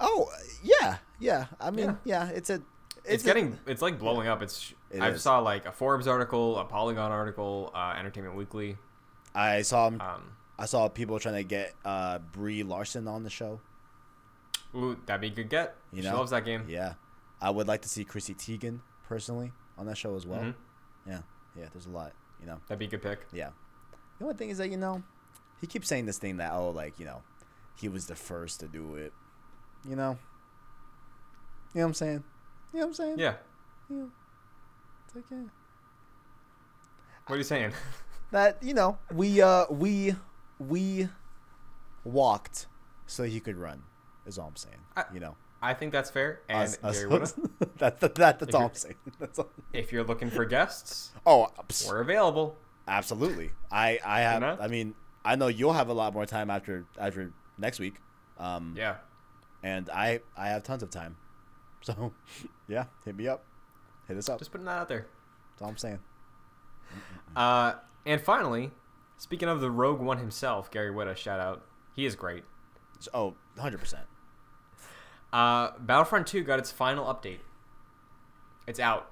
[0.00, 0.28] oh
[0.62, 1.46] yeah, yeah.
[1.60, 2.60] I mean, yeah, it's a
[3.04, 4.42] It's, a- getting, it's like blowing up.
[4.42, 5.22] It's, It I is.
[5.22, 8.76] saw like a Forbes article, a Polygon article, uh, Entertainment Weekly.
[9.34, 10.00] I saw Um,
[10.58, 13.60] I saw people trying to get uh Brie Larson on the show.
[14.74, 15.76] ooh, that'd be a good get.
[15.92, 16.16] You she know?
[16.16, 16.64] loves that game.
[16.68, 16.94] Yeah.
[17.40, 20.40] I would like to see Chrissy Teigen personally on that show as well.
[20.40, 20.54] Mhm.
[21.06, 21.20] Yeah.
[21.56, 22.58] Yeah, there's a lot, you know.
[22.66, 23.26] That'd be a good pick.
[23.32, 23.50] Yeah.
[24.18, 25.02] The only thing is that, you know,
[25.60, 27.22] he keeps saying this thing that, oh, like, you know,
[27.76, 29.12] he was the first to do it.
[29.88, 30.18] You know?
[31.74, 32.24] You know what I'm saying?
[32.72, 33.18] You know what I'm saying?
[33.18, 33.34] Yeah.
[33.90, 34.04] Yeah.
[35.06, 35.38] It's like, yeah.
[37.26, 37.72] What are you saying?
[38.30, 40.16] That, you know, we, uh, we,
[40.58, 41.08] we
[42.02, 42.66] walked
[43.06, 43.82] so he could run,
[44.26, 44.78] is all I'm saying.
[44.96, 45.36] I- you know?
[45.62, 46.40] I think that's fair.
[46.48, 48.94] And Us- us- Gary Whitta, that, that, that, that's If all I'm saying.
[49.20, 49.50] That's all.
[49.72, 51.48] if you're looking for guests, Oh,
[51.86, 52.56] we're available.
[52.86, 53.50] Absolutely.
[53.70, 54.40] I I have.
[54.40, 54.58] know?
[54.60, 57.94] I mean, I know you'll have a lot more time after after next week.
[58.38, 58.96] Um, Yeah.
[59.62, 61.16] and I I have tons of time.
[61.82, 62.12] So,
[62.68, 63.44] yeah, hit me up.
[64.08, 64.38] Hit us up.
[64.38, 65.06] Just putting that out there.
[65.52, 65.98] That's all I'm saying.
[67.34, 67.74] Uh,
[68.06, 68.70] and finally,
[69.16, 71.64] speaking of the Rogue One himself, Gary Whitta, shout out.
[71.94, 72.44] He is great.
[73.12, 74.04] Oh, 100 percent.
[75.32, 77.40] Uh, Battlefront 2 got its final update.
[78.68, 79.10] It's out.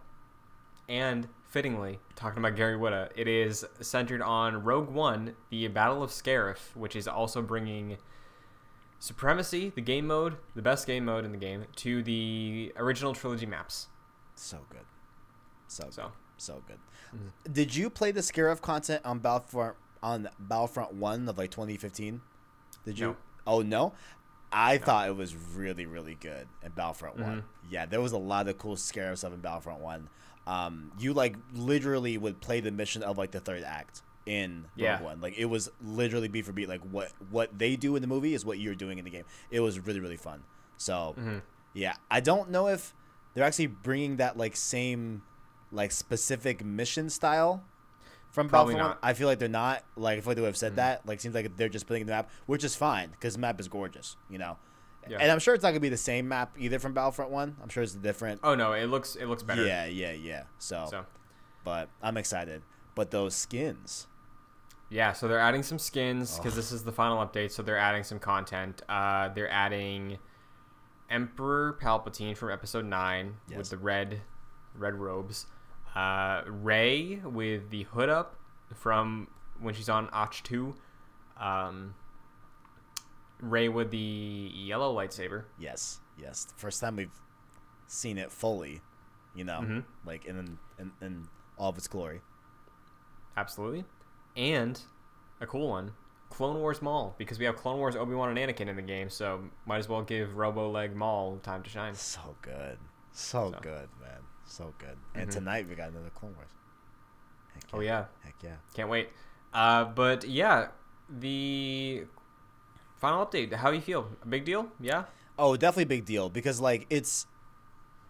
[0.89, 6.11] And fittingly, talking about Gary Whitta, it is centered on Rogue One, the Battle of
[6.11, 7.99] Scarif, which is also bringing
[8.99, 13.47] Supremacy, the game mode, the best game mode in the game, to the original trilogy
[13.47, 13.89] maps.
[14.35, 14.87] So good.
[15.69, 15.93] So good.
[15.93, 16.79] So, So good.
[17.53, 22.21] Did you play the Scarif content on Battlefront on Battlefront One of like 2015?
[22.85, 23.09] Did you?
[23.09, 23.17] No.
[23.47, 23.93] Oh no,
[24.51, 27.37] I thought it was really really good in Battlefront One.
[27.39, 27.75] Mm-hmm.
[27.75, 30.09] Yeah, there was a lot of cool Scarif stuff in Battlefront One.
[30.47, 34.71] Um, you like literally would play the mission of like the third act in Rogue
[34.77, 35.03] Yeah.
[35.03, 35.21] One.
[35.21, 36.69] Like it was literally beat for beat.
[36.69, 39.25] Like what what they do in the movie is what you're doing in the game.
[39.51, 40.43] It was really really fun.
[40.79, 41.39] So Mm-hmm.
[41.75, 42.95] yeah, I don't know if
[43.35, 45.23] they're actually bringing that like same
[45.71, 47.63] like specific mission style
[48.31, 49.01] from Probably Battlefront.
[49.03, 49.09] not.
[49.09, 49.85] I feel like they're not.
[49.97, 51.07] Like I feel like they would have said that.
[51.07, 53.69] Like seems like they're just putting the map, which is fine because the map is
[53.69, 54.17] gorgeous.
[54.31, 54.57] You know.
[55.09, 55.19] Yeah.
[55.21, 57.57] And I'm sure it's not gonna be the same map either from Battlefront One.
[57.63, 58.41] I'm sure it's different.
[58.45, 59.65] oh no, it looks it looks better.
[59.65, 60.45] Yeah, yeah, yeah.
[60.59, 61.07] So, So,
[61.65, 62.63] but I'm excited.
[62.95, 64.07] But those skins,
[64.91, 67.51] yeah, so they're adding some skins because this is the final update.
[67.51, 68.83] So they're adding some content.
[68.89, 70.19] Uh, they're adding
[71.11, 73.59] Emperor Palpatine from Episode Nine Yes.
[73.59, 74.21] with the red,
[74.75, 75.47] red robes.
[75.95, 78.37] Uh, Rey with the hood up
[78.75, 79.29] from
[79.61, 80.75] when she's on Ahch-To.
[81.39, 81.95] Um,
[83.43, 83.99] Rey with the
[84.55, 85.45] yellow lightsaber.
[85.59, 86.45] yes, yes.
[86.45, 87.21] The first time we've
[87.89, 88.81] seen it fully,
[89.35, 89.85] you know, Mhm.
[90.07, 91.29] like in, in in
[91.59, 92.23] all of its glory.
[93.37, 93.85] Absolutely.
[94.37, 94.81] And
[95.41, 95.93] a cool one,
[96.31, 99.11] Clone Wars Maul, because we have Clone Wars Obi Wan and Anakin in the game,
[99.11, 101.95] so might as well give Robo Leg Maul time to shine.
[101.95, 102.79] So good.
[103.13, 103.59] So, So.
[103.61, 104.21] good, man.
[104.45, 104.97] So good.
[105.15, 105.33] And Mhm.
[105.35, 106.49] tonight we got another Clone Wars.
[107.55, 108.57] Heck Oh yeah, Heck yeah.
[108.75, 109.11] can't wait.
[109.53, 110.69] Uh, but yeah,
[111.11, 112.07] the
[113.03, 113.53] final update.
[113.53, 114.09] How do you feel?
[114.23, 114.69] A big deal?
[114.81, 115.05] Yeah.
[115.37, 117.27] Oh, definitely a big deal because like it's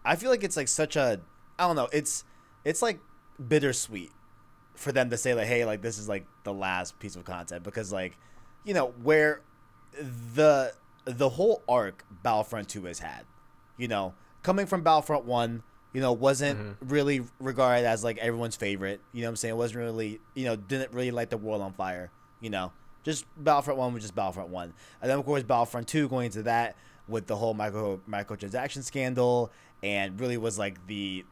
[0.05, 1.21] I feel like it's like such a
[1.59, 2.25] I don't know, it's
[2.65, 3.01] it's like
[3.49, 4.13] bittersweet
[4.75, 7.65] for them to say like hey, like this is like the last piece of content
[7.65, 8.19] because like
[8.65, 9.41] you know, where
[10.35, 10.75] the
[11.07, 13.25] the whole arc Battlefront 2 has had,
[13.79, 15.63] you know, coming from Battlefront 1,
[15.95, 16.89] you know, wasn't mm-hmm.
[16.89, 19.55] really regarded as like everyone's favorite, you know what I'm saying?
[19.55, 22.73] It wasn't really, you know, didn't really light the world on fire, you know.
[23.03, 24.73] Just Battlefront 1 was just Battlefront 1.
[25.01, 26.77] And then of course Battlefront 2 going into that
[27.09, 29.51] with the whole micro microtransaction scandal
[29.83, 31.25] and really was like the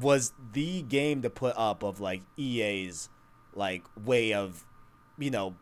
[0.00, 3.08] was the game to put up of like EA's
[3.54, 4.64] like way of
[5.18, 5.54] you know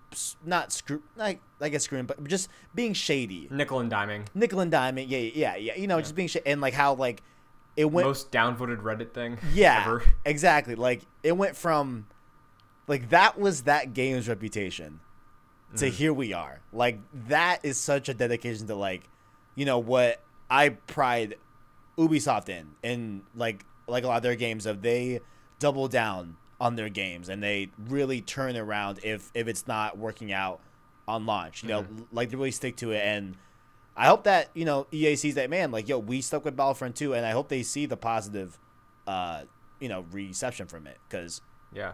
[0.44, 4.26] not screw like I guess screwing but just being shady Nickel and diming.
[4.34, 7.22] nickel and diamond yeah yeah yeah you know just being sh- and like how like
[7.76, 9.38] it went Most downvoted Reddit thing.
[9.52, 10.02] yeah Ever.
[10.24, 12.06] exactly like it went from
[12.86, 15.00] like that was that game's reputation
[15.76, 16.98] to here we are like
[17.28, 19.08] that is such a dedication to like
[19.54, 21.34] you know what i pride
[21.98, 25.20] ubisoft in and like like a lot of their games of they
[25.58, 30.32] double down on their games and they really turn around if if it's not working
[30.32, 30.60] out
[31.08, 33.36] on launch you know like they really stick to it and
[33.96, 36.94] i hope that you know ea sees that man like yo we stuck with battlefront
[36.96, 38.58] 2 and i hope they see the positive
[39.06, 39.42] uh
[39.80, 41.40] you know reception from it because
[41.72, 41.92] Yeah.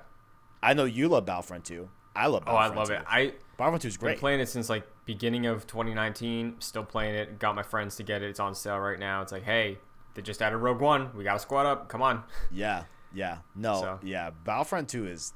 [0.62, 1.88] I know you love Battlefront 2.
[2.14, 3.02] I love Oh, I love it.
[3.06, 4.18] I Battlefront 2 is been great.
[4.18, 6.56] playing it since like beginning of 2019.
[6.60, 7.38] Still playing it.
[7.38, 8.28] Got my friends to get it.
[8.30, 9.22] It's on sale right now.
[9.22, 9.78] It's like, hey,
[10.14, 11.10] they just added Rogue One.
[11.16, 11.88] We got to squad up.
[11.88, 12.24] Come on.
[12.50, 12.84] Yeah,
[13.14, 13.38] yeah.
[13.54, 13.98] No, So.
[14.02, 14.30] yeah.
[14.44, 15.32] Battlefront 2 is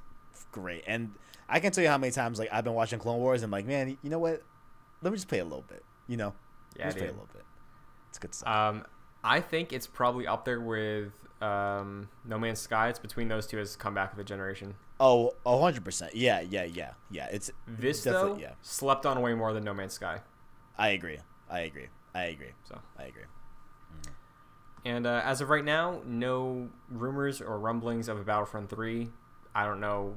[0.53, 0.85] great.
[0.87, 1.13] And
[1.49, 3.53] I can tell you how many times like I've been watching Clone Wars and I'm
[3.53, 4.43] like, man, you know what?
[5.03, 5.85] Let me just play a little bit.
[6.09, 6.35] You know?
[6.79, 7.45] Yeah, just play a little bit.
[8.11, 8.49] It's good stuff.
[8.49, 8.85] Um,
[9.25, 11.13] I think it's probably up there with
[11.43, 12.89] um, No Man's Sky.
[12.89, 14.75] It's between those two as comeback of the generation.
[15.01, 16.11] Oh, a 100%.
[16.15, 16.93] Yeah, yeah, yeah.
[17.11, 18.53] Yeah, it's This though yeah.
[18.63, 20.21] slept on way more than No Man's Sky.
[20.79, 21.19] I agree.
[21.51, 21.89] I agree.
[22.15, 22.53] I agree.
[22.65, 23.23] So, I agree.
[24.85, 29.09] and uh, as of right now, no rumors or rumblings of a Battlefront three.
[29.55, 30.17] I don't know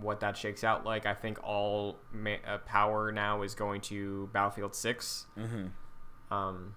[0.00, 1.04] what that shakes out like.
[1.06, 5.26] I think all ma- uh, power now is going to Battlefield Six.
[5.36, 6.34] Mm-hmm.
[6.34, 6.74] um,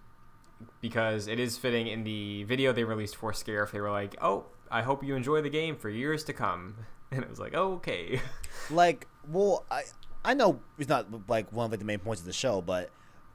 [0.80, 3.72] because it is fitting in the video they released for Scarif.
[3.72, 6.76] They were like, "Oh, I hope you enjoy the game for years to come,"
[7.16, 8.20] and it was like, oh, "Okay."
[8.70, 9.84] Like, well, I
[10.24, 12.90] I know it's not like one of like, the main points of the show, but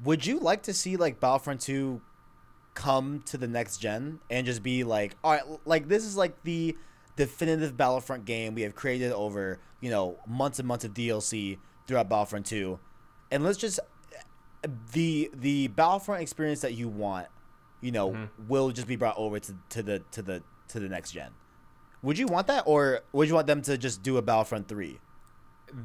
[0.04, 2.00] would you like to see like Battlefront 2
[2.74, 6.42] come to the next gen and just be like, all right, like this is like
[6.44, 6.76] the
[7.16, 12.08] definitive Battlefront game we have created over, you know, months and months of DLC throughout
[12.08, 12.78] Battlefront 2.
[13.30, 13.80] And let's just
[14.92, 17.26] the the Battlefront experience that you want,
[17.80, 18.48] you know, Mm-hmm.
[18.48, 21.30] will just be brought over to, to the to the to the next gen.
[22.02, 24.98] Would you want that or would you want them to just do a Battlefront 3?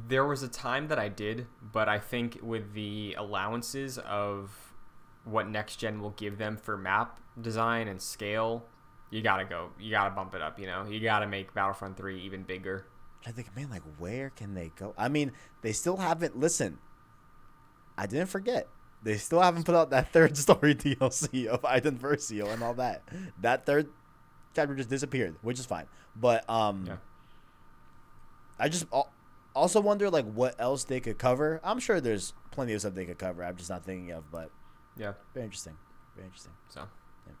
[0.08, 4.74] there was a time that I did, but I think with the allowances of
[5.24, 8.64] what next gen will give them for map design and scale,
[9.10, 9.70] you gotta go.
[9.78, 10.58] You gotta bump it up.
[10.58, 12.86] You know, you gotta make Battlefront Three even bigger.
[13.26, 14.94] I think, man, like where can they go?
[14.96, 15.32] I mean,
[15.62, 16.38] they still haven't.
[16.38, 16.78] Listen,
[17.96, 18.68] I didn't forget.
[19.02, 23.02] They still haven't put out that third story DLC of Iden Versio and all that.
[23.40, 23.88] That third
[24.54, 25.86] chapter just disappeared, which is fine.
[26.16, 26.96] But um, Yeah.
[28.58, 28.84] I just
[29.54, 31.60] also wonder like what else they could cover.
[31.64, 33.44] I'm sure there's plenty of stuff they could cover.
[33.44, 34.50] I'm just not thinking of, but
[34.96, 35.14] Yeah.
[35.34, 35.76] very interesting.
[36.14, 36.52] Very interesting.
[36.68, 36.88] So,
[37.26, 37.32] Yeah.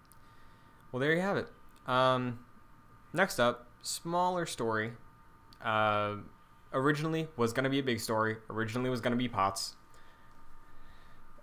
[0.90, 1.48] well, there you have it.
[1.86, 2.44] Um,
[3.12, 4.94] next up, smaller story.
[5.60, 6.16] Uh,
[6.72, 8.38] originally was gonna be a big story.
[8.50, 9.76] Originally was gonna be pots.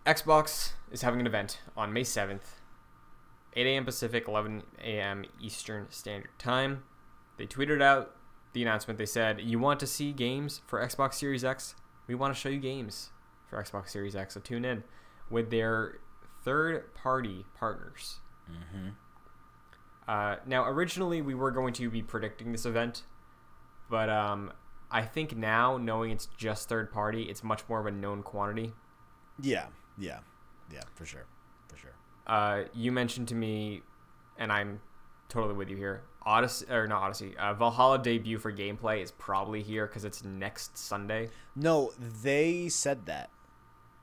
[0.05, 2.59] Xbox is having an event on May seventh,
[3.53, 3.85] 8 a.m.
[3.85, 5.25] Pacific, 11 a.m.
[5.39, 6.83] Eastern Standard Time.
[7.39, 8.15] They tweeted out
[8.51, 8.97] the announcement.
[8.97, 11.73] They said, "You want to see games for Xbox Series X?
[12.05, 13.11] We want to show you games
[13.47, 14.33] for Xbox Series X.
[14.33, 14.83] So tune in
[15.29, 15.99] with their
[16.43, 18.19] third-party partners."
[18.51, 18.89] Mm-hmm.
[20.05, 23.03] Uh, now, originally we were going to be predicting this event,
[23.89, 24.51] but um,
[24.91, 28.73] I think now, knowing it's just third party, it's much more of a known quantity.
[29.39, 29.67] Yeah,
[29.97, 30.19] yeah,
[30.73, 31.25] yeah, for sure,
[31.67, 31.93] for sure.
[32.27, 33.83] Uh, you mentioned to me,
[34.37, 34.81] and I'm
[35.29, 36.01] totally with you here.
[36.23, 40.77] Odyssey or not Odyssey, uh, Valhalla debut for gameplay is probably here because it's next
[40.77, 41.29] Sunday.
[41.55, 43.29] No, they said that.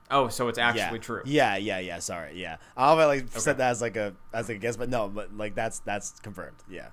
[0.09, 1.03] Oh, so it's actually yeah.
[1.03, 1.21] true.
[1.25, 1.99] Yeah, yeah, yeah.
[1.99, 2.57] Sorry, yeah.
[2.77, 3.39] I don't know if I like Okay.
[3.39, 6.11] said that as like a as like a guess, but no, but like that's that's
[6.21, 6.57] confirmed.
[6.69, 6.87] Yeah,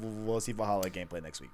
[0.00, 1.52] we'll we'll see Valhalla gameplay next week.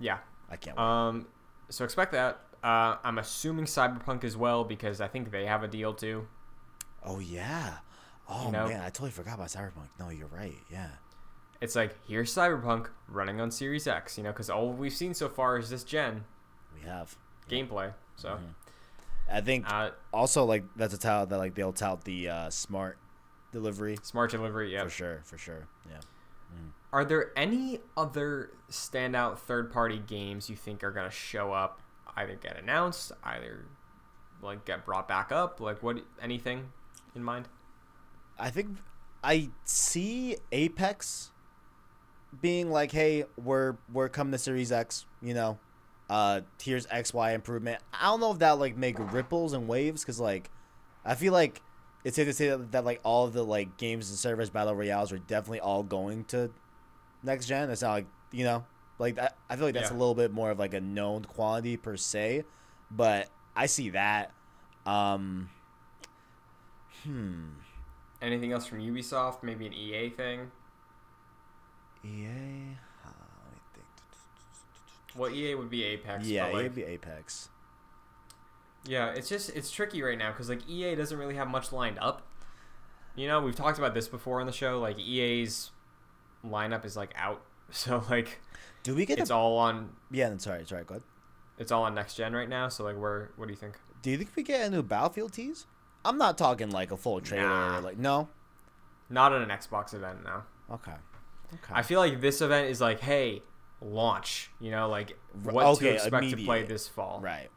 [0.00, 0.18] Yeah.
[0.50, 0.82] I can't wait.
[0.84, 1.26] Um,
[1.70, 2.40] so expect that.
[2.62, 6.26] Uh, I'm assuming Cyberpunk as well because I think they have a deal too.
[7.04, 7.78] oh yeah.
[8.28, 9.88] Oh you know- man, I totally forgot about Cyberpunk.
[9.98, 10.56] No, you're right.
[10.70, 10.88] Yeah.
[11.60, 15.28] It's like here's Cyberpunk running on Series X, you know, because all we've seen so
[15.28, 16.24] far is this gen
[16.74, 17.16] We have.
[17.48, 17.94] gameplay.
[18.16, 18.54] So, Mhm.
[19.30, 22.98] I think uh, also like that's a tout that like they'll tout the uh, smart
[23.52, 24.72] delivery smart delivery.
[24.72, 24.84] Yeah.
[24.84, 25.66] for sure, for sure.
[25.88, 26.00] Yeah.
[26.92, 31.80] Are there any other standout third-party games you think are gonna show up,
[32.16, 33.66] either get announced, either
[34.40, 35.60] like get brought back up?
[35.60, 35.98] Like what?
[36.22, 36.72] Anything
[37.14, 37.48] in mind?
[38.38, 38.78] I think
[39.24, 41.32] I see Apex
[42.40, 45.58] being like, "Hey, we're we're coming to Series X," you know.
[46.08, 47.82] Uh, here's X Y improvement.
[47.92, 50.50] I don't know if that like make ripples and waves because like,
[51.04, 51.60] I feel like
[52.04, 54.74] it's safe to say that, that like all of the like games and servers battle
[54.74, 56.50] royales are definitely all going to
[57.22, 57.70] next gen.
[57.70, 58.64] It's not like you know,
[58.98, 59.36] like that.
[59.50, 59.96] I feel like that's Yeah.
[59.96, 62.44] a little bit more of like a known quantity per se,
[62.90, 64.32] but I see that.
[64.84, 65.48] Um,
[67.02, 67.46] hmm.
[68.22, 69.42] Anything else from Ubisoft?
[69.42, 70.50] Maybe an EA thing?
[72.06, 72.76] EA.
[73.04, 73.10] Uh,
[73.44, 73.86] let me think.
[75.16, 76.26] Well, EA would be Apex.
[76.26, 77.48] yeah, like, it'd be Apex.
[78.86, 81.98] Yeah, it's just it's tricky right now because like EA doesn't really have much lined
[81.98, 82.22] up.
[83.16, 84.78] You know, we've talked about this before on the show.
[84.78, 85.70] Like EA's
[86.44, 88.40] lineup is like out, so like
[88.84, 89.34] Do we get it's a?
[89.34, 90.84] all on Yeah, then sorry, sorry.
[90.84, 91.02] Go ahead.
[91.58, 92.68] it's all on next gen right now.
[92.68, 93.74] So like, where what do you think?
[94.02, 95.66] Do you think we get a new Battlefield tease?
[96.04, 97.48] I'm not talking like a full trailer.
[97.48, 97.78] Nah.
[97.80, 98.28] Like no.
[99.10, 100.44] Not at an Xbox event now.
[100.70, 100.94] Okay.
[101.54, 101.72] Okay.
[101.72, 103.42] I feel like this event is like, hey,
[103.80, 104.50] launch.
[104.60, 107.20] You know, like what to okay, expect to play this fall.
[107.22, 107.48] right.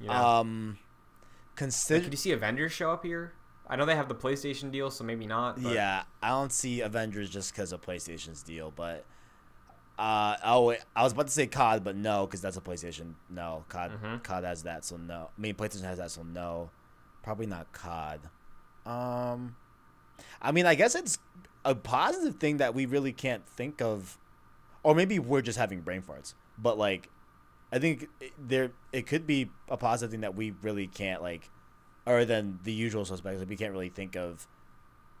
[0.00, 0.14] You know?
[0.14, 0.78] Um.
[0.78, 2.04] like, Consider.
[2.04, 3.34] could you see Avengers show up here?
[3.68, 5.62] I know they have the PlayStation deal, so maybe not.
[5.62, 9.04] But yeah, I don't see Avengers just because of PlayStation's deal, but.
[9.98, 13.14] Uh oh, wait, I was about to say COD, but no, because that's a PlayStation.
[13.28, 14.22] No, COD, Mhm.
[14.22, 15.28] COD has that, so no.
[15.36, 16.70] I mean, PlayStation has that, so no.
[17.22, 18.20] Probably not COD.
[18.86, 19.56] Um,
[20.40, 21.18] I mean, I guess it's
[21.64, 24.18] a positive thing that we really can't think of,
[24.82, 26.34] or maybe we're just having brain farts.
[26.58, 27.08] But like,
[27.72, 31.50] I think it- there it could be a positive thing that we really can't like,
[32.06, 33.40] other than the usual suspects.
[33.40, 34.46] Like we can't really think of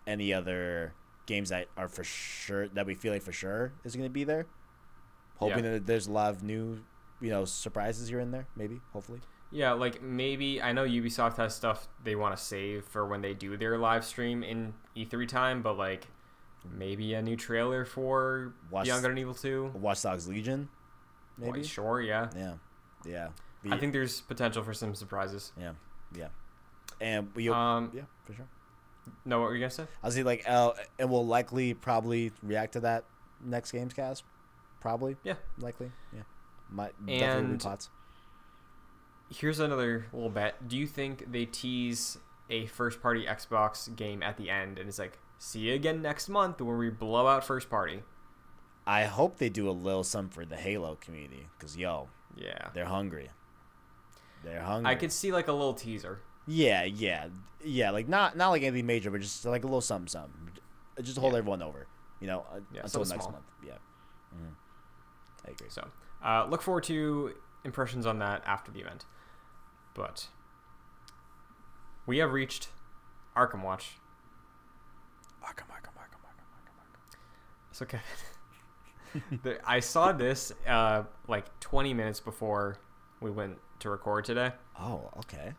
[0.06, 0.94] any other
[1.26, 4.24] games that are for sure that we feel like for sure is going to be
[4.24, 4.46] there.
[5.36, 5.72] Hoping Yeah.
[5.72, 6.82] that there's a lot of new,
[7.20, 8.46] you know, surprises here and there.
[8.56, 9.20] Maybe, hopefully.
[9.52, 13.34] Yeah, like maybe I know Ubisoft has stuff they want to save for when they
[13.34, 16.08] do their live stream in E3 time, but like
[16.68, 19.72] maybe a new trailer for Watch- Beyond Good and Evil 2.
[19.74, 20.68] Watch Dogs Legion.
[21.38, 21.62] Maybe.
[21.64, 22.28] sure, yeah.
[22.36, 22.54] Yeah,
[23.06, 23.28] yeah.
[23.70, 25.52] I think there's potential for some surprises.
[25.58, 25.72] Yeah,
[26.14, 26.28] yeah.
[27.00, 28.46] And we, Um, yeah, for sure.
[29.24, 29.86] no, what were you gonna say?
[30.02, 33.04] I was say like, uh, and we'll likely probably react to that
[33.42, 34.24] next games cast.
[34.80, 35.16] Probably.
[35.24, 35.34] Yeah.
[35.58, 35.92] Likely.
[36.12, 36.22] Yeah.
[36.70, 37.88] Might definitely be And- pots.
[39.30, 40.66] Here's another little bet.
[40.68, 45.18] Do you think they tease a first-party Xbox game at the end and it's like,
[45.42, 48.02] see you again next month when we blow out first party?
[48.86, 52.68] I hope they do a little something for the Halo community because yo, Yeah.
[52.74, 53.30] they're hungry.
[54.44, 54.90] They're hungry.
[54.90, 56.20] I could see like a little teaser.
[56.46, 57.28] Yeah, yeah,
[57.64, 57.90] yeah.
[57.90, 60.50] Like not not like anything major, but just like a little something, something.
[61.00, 61.38] Just to hold Yeah.
[61.38, 61.86] everyone over.
[62.20, 63.32] You know, uh, Yeah, until next small.
[63.32, 63.44] month.
[63.64, 63.78] Yeah.
[64.34, 64.54] Mhm.
[65.46, 65.68] I agree.
[65.70, 65.88] So
[66.22, 67.34] uh, look forward to
[67.64, 69.04] impressions on that after the event.
[69.94, 70.28] But
[72.06, 72.68] we have reached
[73.36, 73.98] Arkham Watch.
[75.42, 77.72] Arkham, Arkham, Arkham, Arkham, Arkham, Arkham.
[77.72, 78.04] So Kevin,
[79.42, 82.76] the, I saw this uh, like 20 minutes before
[83.20, 84.52] we went to record today.
[84.78, 85.52] Oh, okay.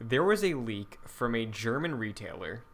[0.00, 2.64] There was a leak from a German retailer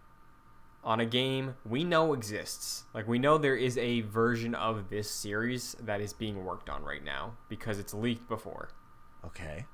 [0.84, 2.84] on a game we know exists.
[2.94, 6.82] Like we know there is a version of this series that is being worked on
[6.82, 8.70] right now because it's leaked before.
[9.24, 9.66] Okay.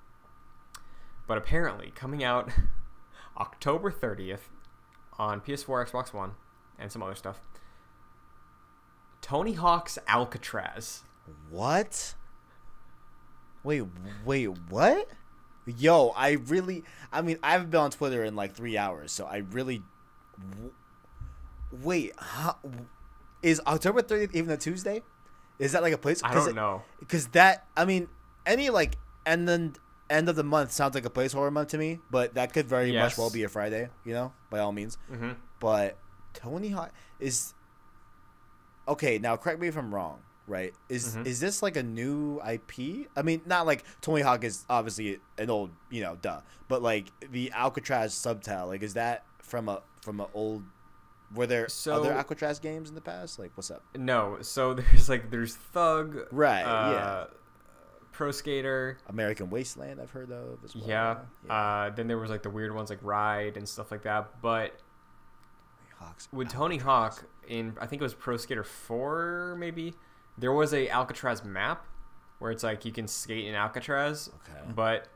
[1.27, 2.51] But apparently, coming out
[3.39, 4.51] October 30th
[5.19, 6.33] on PS4, Xbox One,
[6.79, 7.41] and some other stuff.
[9.21, 11.03] Tony Hawk's Alcatraz.
[11.51, 12.15] What?
[13.63, 13.85] Wait,
[14.25, 15.09] wait, what?
[15.67, 16.85] Yo, I really.
[17.11, 19.83] I mean, I haven't been on Twitter in like three hours, so I really.
[20.51, 20.73] w-
[21.83, 22.57] Wait, how,
[23.43, 25.03] is October 30th even a Tuesday?
[25.59, 26.21] Is that like a place?
[26.23, 26.83] I don't know.
[27.01, 28.09] Because that, I mean,
[28.47, 28.97] any like
[29.27, 29.75] and then
[30.11, 32.93] end of the month sounds like a placeholder month to me, but that could very
[32.93, 33.89] much well be a Friday.
[34.05, 34.97] You know, by all means.
[35.09, 35.97] hmm But
[36.35, 37.55] Tony Hawk is
[38.89, 39.19] okay.
[39.19, 40.21] Now, correct me if I'm wrong.
[40.47, 40.75] Right?
[40.91, 41.25] Is Mhm.
[41.27, 43.09] is this like a new IP?
[43.17, 46.43] I mean, not like Tony Hawk is obviously an old, you know, duh.
[46.69, 50.65] But like the Alcatraz subtitle, like is that from a from an old?
[51.35, 53.39] Were there So- other Alcatraz games in the past?
[53.39, 53.83] Like, what's up?
[53.97, 57.25] No, so there's like there's Thug, Right, Uh, yeah.
[58.15, 60.89] Pro Skater, American Wasteland, I've heard of as well.
[60.89, 61.17] yeah.
[61.53, 64.41] Uh, then there was like the weird ones like Ride and stuff like that.
[64.41, 64.73] But
[65.99, 66.29] Hawks.
[66.33, 69.95] with Tony Hawk in, I think it was Pro Skater Four, maybe
[70.39, 71.85] there was a Alcatraz map
[72.39, 74.61] where it's like you can skate in Alcatraz, Okay.
[74.75, 75.09] but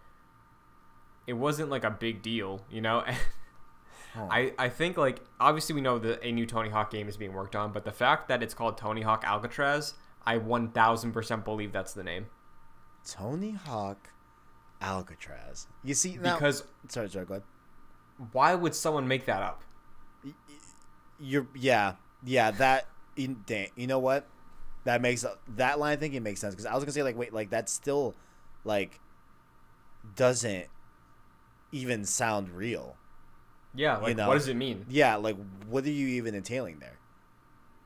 [1.26, 3.04] it wasn't like a big deal, you know.
[4.14, 4.26] Huh.
[4.30, 7.34] I, I think like obviously we know that a new Tony Hawk game is being
[7.34, 9.92] worked on, but the fact that it's called Tony Hawk Alcatraz,
[10.24, 12.26] I one thousand percent believe that's the name
[13.06, 14.10] Tony Hawk,
[14.80, 15.66] Alcatraz.
[15.82, 16.34] You see now.
[16.34, 17.24] because sorry, sorry.
[17.26, 17.44] Go ahead.
[18.32, 19.62] why would someone make that up?
[21.20, 21.94] You're yeah
[22.24, 22.86] yeah that
[23.16, 24.26] you, dang, you know what
[24.84, 25.24] that makes
[25.56, 27.68] that line of thinking makes sense because I was gonna say like wait like that
[27.68, 28.14] still
[28.64, 29.00] like
[30.14, 30.66] doesn't
[31.72, 32.96] even sound real
[33.74, 34.28] Yeah, like know.
[34.28, 34.86] what does it mean?
[34.88, 35.36] yeah like
[35.68, 36.98] what are you even entailing there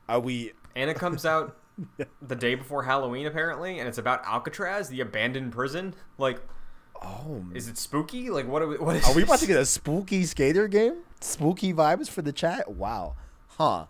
[0.07, 1.57] are we And it comes out
[2.21, 5.95] the day before Halloween apparently, and it's about Alcatraz, the abandoned prison.
[6.17, 6.41] Like,
[7.01, 8.29] oh is it spooky?
[8.29, 8.61] Like, what?
[8.61, 9.05] Are we, what is?
[9.07, 13.15] are we about to get a spooky skater game spooky vibes for the chat wow
[13.57, 13.85] huh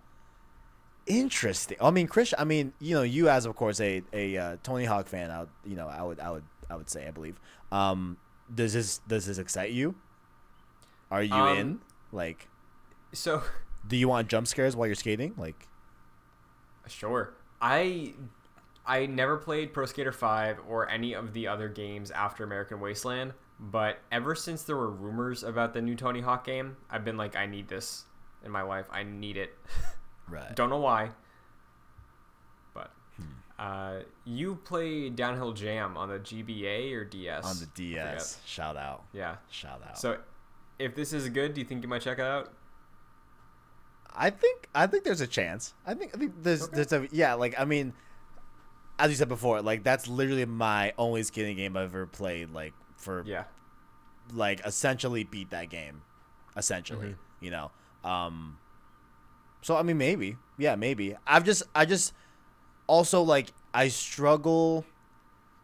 [1.08, 4.58] interesting I mean Chris I mean you know you as of course a a uh,
[4.64, 7.12] Tony Hawk fan I would, you know I would I would I would say I
[7.12, 7.40] believe
[7.72, 8.18] um
[8.54, 9.96] does this does this excite you
[11.12, 11.80] are you Um, in
[12.12, 12.48] like
[13.12, 13.44] So,
[13.86, 15.68] do you want jump scares while you're skating like
[16.88, 17.34] sure.
[17.64, 18.14] I
[18.86, 23.34] I never played Pro Skater 5 or any of the other games after American Wasteland,
[23.58, 27.38] but ever since there were rumors about the new Tony Hawk game, I've been like,
[27.38, 28.04] I need this
[28.44, 28.88] in my life.
[28.92, 29.58] I need it.
[30.30, 31.12] right Don't know why.
[32.74, 32.92] But
[33.58, 37.46] uh, you play Downhill Jam on the GBA or DS?
[37.46, 39.06] on the DS shout out.
[39.14, 39.38] Yeah.
[39.50, 40.18] shout out So
[40.80, 42.52] if this is good, do you think you might check it out?
[44.16, 45.74] I think I think there's a chance.
[45.86, 46.76] I think I think there's Okay.
[46.76, 47.94] there's a yeah, like I mean
[49.00, 52.74] as you said before, like that's literally my only skating game I've ever played like
[52.96, 53.46] for Yeah.
[54.34, 56.02] like essentially beat that game.
[56.56, 57.18] Essentially, Mhm.
[57.42, 57.72] you know.
[58.04, 58.58] Um
[59.62, 60.38] so I mean maybe.
[60.58, 61.16] Yeah, maybe.
[61.26, 62.14] I've just I just
[62.88, 64.86] also like I struggle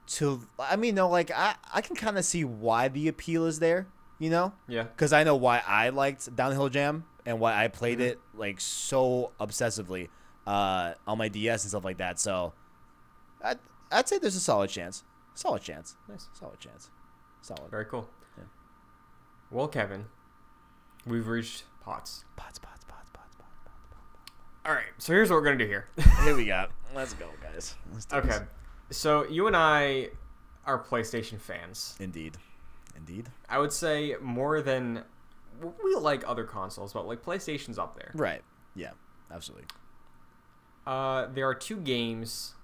[0.07, 3.59] to I mean no like I I can kind of see why the appeal is
[3.59, 3.85] there,
[4.17, 4.53] you know?
[4.67, 4.83] Yeah.
[4.83, 8.09] because I know why I liked Downhill Jam and why I played Mhm.
[8.09, 10.09] it like so obsessively
[10.47, 12.19] uh, on my DS and stuff like that.
[12.19, 12.53] So
[13.43, 13.59] I'd,
[13.91, 15.03] I'd say there's a solid chance.
[15.35, 15.95] Solid chance.
[16.07, 16.27] Nice.
[16.33, 16.89] Solid chance.
[17.41, 17.69] Solid.
[17.69, 18.09] Very cool.
[18.37, 18.45] Yeah.
[19.51, 20.05] Well, Kevin,
[21.05, 22.25] we've reached pots.
[22.35, 24.31] Pots, pots, pots, pots, pots, pots.
[24.65, 24.85] All right.
[24.97, 25.87] So here's what we're gonna do here.
[26.23, 26.65] Here we go.
[26.95, 27.75] Let's go, guys.
[27.93, 28.27] Let's do okay.
[28.89, 28.97] this.
[28.97, 30.09] So you and I
[30.65, 31.95] are PlayStation fans.
[31.99, 32.37] Indeed.
[32.97, 33.29] Indeed.
[33.47, 35.03] I would say more than
[35.83, 38.11] we like other consoles, but like PlayStation's up there.
[38.13, 38.41] Right.
[38.75, 38.91] Yeah.
[39.31, 39.67] Absolutely.
[40.85, 42.55] Uh, there are two games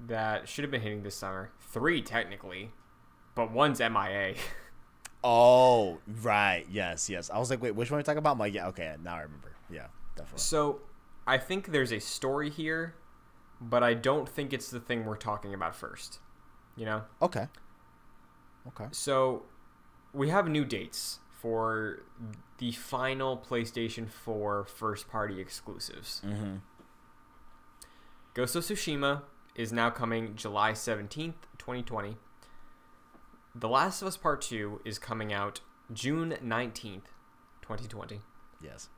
[0.00, 1.52] that should have been hitting this summer.
[1.60, 2.70] Three technically,
[3.34, 4.34] but one's MIA.
[5.24, 6.66] Oh, right.
[6.68, 7.30] Yes, yes.
[7.30, 8.32] I was like, wait, which one are you talking about?
[8.32, 8.96] I'm like, yeah, okay.
[9.04, 9.52] Now I remember.
[9.70, 10.40] Yeah, definitely.
[10.40, 10.80] so
[11.28, 12.96] I think there's a story here
[13.62, 16.18] but I don't think it's the thing we're talking about first.
[16.76, 17.02] You know?
[17.20, 17.46] Okay.
[18.68, 18.86] Okay.
[18.90, 19.44] So
[20.12, 22.04] we have new dates for
[22.58, 26.22] the final PlayStation 4 first party exclusives.
[26.24, 26.56] Mm-hmm.
[28.34, 29.22] Ghost of Tsushima
[29.56, 32.16] is now coming July 17th, 2020.
[33.54, 35.60] The Last of Us Part 2 is coming out
[35.92, 37.10] June 19th,
[37.60, 38.20] 2020.
[38.62, 38.88] Yes.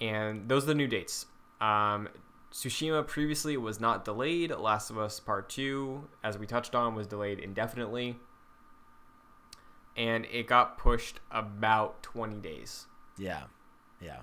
[0.00, 1.26] And those are the new dates.
[1.60, 2.08] Um,
[2.52, 4.50] Tsushima previously was not delayed.
[4.50, 8.16] Last of Us Part 2, as we touched on, was delayed indefinitely.
[9.96, 12.86] And it got pushed about 20 days.
[13.16, 13.44] Yeah.
[14.00, 14.20] Yeah.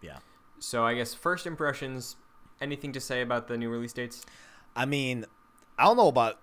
[0.00, 0.18] Yeah.
[0.58, 2.16] So I guess first impressions,
[2.60, 4.24] anything to say about the new release dates?
[4.74, 5.26] I mean,
[5.78, 6.38] I don't know about.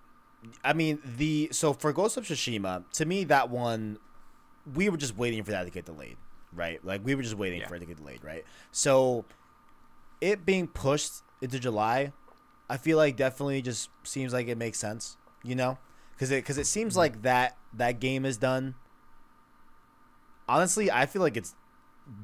[0.64, 3.98] I mean, the so for Ghost of Tsushima, to me, that one,
[4.76, 6.18] we were just waiting for that to get delayed,
[6.54, 6.84] right?
[6.86, 7.68] Like we were just waiting Yeah.
[7.68, 8.44] for it to get delayed, right?
[8.72, 9.26] So,
[10.22, 12.12] it being pushed into July,
[12.70, 15.78] I feel like definitely just seems like it makes sense, you know,
[16.14, 18.76] because it because it seems like that that game is done.
[20.48, 21.56] Honestly, I feel like it's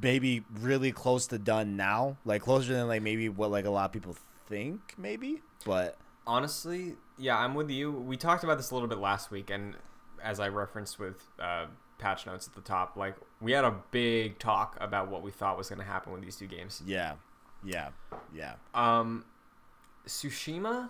[0.01, 3.85] maybe really close to done now, like closer than like maybe what like a lot
[3.85, 4.15] of people
[4.47, 5.97] think, maybe, but.
[6.27, 7.91] Honestly, yeah, I'm with you.
[7.91, 9.75] We talked about this a little bit last week, and
[10.21, 11.65] as I referenced with uh,
[11.97, 15.57] patch notes at the top, like we had a big talk about what we thought
[15.57, 16.83] was going to happen with these two games.
[16.85, 17.13] Yeah,
[17.63, 17.89] yeah,
[18.33, 18.55] yeah.
[18.75, 19.25] Um,
[20.07, 20.89] Tsushima,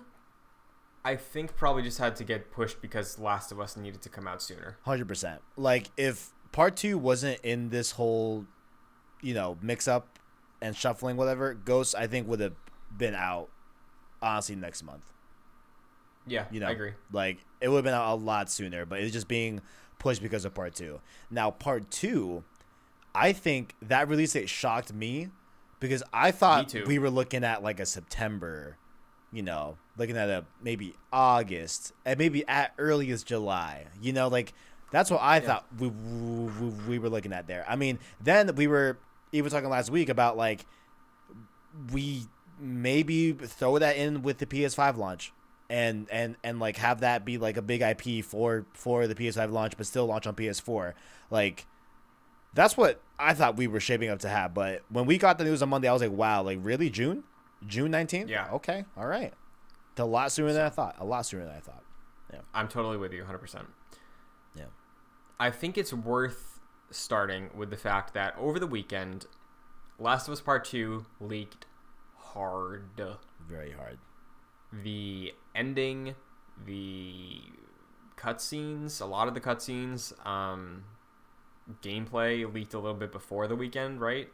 [1.04, 4.28] I think probably just had to get pushed because Last of Us needed to come
[4.28, 4.78] out sooner.
[4.84, 5.41] Hundred percent.
[5.56, 8.45] Like if part two wasn't in this whole,
[9.22, 10.20] you know, mix up
[10.62, 12.54] and shuffling, whatever, Ghost I think would have
[12.95, 13.50] been out
[14.22, 15.04] honestly next month.
[16.28, 16.91] Yeah, You know, I agree.
[17.12, 19.62] Like it would have been out a lot sooner, but it's just being
[19.97, 21.00] pushed because of part two.
[21.32, 22.43] Now part two,
[23.16, 25.30] I think that release date shocked me
[25.80, 28.78] because I thought we were looking at like a September,
[29.32, 33.86] you know, looking at a maybe August and maybe at earliest July.
[34.02, 34.54] You know, like
[34.91, 37.66] that's what I thought we, we we were looking at there.
[37.68, 38.97] I mean, then we were
[39.32, 40.66] even talking last week about like
[41.91, 42.24] we
[42.60, 45.32] maybe throw that in with the PS5 launch
[45.70, 49.52] and and and like have that be like a big IP for for the PS5
[49.52, 50.93] launch but still launch on PS4
[51.30, 51.66] like
[52.54, 55.43] that's what I thought we were shaping up to have but when we got the
[55.43, 57.24] news on Monday I was like wow like really June
[57.68, 58.47] June 19th Yeah.
[58.54, 59.34] okay all right
[59.98, 61.84] a lot sooner than I thought a lot sooner than I thought
[62.32, 62.40] Yeah.
[62.54, 63.66] I'm totally with you, 100%.
[64.56, 64.66] yeah
[65.40, 66.60] I think it's worth
[66.92, 69.26] starting with the fact that over the weekend,
[70.00, 71.66] Last of Us Part 2 leaked
[72.16, 72.90] hard.
[73.48, 74.00] very hard
[74.72, 76.16] The ending,
[76.66, 77.42] the
[78.18, 80.84] cutscenes, a lot of the cutscenes, um,
[81.82, 84.30] gameplay leaked a little bit before the weekend, right?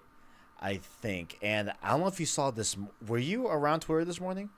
[0.60, 4.22] I think and I don't know if you saw this were you around Twitter this
[4.22, 4.50] morning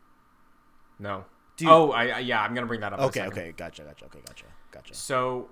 [1.00, 1.26] No.
[1.58, 1.70] Dude.
[1.70, 3.00] oh, I, I yeah, I'm gonna bring that up.
[3.00, 5.50] okay okay gotcha gotcha okay gotcha gotcha So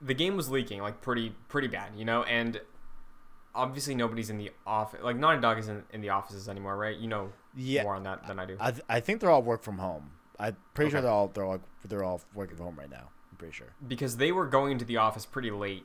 [0.00, 2.60] the game was leaking like pretty pretty bad, you know, and
[3.54, 5.00] obviously nobody's in the office.
[5.02, 6.96] Like Naughty Dog isn't in the offices anymore, right?
[6.96, 7.84] You know Yeah.
[7.84, 8.56] more on that than I do.
[8.58, 10.10] I, th- I think they're all work from home.
[10.40, 13.10] I'm pretty sure they're all they're all they're all working from home right now.
[13.30, 13.74] I'm pretty sure.
[13.86, 15.84] because they were going to the office pretty late,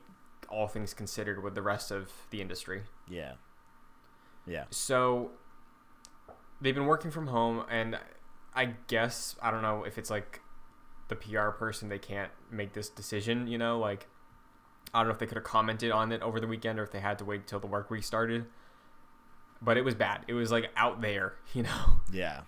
[0.49, 2.83] all things considered, with the rest of the industry.
[3.07, 3.33] Yeah.
[4.47, 4.63] Yeah.
[4.71, 5.31] So
[6.61, 7.99] they've been working from home, and
[8.55, 10.41] I guess I don't know if it's like
[11.09, 13.47] the PR person they can't make this decision.
[13.47, 14.07] You know, like
[14.93, 16.91] I don't know if they could have commented on it over the weekend or if
[16.91, 18.45] they had to wait till the work week started.
[19.61, 20.23] But it was bad.
[20.27, 21.99] It was like out there, you know.
[22.11, 22.41] Yeah.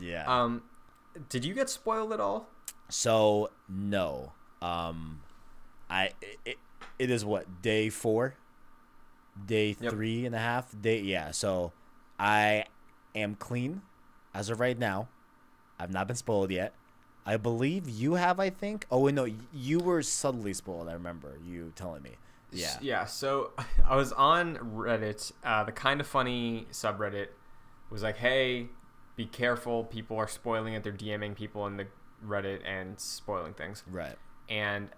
[0.00, 0.24] Yeah.
[0.26, 0.62] Um,
[1.28, 2.48] did you get spoiled at all?
[2.88, 4.32] so no.
[4.62, 5.20] Um,
[5.90, 6.10] I
[6.44, 6.56] it,
[6.98, 8.34] it is what day four,
[9.44, 9.92] day Yep.
[9.92, 11.00] three and a half day.
[11.00, 11.30] Yeah.
[11.32, 11.72] So
[12.18, 12.64] I
[13.16, 13.82] am clean
[14.34, 15.08] as of right now.
[15.78, 16.72] I've not been spoiled yet.
[17.24, 18.38] I believe you have.
[18.38, 18.86] I think.
[18.90, 20.88] Oh wait, no, you were subtly spoiled.
[20.88, 22.12] I remember you telling me.
[22.52, 22.76] Yeah.
[22.80, 23.04] Yeah.
[23.04, 23.52] So
[23.86, 25.32] I was on Reddit.
[25.42, 27.28] Uh, the kind of funny subreddit
[27.90, 28.68] was like, "Hey,
[29.16, 29.84] be careful!
[29.84, 30.84] People are spoiling it.
[30.84, 31.88] They're DMing people in the
[32.24, 34.16] Reddit and spoiling things." Right.
[34.48, 34.90] And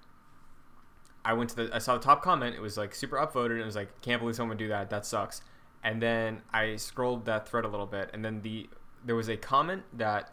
[1.25, 1.71] I went to the.
[1.75, 2.55] I saw the top comment.
[2.55, 3.53] It was like super upvoted.
[3.53, 4.91] And it was like, "Can't believe someone would do that.
[4.91, 5.41] That sucks."
[5.83, 8.69] And then I scrolled that thread a little bit, and then the
[9.05, 10.33] there was a comment that.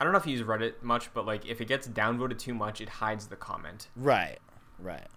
[0.00, 2.54] I don't know if you use Reddit much, but like if it gets downvoted too
[2.54, 3.88] much, it hides the comment.
[3.96, 4.38] Right.
[4.78, 5.08] Right.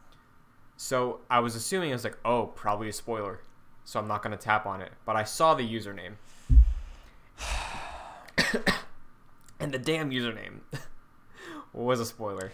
[0.75, 3.41] So I was assuming I was like, oh, probably a spoiler.
[3.83, 4.91] So I'm not gonna tap on it.
[5.05, 6.13] But I saw the username.
[9.59, 10.61] and the damn username
[11.73, 12.51] was a spoiler.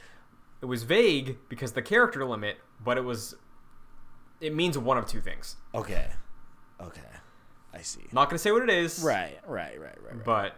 [0.62, 3.36] It was vague because the character limit, but it was
[4.42, 5.56] it means one of two things.
[5.74, 6.08] Okay.
[6.82, 7.02] Okay.
[7.74, 8.06] I see.
[8.12, 9.00] Not gonna say what it is.
[9.04, 10.24] Right, right, right, right, right.
[10.26, 10.56] But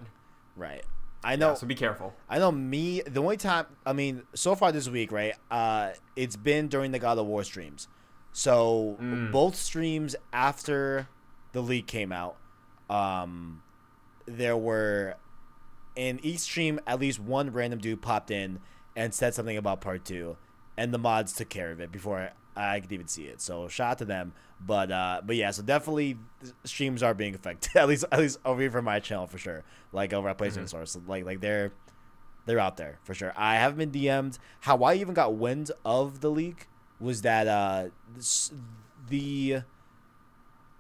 [0.55, 0.83] right.
[1.23, 1.49] I know.
[1.49, 2.13] yeah, so be careful.
[2.29, 3.01] I know me.
[3.01, 5.33] The only time, I mean, so far this week, right?
[5.51, 7.87] Uh, it's been during the God of War streams.
[8.31, 9.31] So Mm.
[9.31, 11.09] both streams after
[11.51, 12.37] the leak came out,
[12.89, 13.63] um,
[14.27, 15.15] there were
[15.95, 18.59] in each stream at least one random dude popped in
[18.95, 20.37] and said something about part two,
[20.77, 22.29] and the mods took care of it before
[22.59, 23.39] I could even see it.
[23.39, 24.33] So shout out to them.
[24.59, 26.17] But uh, but yeah, so definitely
[26.65, 27.75] streams are being affected.
[27.75, 29.63] at least at least over here from my channel for sure.
[29.93, 31.71] Like over at PlayStation Source, so like like they're
[32.45, 33.33] they're out there for sure.
[33.37, 34.37] I haven't been DM'd.
[34.61, 36.67] How I even got wind of the leak
[36.99, 38.51] was that uh this,
[39.07, 39.61] the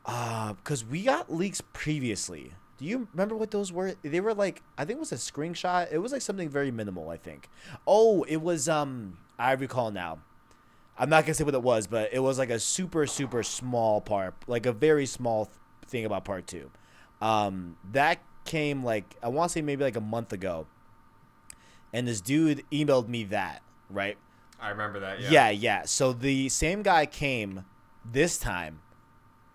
[0.05, 2.53] uh because we got leaks previously.
[2.77, 3.95] Do you remember what those were?
[4.03, 5.91] They were like I think it was a screenshot.
[5.91, 7.09] It was like something very minimal.
[7.09, 7.49] I think.
[7.87, 10.19] Oh, it was um I recall now.
[10.99, 14.01] I'm not gonna say what it was, but it was like a super super small
[14.01, 15.55] part, like a very small th-
[15.87, 16.69] thing about part two.
[17.21, 20.67] Um, that came like I want to say maybe like a month ago,
[21.93, 24.17] and this dude emailed me that right.
[24.61, 25.21] I remember that.
[25.21, 25.29] Yeah.
[25.31, 25.81] Yeah, yeah.
[25.85, 27.63] So the same guy came
[28.03, 28.81] this time,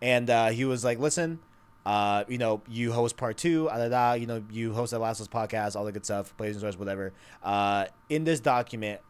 [0.00, 1.40] and uh, he was like, "Listen,
[1.84, 4.98] uh, you know, you host part two, da, da, da, you know, you host the
[4.98, 7.12] Last of Us podcast, all the good stuff, PlayStation Source, whatever.
[7.42, 9.00] Uh, in this document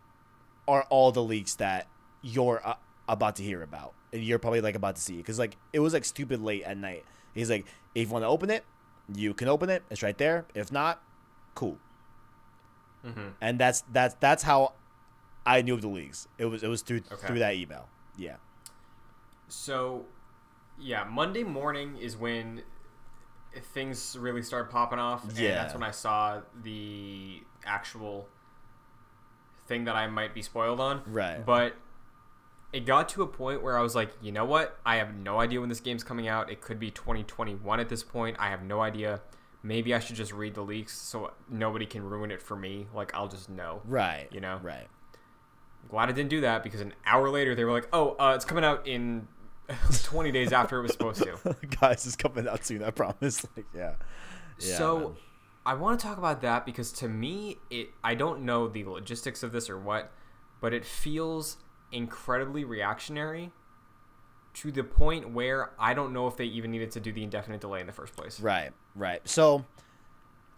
[0.66, 1.86] are all the leaks that
[2.24, 2.74] you're uh,
[3.08, 5.92] about to hear about, and you're probably like about to see, because like it was
[5.92, 7.04] like stupid late at night.
[7.34, 8.64] He's like, if you want to open it,
[9.14, 9.82] you can open it.
[9.90, 10.46] It's right there.
[10.54, 11.02] If not,
[11.54, 11.78] cool.
[13.06, 13.28] Mm-hmm.
[13.40, 14.72] And that's that's that's how
[15.44, 16.26] I knew of the leaks.
[16.38, 17.26] It was it was through Okay.
[17.26, 17.88] through that email.
[18.16, 18.36] Yeah.
[19.48, 20.06] So,
[20.78, 22.62] yeah, Monday morning is when
[23.74, 25.24] things really started popping off.
[25.24, 25.54] And Yeah.
[25.54, 28.26] that's when I saw the actual
[29.66, 31.02] thing that I might be spoiled on.
[31.06, 31.44] Right.
[31.44, 31.74] But
[32.74, 34.76] it got to a point where I was like, you know what?
[34.84, 36.50] I have no idea when this game's coming out.
[36.50, 38.36] It could be 2021 at this point.
[38.40, 39.20] I have no idea.
[39.62, 42.88] Maybe I should just read the leaks so nobody can ruin it for me.
[42.92, 43.80] Like, I'll just know.
[43.84, 44.26] Right.
[44.32, 44.58] You know?
[44.60, 44.88] Right.
[45.88, 48.44] Glad I didn't do that because an hour later they were like, "Oh, uh, it's
[48.44, 49.28] coming out in
[50.02, 52.82] 20 days after it was supposed to." Guys, it's coming out soon.
[52.82, 53.46] I promise.
[53.56, 53.94] Like, yeah.
[54.58, 55.12] Yeah, so, man.
[55.66, 59.42] I want to talk about that because to me, it I don't know the logistics
[59.44, 60.10] of this or what,
[60.60, 61.58] but it feels
[61.94, 63.52] incredibly reactionary
[64.54, 67.60] to the point where I don't know if they even needed to do the indefinite
[67.60, 68.38] delay in the first place.
[68.40, 68.70] Right.
[68.94, 69.26] Right.
[69.28, 69.64] So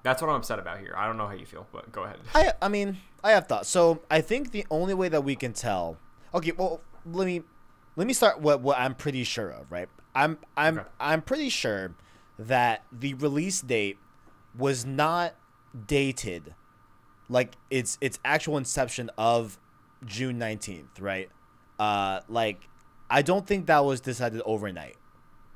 [0.02, 0.94] That's what I'm upset about here.
[0.96, 2.18] I don't know how you feel, but go ahead.
[2.34, 3.68] I I mean I have thoughts.
[3.68, 5.96] So I think the only way that we can tell.
[6.34, 6.52] Okay.
[6.56, 7.42] Well, let me
[7.96, 9.70] let me start what what I'm pretty sure of.
[9.72, 9.88] Right.
[10.14, 10.88] I'm I'm Okay.
[11.00, 11.94] I'm pretty sure
[12.38, 13.98] that the release date
[14.56, 15.34] was not
[15.86, 16.54] dated
[17.28, 19.58] like its its actual inception of
[20.06, 21.28] June 19th, right?
[21.78, 22.68] Uh like
[23.10, 24.96] I don't think that was decided overnight,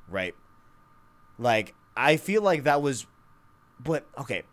[0.09, 0.35] right?
[1.39, 3.07] Like I feel like that was
[3.83, 4.43] but okay,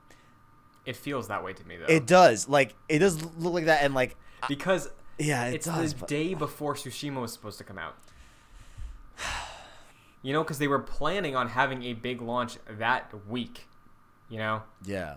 [0.87, 1.85] It feels that way to me though.
[1.87, 2.49] it does.
[2.49, 4.17] Like it does look like that and like
[4.49, 5.93] because yeah, it it's does.
[5.95, 7.95] the but- day before Tsushima was supposed to come out.
[10.21, 13.69] You know, because they were planning on having a big launch that week.
[14.29, 15.15] You know, yeah.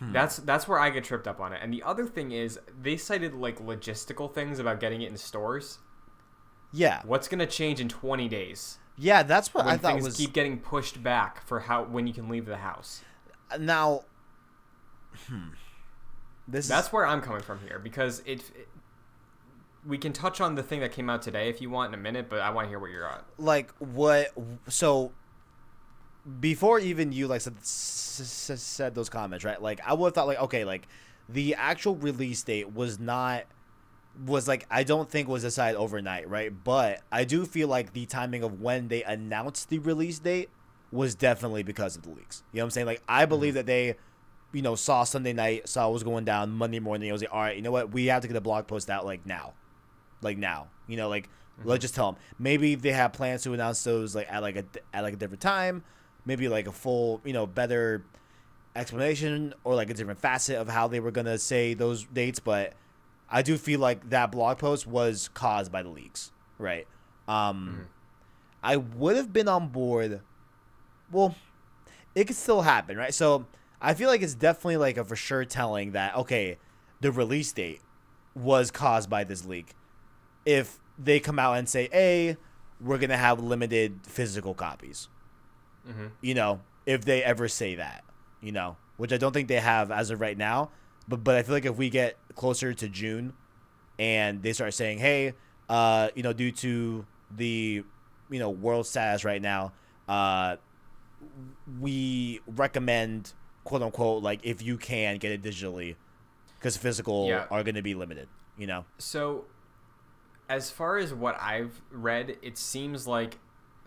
[0.00, 0.12] Hmm.
[0.12, 1.60] that's that's where I get tripped up on it.
[1.62, 5.78] And the other thing is, they cited like logistical things about getting it in stores.
[6.72, 7.02] Yeah.
[7.04, 10.58] What's gonna change in 20 days Yeah, that's what I thought things was keep getting
[10.58, 13.02] pushed back for how when you can leave the house?
[13.58, 14.04] now
[15.26, 15.48] hmm.
[16.48, 18.68] This That's is where I'm coming from here because it, it.
[19.86, 22.02] We can touch on the thing that came out today if you want in a
[22.02, 23.24] minute, but I want to hear what you're at.
[23.38, 24.32] like what
[24.68, 25.12] so
[26.40, 29.60] before even you like said, said those comments right?
[29.60, 30.86] Like i would have thought like okay like
[31.28, 33.44] the actual release date was not
[34.26, 36.52] was like i don't think was decided overnight right?
[36.64, 40.50] But i do feel like the timing of when they announced the release date
[40.92, 42.42] was definitely because of the leaks.
[42.52, 42.86] You know what i'm saying?
[42.86, 43.56] Like i believe mm-hmm.
[43.58, 43.96] that they
[44.52, 47.08] you know saw sunday night saw what was going down monday morning.
[47.08, 47.92] It was like all right you know what?
[47.92, 49.54] We have to get a blog post out like now.
[50.22, 50.68] Like now.
[50.86, 51.28] You know, like
[51.58, 51.68] mm-hmm.
[51.68, 52.20] let's just tell them.
[52.38, 55.40] Maybe they have plans to announce those like at like a at like a different
[55.40, 55.84] time.
[56.24, 58.04] Maybe like a full, you know, better
[58.76, 62.38] explanation or like a different facet of how they were gonna say those dates.
[62.38, 62.74] But
[63.28, 66.86] I do feel like that blog post was caused by the leaks, right?
[67.28, 67.86] Um,
[68.62, 70.20] I would have been on board.
[71.10, 71.34] Well,
[72.14, 73.14] it could still happen, right?
[73.14, 73.46] So
[73.80, 76.58] I feel like it's definitely like a for sure telling that okay,
[77.00, 77.80] the release date
[78.34, 79.74] was caused by this leak.
[80.44, 82.36] If they come out and say, "Hey,
[82.80, 85.08] we're gonna have limited physical copies,"
[85.88, 86.06] Mm-hmm.
[86.20, 88.04] you know, if they ever say that,
[88.40, 90.70] you know, which I don't think they have as of right now,
[91.08, 93.32] but but I feel like if we get closer to June,
[93.98, 95.34] and they start saying, "Hey,
[95.68, 97.84] uh, you know, due to the
[98.30, 99.72] you know world status right now,
[100.08, 100.56] uh,
[101.80, 103.32] we recommend
[103.64, 105.96] quote unquote like if you can get it digitally
[106.58, 107.46] because physical Yeah.
[107.50, 108.28] are going to be limited.
[108.58, 108.84] You know.
[108.98, 109.44] So,
[110.48, 113.38] as far as what I've read, it seems like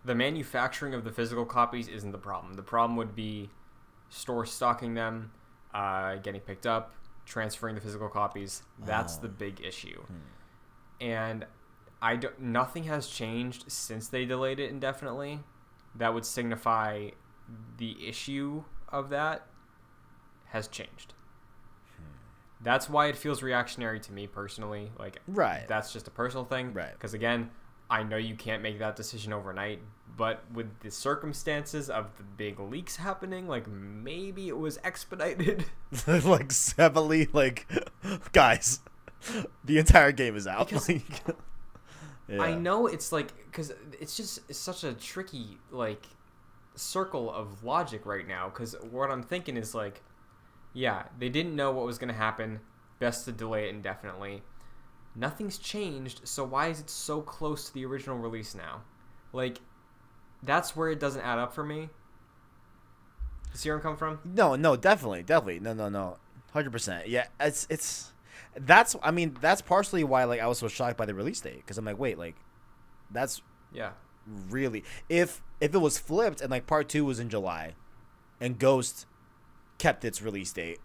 [0.05, 2.53] the manufacturing of the physical copies isn't the problem.
[2.55, 3.49] The problem would be
[4.09, 5.31] stores stocking them,
[5.73, 6.93] uh, getting picked up,
[7.25, 8.63] transferring the physical copies.
[8.79, 9.21] That's Oh.
[9.21, 10.03] the big issue.
[10.99, 11.45] And
[12.01, 15.39] I don't, nothing has changed since they delayed it indefinitely.
[15.95, 17.11] That would signify
[17.77, 19.47] the issue of that
[20.47, 21.13] has changed.
[22.61, 24.91] That's why it feels reactionary to me personally.
[24.97, 25.65] Like Right.
[25.67, 26.73] that's just a personal thing.
[26.73, 26.93] Right.
[26.93, 27.51] Because again,
[27.93, 29.79] I know you can't make that decision overnight,
[30.17, 35.65] but with the circumstances of the big leaks happening, like maybe it was expedited.
[36.07, 37.67] like heavily like
[38.33, 38.79] guys,
[39.63, 40.69] the entire game is out.
[40.69, 46.07] Because- Like, I know it's like because it's just it's such a tricky like
[46.73, 48.49] circle of logic right now.
[48.49, 50.01] Because what I'm thinking is like,
[50.73, 52.61] yeah, they didn't know what was going to happen.
[52.97, 54.41] Best to delay it indefinitely.
[55.15, 58.81] Nothing's changed, so why is it so close to the original release now?
[59.31, 59.59] Like,
[60.41, 61.89] that's where it doesn't add up for me.
[63.53, 64.19] See where I'm coming from?
[64.25, 66.17] No, no, definitely, definitely, no, no, no,
[66.51, 67.07] hundred percent.
[67.07, 68.11] Yeah, it's it's
[68.55, 71.57] that's I mean that's partially why like I was so shocked by the release date
[71.57, 72.35] because I'm like wait like
[73.11, 73.41] that's
[73.71, 73.91] Yeah.
[74.49, 77.75] really if if it was flipped and like part two was in July,
[78.41, 79.05] and Ghost
[79.77, 80.79] kept its release date,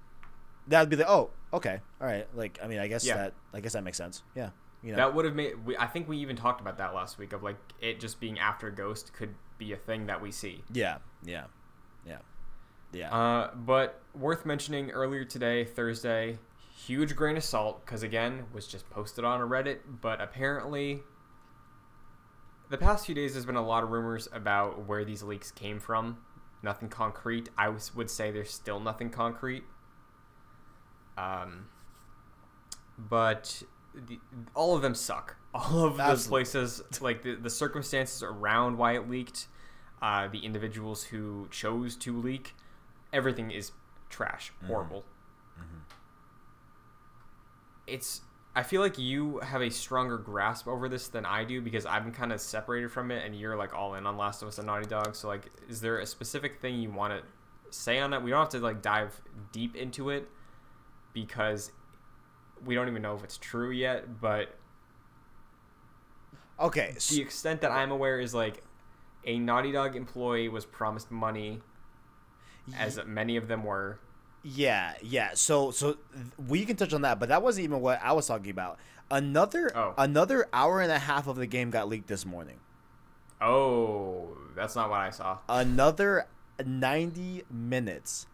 [0.66, 3.14] that'd be like oh okay all right like I mean I guess Yeah.
[3.16, 4.50] that I guess that makes sense yeah
[4.82, 5.64] you know That would have made.
[5.66, 8.38] We, I think we even talked about that last week of like it just being
[8.38, 10.62] after Ghost could be a thing that we see.
[10.72, 11.44] yeah yeah
[12.06, 12.18] yeah
[12.92, 16.38] yeah Uh, but worth mentioning earlier today, Thursday,
[16.86, 21.00] huge grain of salt because again was just posted on a Reddit, but apparently.
[22.70, 25.80] The past few days, there's been a lot of rumors about where these leaks came
[25.80, 26.18] from.
[26.62, 27.48] Nothing concrete.
[27.56, 29.64] I would say there's still nothing concrete.
[31.18, 31.66] Um,
[32.98, 33.62] but
[33.94, 34.18] the,
[34.54, 35.36] all of them suck.
[35.54, 36.30] All of those Absolutely.
[36.30, 39.46] places, like the, the circumstances around why it leaked,
[40.02, 42.54] uh, the individuals who chose to leak,
[43.14, 43.72] everything is
[44.10, 45.04] trash, horrible.
[47.86, 48.20] It's.
[48.54, 52.04] I feel like you have a stronger grasp over this than I do because I've
[52.04, 54.58] been kind of separated from it, and you're like all in on Last of Us
[54.58, 55.16] and Naughty Dog.
[55.16, 57.22] So like, is there a specific thing you want to
[57.76, 58.22] say on that?
[58.22, 59.18] We don't have to like dive
[59.50, 60.28] deep into it
[61.12, 61.72] because
[62.64, 64.20] we don't even know if it's true yet.
[64.20, 64.54] But
[66.60, 68.62] okay so, the extent that I'm aware is like
[69.24, 71.60] a Naughty Dog employee was promised money,
[72.76, 73.98] as many of them were.
[74.42, 75.30] Yeah, yeah.
[75.34, 75.98] So so
[76.48, 78.78] we can touch on that, but that wasn't even what I was talking about.
[79.10, 79.94] Another Oh.
[79.98, 82.60] another hour and a half of the game got leaked this morning.
[83.40, 85.38] Oh, that's not what I saw.
[85.48, 86.26] Another
[86.64, 88.26] 90 minutes.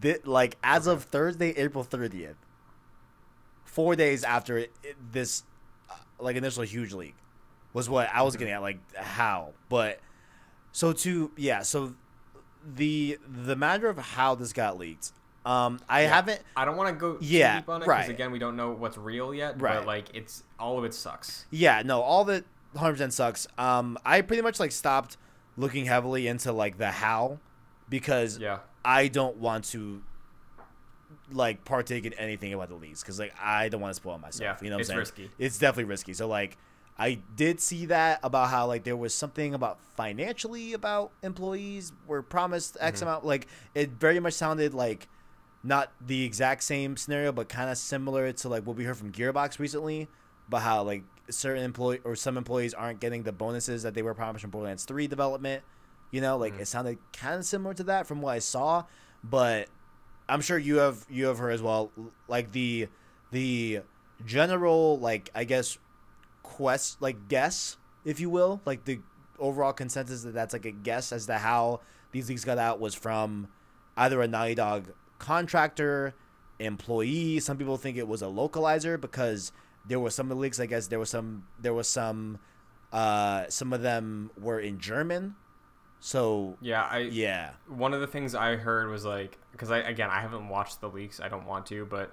[0.00, 2.34] Thi- like as of Thursday, April 30th.
[3.64, 5.42] 4 days after it, it- this
[5.90, 7.14] uh, like initial huge leak
[7.72, 9.52] was what I was getting at like how.
[9.68, 10.00] But
[10.72, 11.94] so to yeah, so
[12.64, 15.12] the the matter of how this got leaked.
[15.44, 16.08] Um I Yeah.
[16.14, 18.08] haven't I don't want to go Yeah, deep on it because right.
[18.10, 19.60] again, we don't know what's real yet.
[19.60, 19.74] Right.
[19.76, 21.44] But like, it's all of it sucks.
[21.50, 22.44] Yeah, no, all it
[22.74, 23.46] 100% sucks.
[23.58, 25.16] Um, I pretty much like stopped
[25.56, 27.38] looking heavily into like the how
[27.88, 28.58] because Yeah.
[28.86, 30.02] I don't want to
[31.32, 34.58] like partake in anything about the leaks because like I don't want to spoil myself.
[34.60, 34.98] Yeah, you know what it's I'm saying?
[35.00, 35.30] risky.
[35.38, 36.12] It's definitely risky.
[36.14, 36.56] So like
[36.98, 42.22] I did see that about how like there was something about financially about employees were
[42.22, 43.08] promised X Mm-hmm.
[43.08, 43.26] amount.
[43.26, 45.08] Like it very much sounded like
[45.64, 49.10] not the exact same scenario, but kind of similar to like what we heard from
[49.10, 50.06] Gearbox recently
[50.48, 54.14] about how like certain employee or some employees aren't getting the bonuses that they were
[54.14, 55.64] promised from Borderlands 3 development.
[56.10, 58.84] You know, like it sounded kind of similar to that from what I saw,
[59.22, 59.68] but
[60.28, 61.90] I'm sure you have you have heard as well.
[62.28, 62.88] Like the
[63.32, 63.80] the
[64.24, 65.78] general like I guess
[66.42, 69.00] quest like guess if you will like the
[69.38, 71.80] overall consensus that that's like a guess as to how
[72.12, 73.48] these leaks got out was from
[73.96, 76.14] either a Naughty Dog contractor,
[76.58, 77.40] employee.
[77.40, 79.52] Some people think it was a localizer because
[79.86, 80.60] there were some of the leaks.
[80.60, 82.38] I guess there was some there was some
[82.92, 85.34] uh some of them were in German.
[86.00, 86.82] So Yeah.
[86.84, 86.98] I.
[86.98, 87.50] yeah.
[87.68, 90.88] One of the things I heard was like, because I again I haven't watched the
[90.88, 91.20] leaks.
[91.20, 92.12] I don't want to, but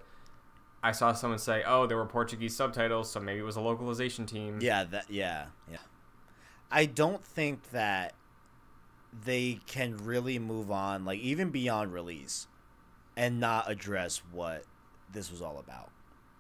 [0.81, 4.25] I saw someone say, "Oh, there were Portuguese subtitles, so maybe it was a localization
[4.25, 5.77] team." Yeah, that yeah, yeah.
[6.71, 8.13] I don't think that
[9.25, 12.47] they can really move on like even beyond release
[13.15, 14.63] and not address what
[15.11, 15.89] this was all about.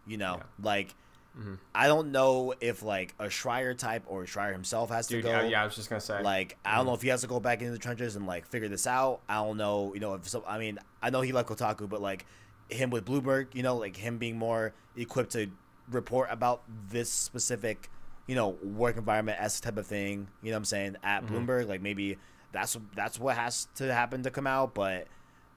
[0.07, 0.43] You know, Yeah.
[0.61, 0.95] like
[1.37, 1.55] Mm-hmm.
[1.73, 5.35] I don't know if like a Schreier type or Schreier himself has Dude, to go.
[5.35, 6.21] yeah, yeah, I was just gonna say.
[6.21, 8.45] Like I don't know if he has to go back into the trenches and like
[8.45, 9.21] figure this out.
[9.27, 10.43] I don't know, you know, if some.
[10.47, 12.25] I mean, I know he left Kotaku, but like
[12.69, 15.49] him with Bloomberg, you know, like him being more equipped to
[15.89, 17.89] report about this specific,
[18.27, 20.27] you know, work environment as type of thing.
[20.43, 21.29] You know what I'm saying at Mhm.
[21.29, 22.17] Bloomberg, like maybe
[22.51, 24.75] that's that's what has to happen to come out.
[24.75, 25.07] But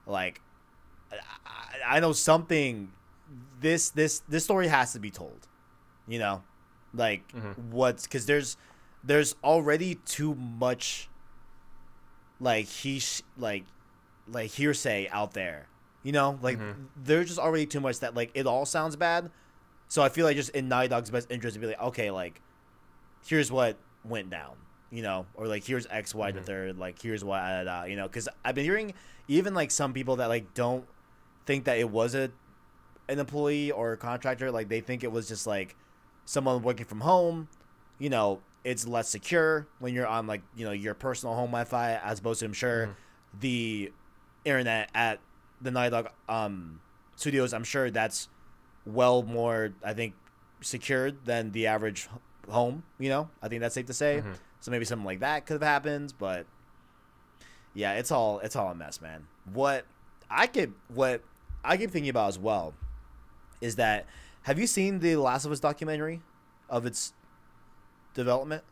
[0.07, 0.41] like,
[1.11, 2.91] I, I know something.
[3.59, 5.47] This this this story has to be told.
[6.07, 6.43] You know,
[6.93, 7.57] like Mhm.
[7.71, 8.57] what's because there's
[9.03, 11.09] there's already too much
[12.39, 13.65] like he sh- like
[14.27, 15.67] like hearsay out there
[16.03, 16.87] you know like Mhm.
[16.95, 19.31] there's just already too much that like it all sounds bad
[19.87, 22.41] so i feel like just in Naughty Dog's best interest to be like okay like
[23.25, 24.55] here's what went down
[24.91, 26.45] you know or like here's x Y the Mhm.
[26.45, 28.93] third like here's uh, you know because i've been hearing
[29.27, 30.85] even like some people that like don't
[31.45, 32.29] think that it was a
[33.09, 35.75] an employee or a contractor like they think it was just like
[36.27, 37.47] someone working from home
[37.99, 41.93] you know it's less secure when you're on like you know your personal home wi-fi
[42.03, 42.95] as opposed to i'm sure Mhm.
[43.39, 43.93] the
[44.45, 45.19] internet at
[45.61, 46.81] the Naughty Dog um
[47.15, 48.27] studios i'm sure that's
[48.85, 50.13] well more i think
[50.61, 52.09] secured than the average
[52.49, 54.35] home you know i think that's safe to say Mhm.
[54.59, 56.45] so maybe something like that could have happened but
[57.73, 59.85] yeah it's all it's all a mess man what
[60.29, 61.21] i could what
[61.63, 62.73] i keep thinking about as well
[63.61, 64.05] is that
[64.47, 66.21] have you seen the last of us documentary
[66.69, 67.13] of its
[68.13, 68.63] development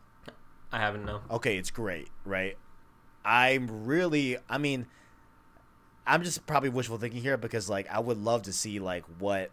[0.72, 1.20] I haven't no.
[1.30, 2.56] okay it's great right
[3.24, 4.86] i'm really i mean
[6.06, 9.50] i'm just probably wishful thinking here because like i would love to see like what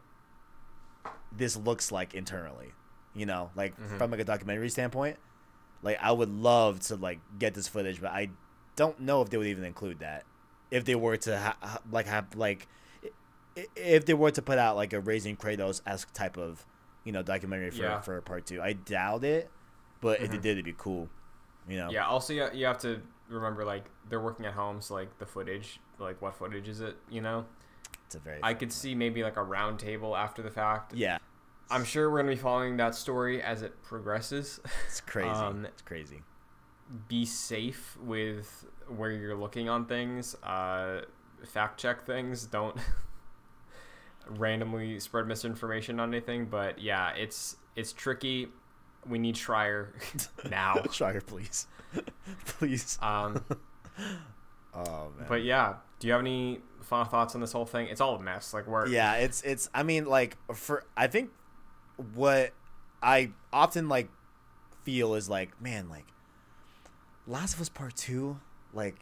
[1.35, 2.71] this looks like internally
[3.15, 3.97] you know like Mhm.
[3.97, 5.17] from like a documentary standpoint
[5.83, 8.29] like i would love to like get this footage but i
[8.75, 10.23] don't know if they would even include that
[10.71, 12.67] if they were to ha- ha- like have like
[13.75, 16.65] if they were to put out like a raising kratos esque type of
[17.03, 17.99] you know documentary for, Yeah.
[18.01, 19.49] for part two i doubt it
[20.01, 20.41] but if they Mhm.
[20.41, 21.09] did it'd be cool
[21.67, 22.07] you know Yeah.
[22.07, 25.79] Also, you, you have to remember like they're working at home, so like the footage,
[25.97, 26.97] like what footage is it?
[27.09, 27.45] You know,
[28.05, 30.93] it's a very I could see maybe like a round table after the fact.
[30.93, 31.19] yeah
[31.71, 34.59] I'm sure we're gonna be following that story as it progresses.
[34.87, 36.23] it's crazy Um, it's crazy
[37.07, 40.35] be safe with where you're looking on things.
[40.43, 41.03] Uh,
[41.45, 42.45] fact check things.
[42.45, 42.75] Don't
[44.27, 46.45] randomly spread misinformation on anything.
[46.45, 48.47] But yeah, it's it's tricky.
[49.07, 49.89] We need Schreier
[50.49, 50.73] now.
[50.87, 51.67] Schreier, please
[52.45, 53.43] please Um,
[54.73, 57.87] oh man but yeah, do you have any final thoughts on this whole thing?
[57.87, 58.53] It's all a mess.
[58.53, 61.31] Like we're yeah it's it's i mean like for i think
[62.15, 62.51] what
[63.01, 64.09] i often like
[64.83, 66.07] feel is like man like
[67.27, 68.39] last of us part two
[68.73, 68.95] like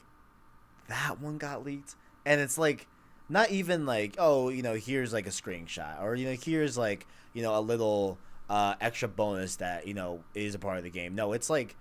[0.88, 1.96] that one got leaked
[2.26, 2.88] and it's like
[3.32, 7.08] not even like oh you know here's like a screenshot or you know here's like
[7.34, 8.18] you know a little
[8.50, 11.16] uh extra bonus that you know is a part of the game.
[11.16, 11.76] No it's like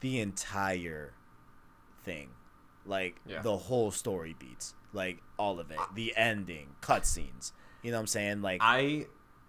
[0.00, 1.12] the entire
[2.04, 2.28] thing.
[2.86, 3.42] Like Yeah.
[3.42, 4.74] the whole story beats.
[4.92, 5.78] Like all of it.
[5.94, 7.52] The ending cutscenes.
[7.82, 8.42] You know what i'm saying?
[8.42, 9.06] Like I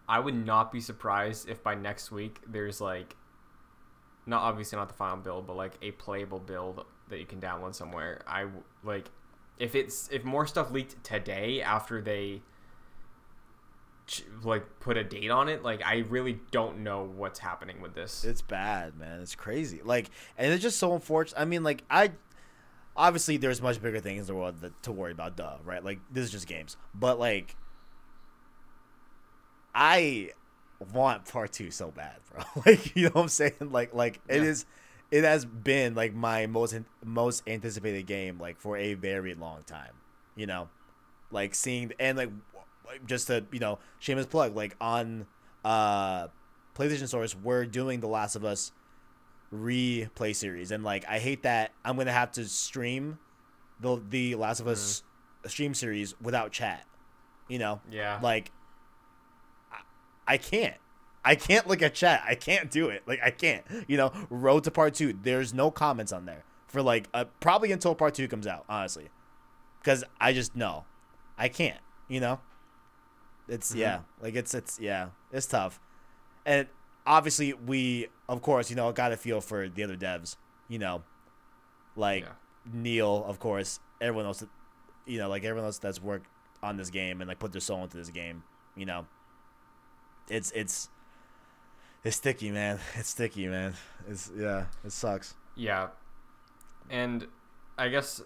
[0.10, 3.16] I would not be surprised if by next week there's like
[4.26, 7.76] not obviously not the final build, but like a playable build that you can download
[7.76, 8.22] somewhere.
[8.26, 8.48] I
[8.84, 9.10] like
[9.60, 12.42] if it's if more stuff leaked today after they
[14.44, 18.24] like put a date on it, like I really don't know what's happening with this.
[18.26, 19.22] It's bad, man.
[19.22, 19.82] It's crazy.
[19.84, 21.40] Like, and it's just so unfortunate.
[21.40, 22.12] I mean, like, I
[22.98, 25.38] obviously there's much bigger things in the world that, to worry about.
[25.38, 25.84] Duh, right?
[25.84, 26.76] Like, this is just games.
[26.94, 27.56] But like,
[29.74, 30.32] I
[30.94, 32.44] want part two so bad, bro.
[32.66, 33.54] like, you know what I'm saying?
[33.62, 34.50] Like, like it Yeah.
[34.50, 34.66] is.
[35.14, 36.76] It has been like my most
[37.06, 39.92] most anticipated game like for a very long time.
[40.36, 40.70] You know,
[41.30, 42.32] like seeing and like
[43.06, 45.28] just to you know shameless plug like on
[45.64, 46.30] uh
[46.76, 48.72] PlayStation Source we're doing the Last of Us
[49.54, 53.20] replay series and like I hate that I'm gonna have to stream
[53.80, 55.04] the the Last of Us
[55.46, 56.88] stream series without chat.
[57.48, 58.20] You know, yeah.
[58.24, 58.52] like
[59.72, 59.82] I,
[60.28, 60.78] I can't.
[61.26, 62.24] I can't look at chat.
[62.28, 63.04] I can't do it.
[63.08, 63.64] Like I can't.
[63.88, 65.14] You know, Road to Part Two.
[65.14, 68.66] There's no comments on there for like uh, probably until Part Two comes out.
[68.68, 69.10] Honestly,
[69.80, 70.86] because I just know
[71.38, 71.80] I can't.
[72.10, 72.40] You know,
[73.48, 73.78] it's Mhm.
[73.78, 75.80] yeah, like it's it's yeah, it's tough,
[76.46, 76.68] and
[77.06, 80.36] obviously we of course you know got to feel for the other devs.
[80.68, 81.04] You know,
[81.96, 82.30] like Yeah.
[82.74, 84.44] Neil, of course, everyone else,
[85.06, 86.28] you know, like everyone else that's worked
[86.62, 88.44] on this game and like put their soul into this game.
[88.76, 89.06] You know,
[90.30, 90.90] it's it's
[92.04, 92.80] it's sticky, man.
[92.96, 93.74] It's sticky, man.
[94.08, 95.36] It's yeah, it sucks.
[95.56, 95.90] Yeah.
[96.90, 97.28] And
[97.78, 98.22] I guess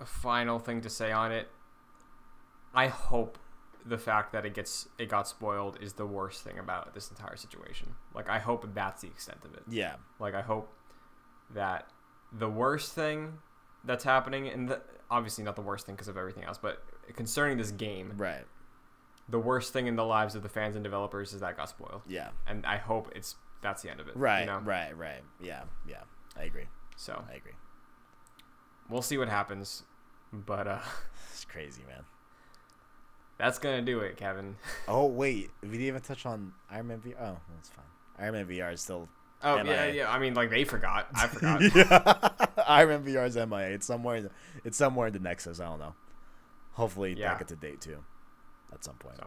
[0.00, 1.48] a final thing to say on it,
[2.74, 3.38] I hope
[3.84, 7.36] the fact that it gets it got spoiled is the worst thing about this entire
[7.36, 7.94] situation.
[8.14, 9.62] Like I hope that's the extent of it.
[9.68, 9.96] Yeah.
[10.18, 10.72] Like I hope
[11.54, 11.88] that
[12.32, 13.38] the worst thing
[13.84, 14.80] that's happening, and the,
[15.10, 16.82] obviously not the worst thing because of everything else, but
[17.14, 18.44] concerning this game, Right.
[19.32, 22.02] The worst thing in the lives of the fans and developers is that got spoiled.
[22.06, 22.28] Yeah.
[22.46, 24.16] And I hope it's that's the end of it.
[24.16, 24.40] Right.
[24.42, 24.58] You know?
[24.60, 24.96] Right.
[24.96, 25.22] Right.
[25.40, 25.62] Yeah.
[25.88, 26.02] Yeah.
[26.38, 26.66] I agree.
[26.96, 27.52] So I agree.
[28.88, 29.82] we'll see what happens,
[30.32, 30.78] but uh,
[31.32, 32.04] It's crazy, man.
[33.38, 34.56] that's gonna do it, Kevin.
[34.88, 37.14] Oh wait, we didn't even touch on Iron Man VR.
[37.20, 37.84] Oh, that's fine.
[38.18, 39.08] Iron Man VR is still.
[39.42, 39.72] Oh MIA.
[39.72, 40.12] yeah, yeah.
[40.12, 41.08] I mean, like they forgot.
[41.14, 41.62] I forgot.
[41.74, 42.28] yeah.
[42.68, 43.70] Iron Man VR is MIA.
[43.74, 44.16] It's somewhere.
[44.16, 44.30] In the,
[44.64, 45.58] it's somewhere in the Nexus.
[45.60, 45.94] I don't know.
[46.72, 47.30] Hopefully, Yeah.
[47.30, 47.98] that gets a date too,
[48.72, 49.16] at some point.
[49.16, 49.26] So.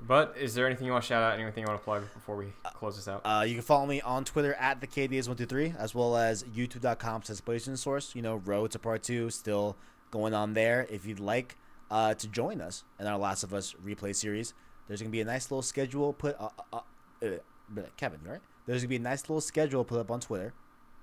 [0.00, 1.38] But is there anything you want to shout out?
[1.38, 3.22] Anything you want to plug before we close this out?
[3.24, 7.38] Uh, you can follow me on Twitter at the KDS123 as well as youtube.com slash
[7.38, 8.14] PlayStation Source.
[8.14, 9.76] You know, Road to Part 2 still
[10.10, 10.86] going on there.
[10.90, 11.56] If you'd like
[11.90, 14.52] uh, to join us in our Last of Us replay series,
[14.88, 16.80] there's going to be a nice little schedule put uh, uh,
[17.22, 18.40] uh, uh, Kevin, right?
[18.66, 20.52] There's going to be a nice little schedule put up on Twitter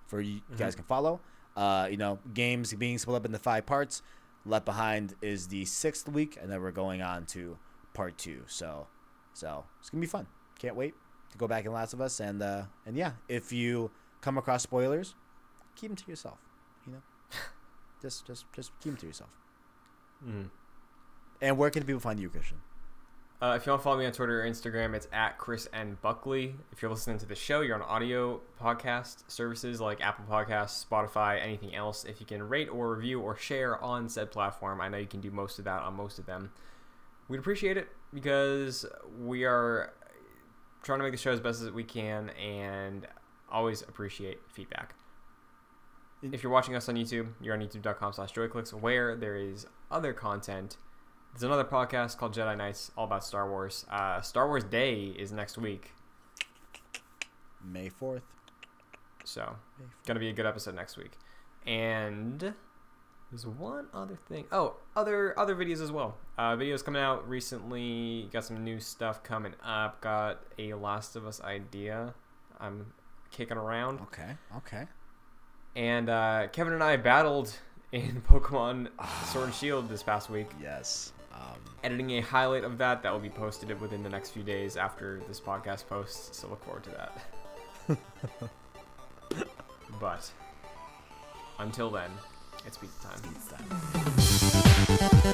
[0.08, 1.22] for you you guys can follow.
[1.56, 4.02] Uh, you know, games being split up into five parts.
[4.46, 7.58] Left Behind is the sixth week, and then we're going on to
[7.94, 8.44] part two.
[8.48, 8.88] So,
[9.34, 10.28] so it's gonna be fun.
[10.60, 10.94] Can't wait
[11.32, 13.92] to go back in Last of Us, and uh, and yeah, if you
[14.22, 15.16] come across spoilers,
[15.76, 16.40] keep them to yourself.
[16.86, 17.02] You know,
[18.02, 19.30] just just just keep them to yourself.
[20.28, 20.50] Mm.
[21.42, 22.58] And where can people find you, Christian?
[23.42, 25.98] Uh, if you want to follow me on Twitter or Instagram, it's at Chris N
[26.04, 26.54] Buckley.
[26.72, 31.44] If you're listening to the show, you're on audio podcast services like Apple Podcasts, Spotify,
[31.44, 32.04] anything else.
[32.04, 35.22] If you can rate or review or share on said platform, I know you can
[35.22, 36.52] do most of that on most of them.
[37.30, 38.86] We'd appreciate it because
[39.20, 39.92] we are
[40.84, 43.08] trying to make the show as best as we can and
[43.52, 44.94] always appreciate feedback.
[46.22, 50.14] If you're watching us on YouTube, you're on youtube.com slash joyclicks where there is other
[50.14, 50.78] content.
[51.32, 53.86] There's another podcast called Jedi Knights, all about Star Wars.
[53.90, 55.92] Uh, Star Wars Day is next week,
[57.64, 58.24] May fourth.
[59.24, 59.56] so
[60.06, 61.14] gonna be a good episode next week.
[61.66, 62.54] And
[63.32, 64.46] there's one other thing.
[64.52, 66.18] Oh, other other videos as well.
[66.38, 68.30] Uh, videos coming out recently.
[68.34, 70.02] Got some new stuff coming up.
[70.02, 72.14] Got a Last of Us idea.
[72.60, 72.94] I'm
[73.32, 74.02] kicking around.
[74.02, 74.36] Okay.
[74.58, 74.84] Okay.
[75.78, 77.56] And uh, Kevin and I battled
[77.94, 78.90] in Pokemon
[79.28, 80.48] Sword and Shield this past week.
[80.62, 81.14] Yes.
[81.42, 84.78] Um, editing a highlight of that that will be posted within the next few days
[84.78, 87.20] after this podcast posts so look forward to that
[90.00, 90.32] but
[91.60, 92.12] until then
[92.68, 93.48] it's pizza time it's
[95.32, 95.34] time.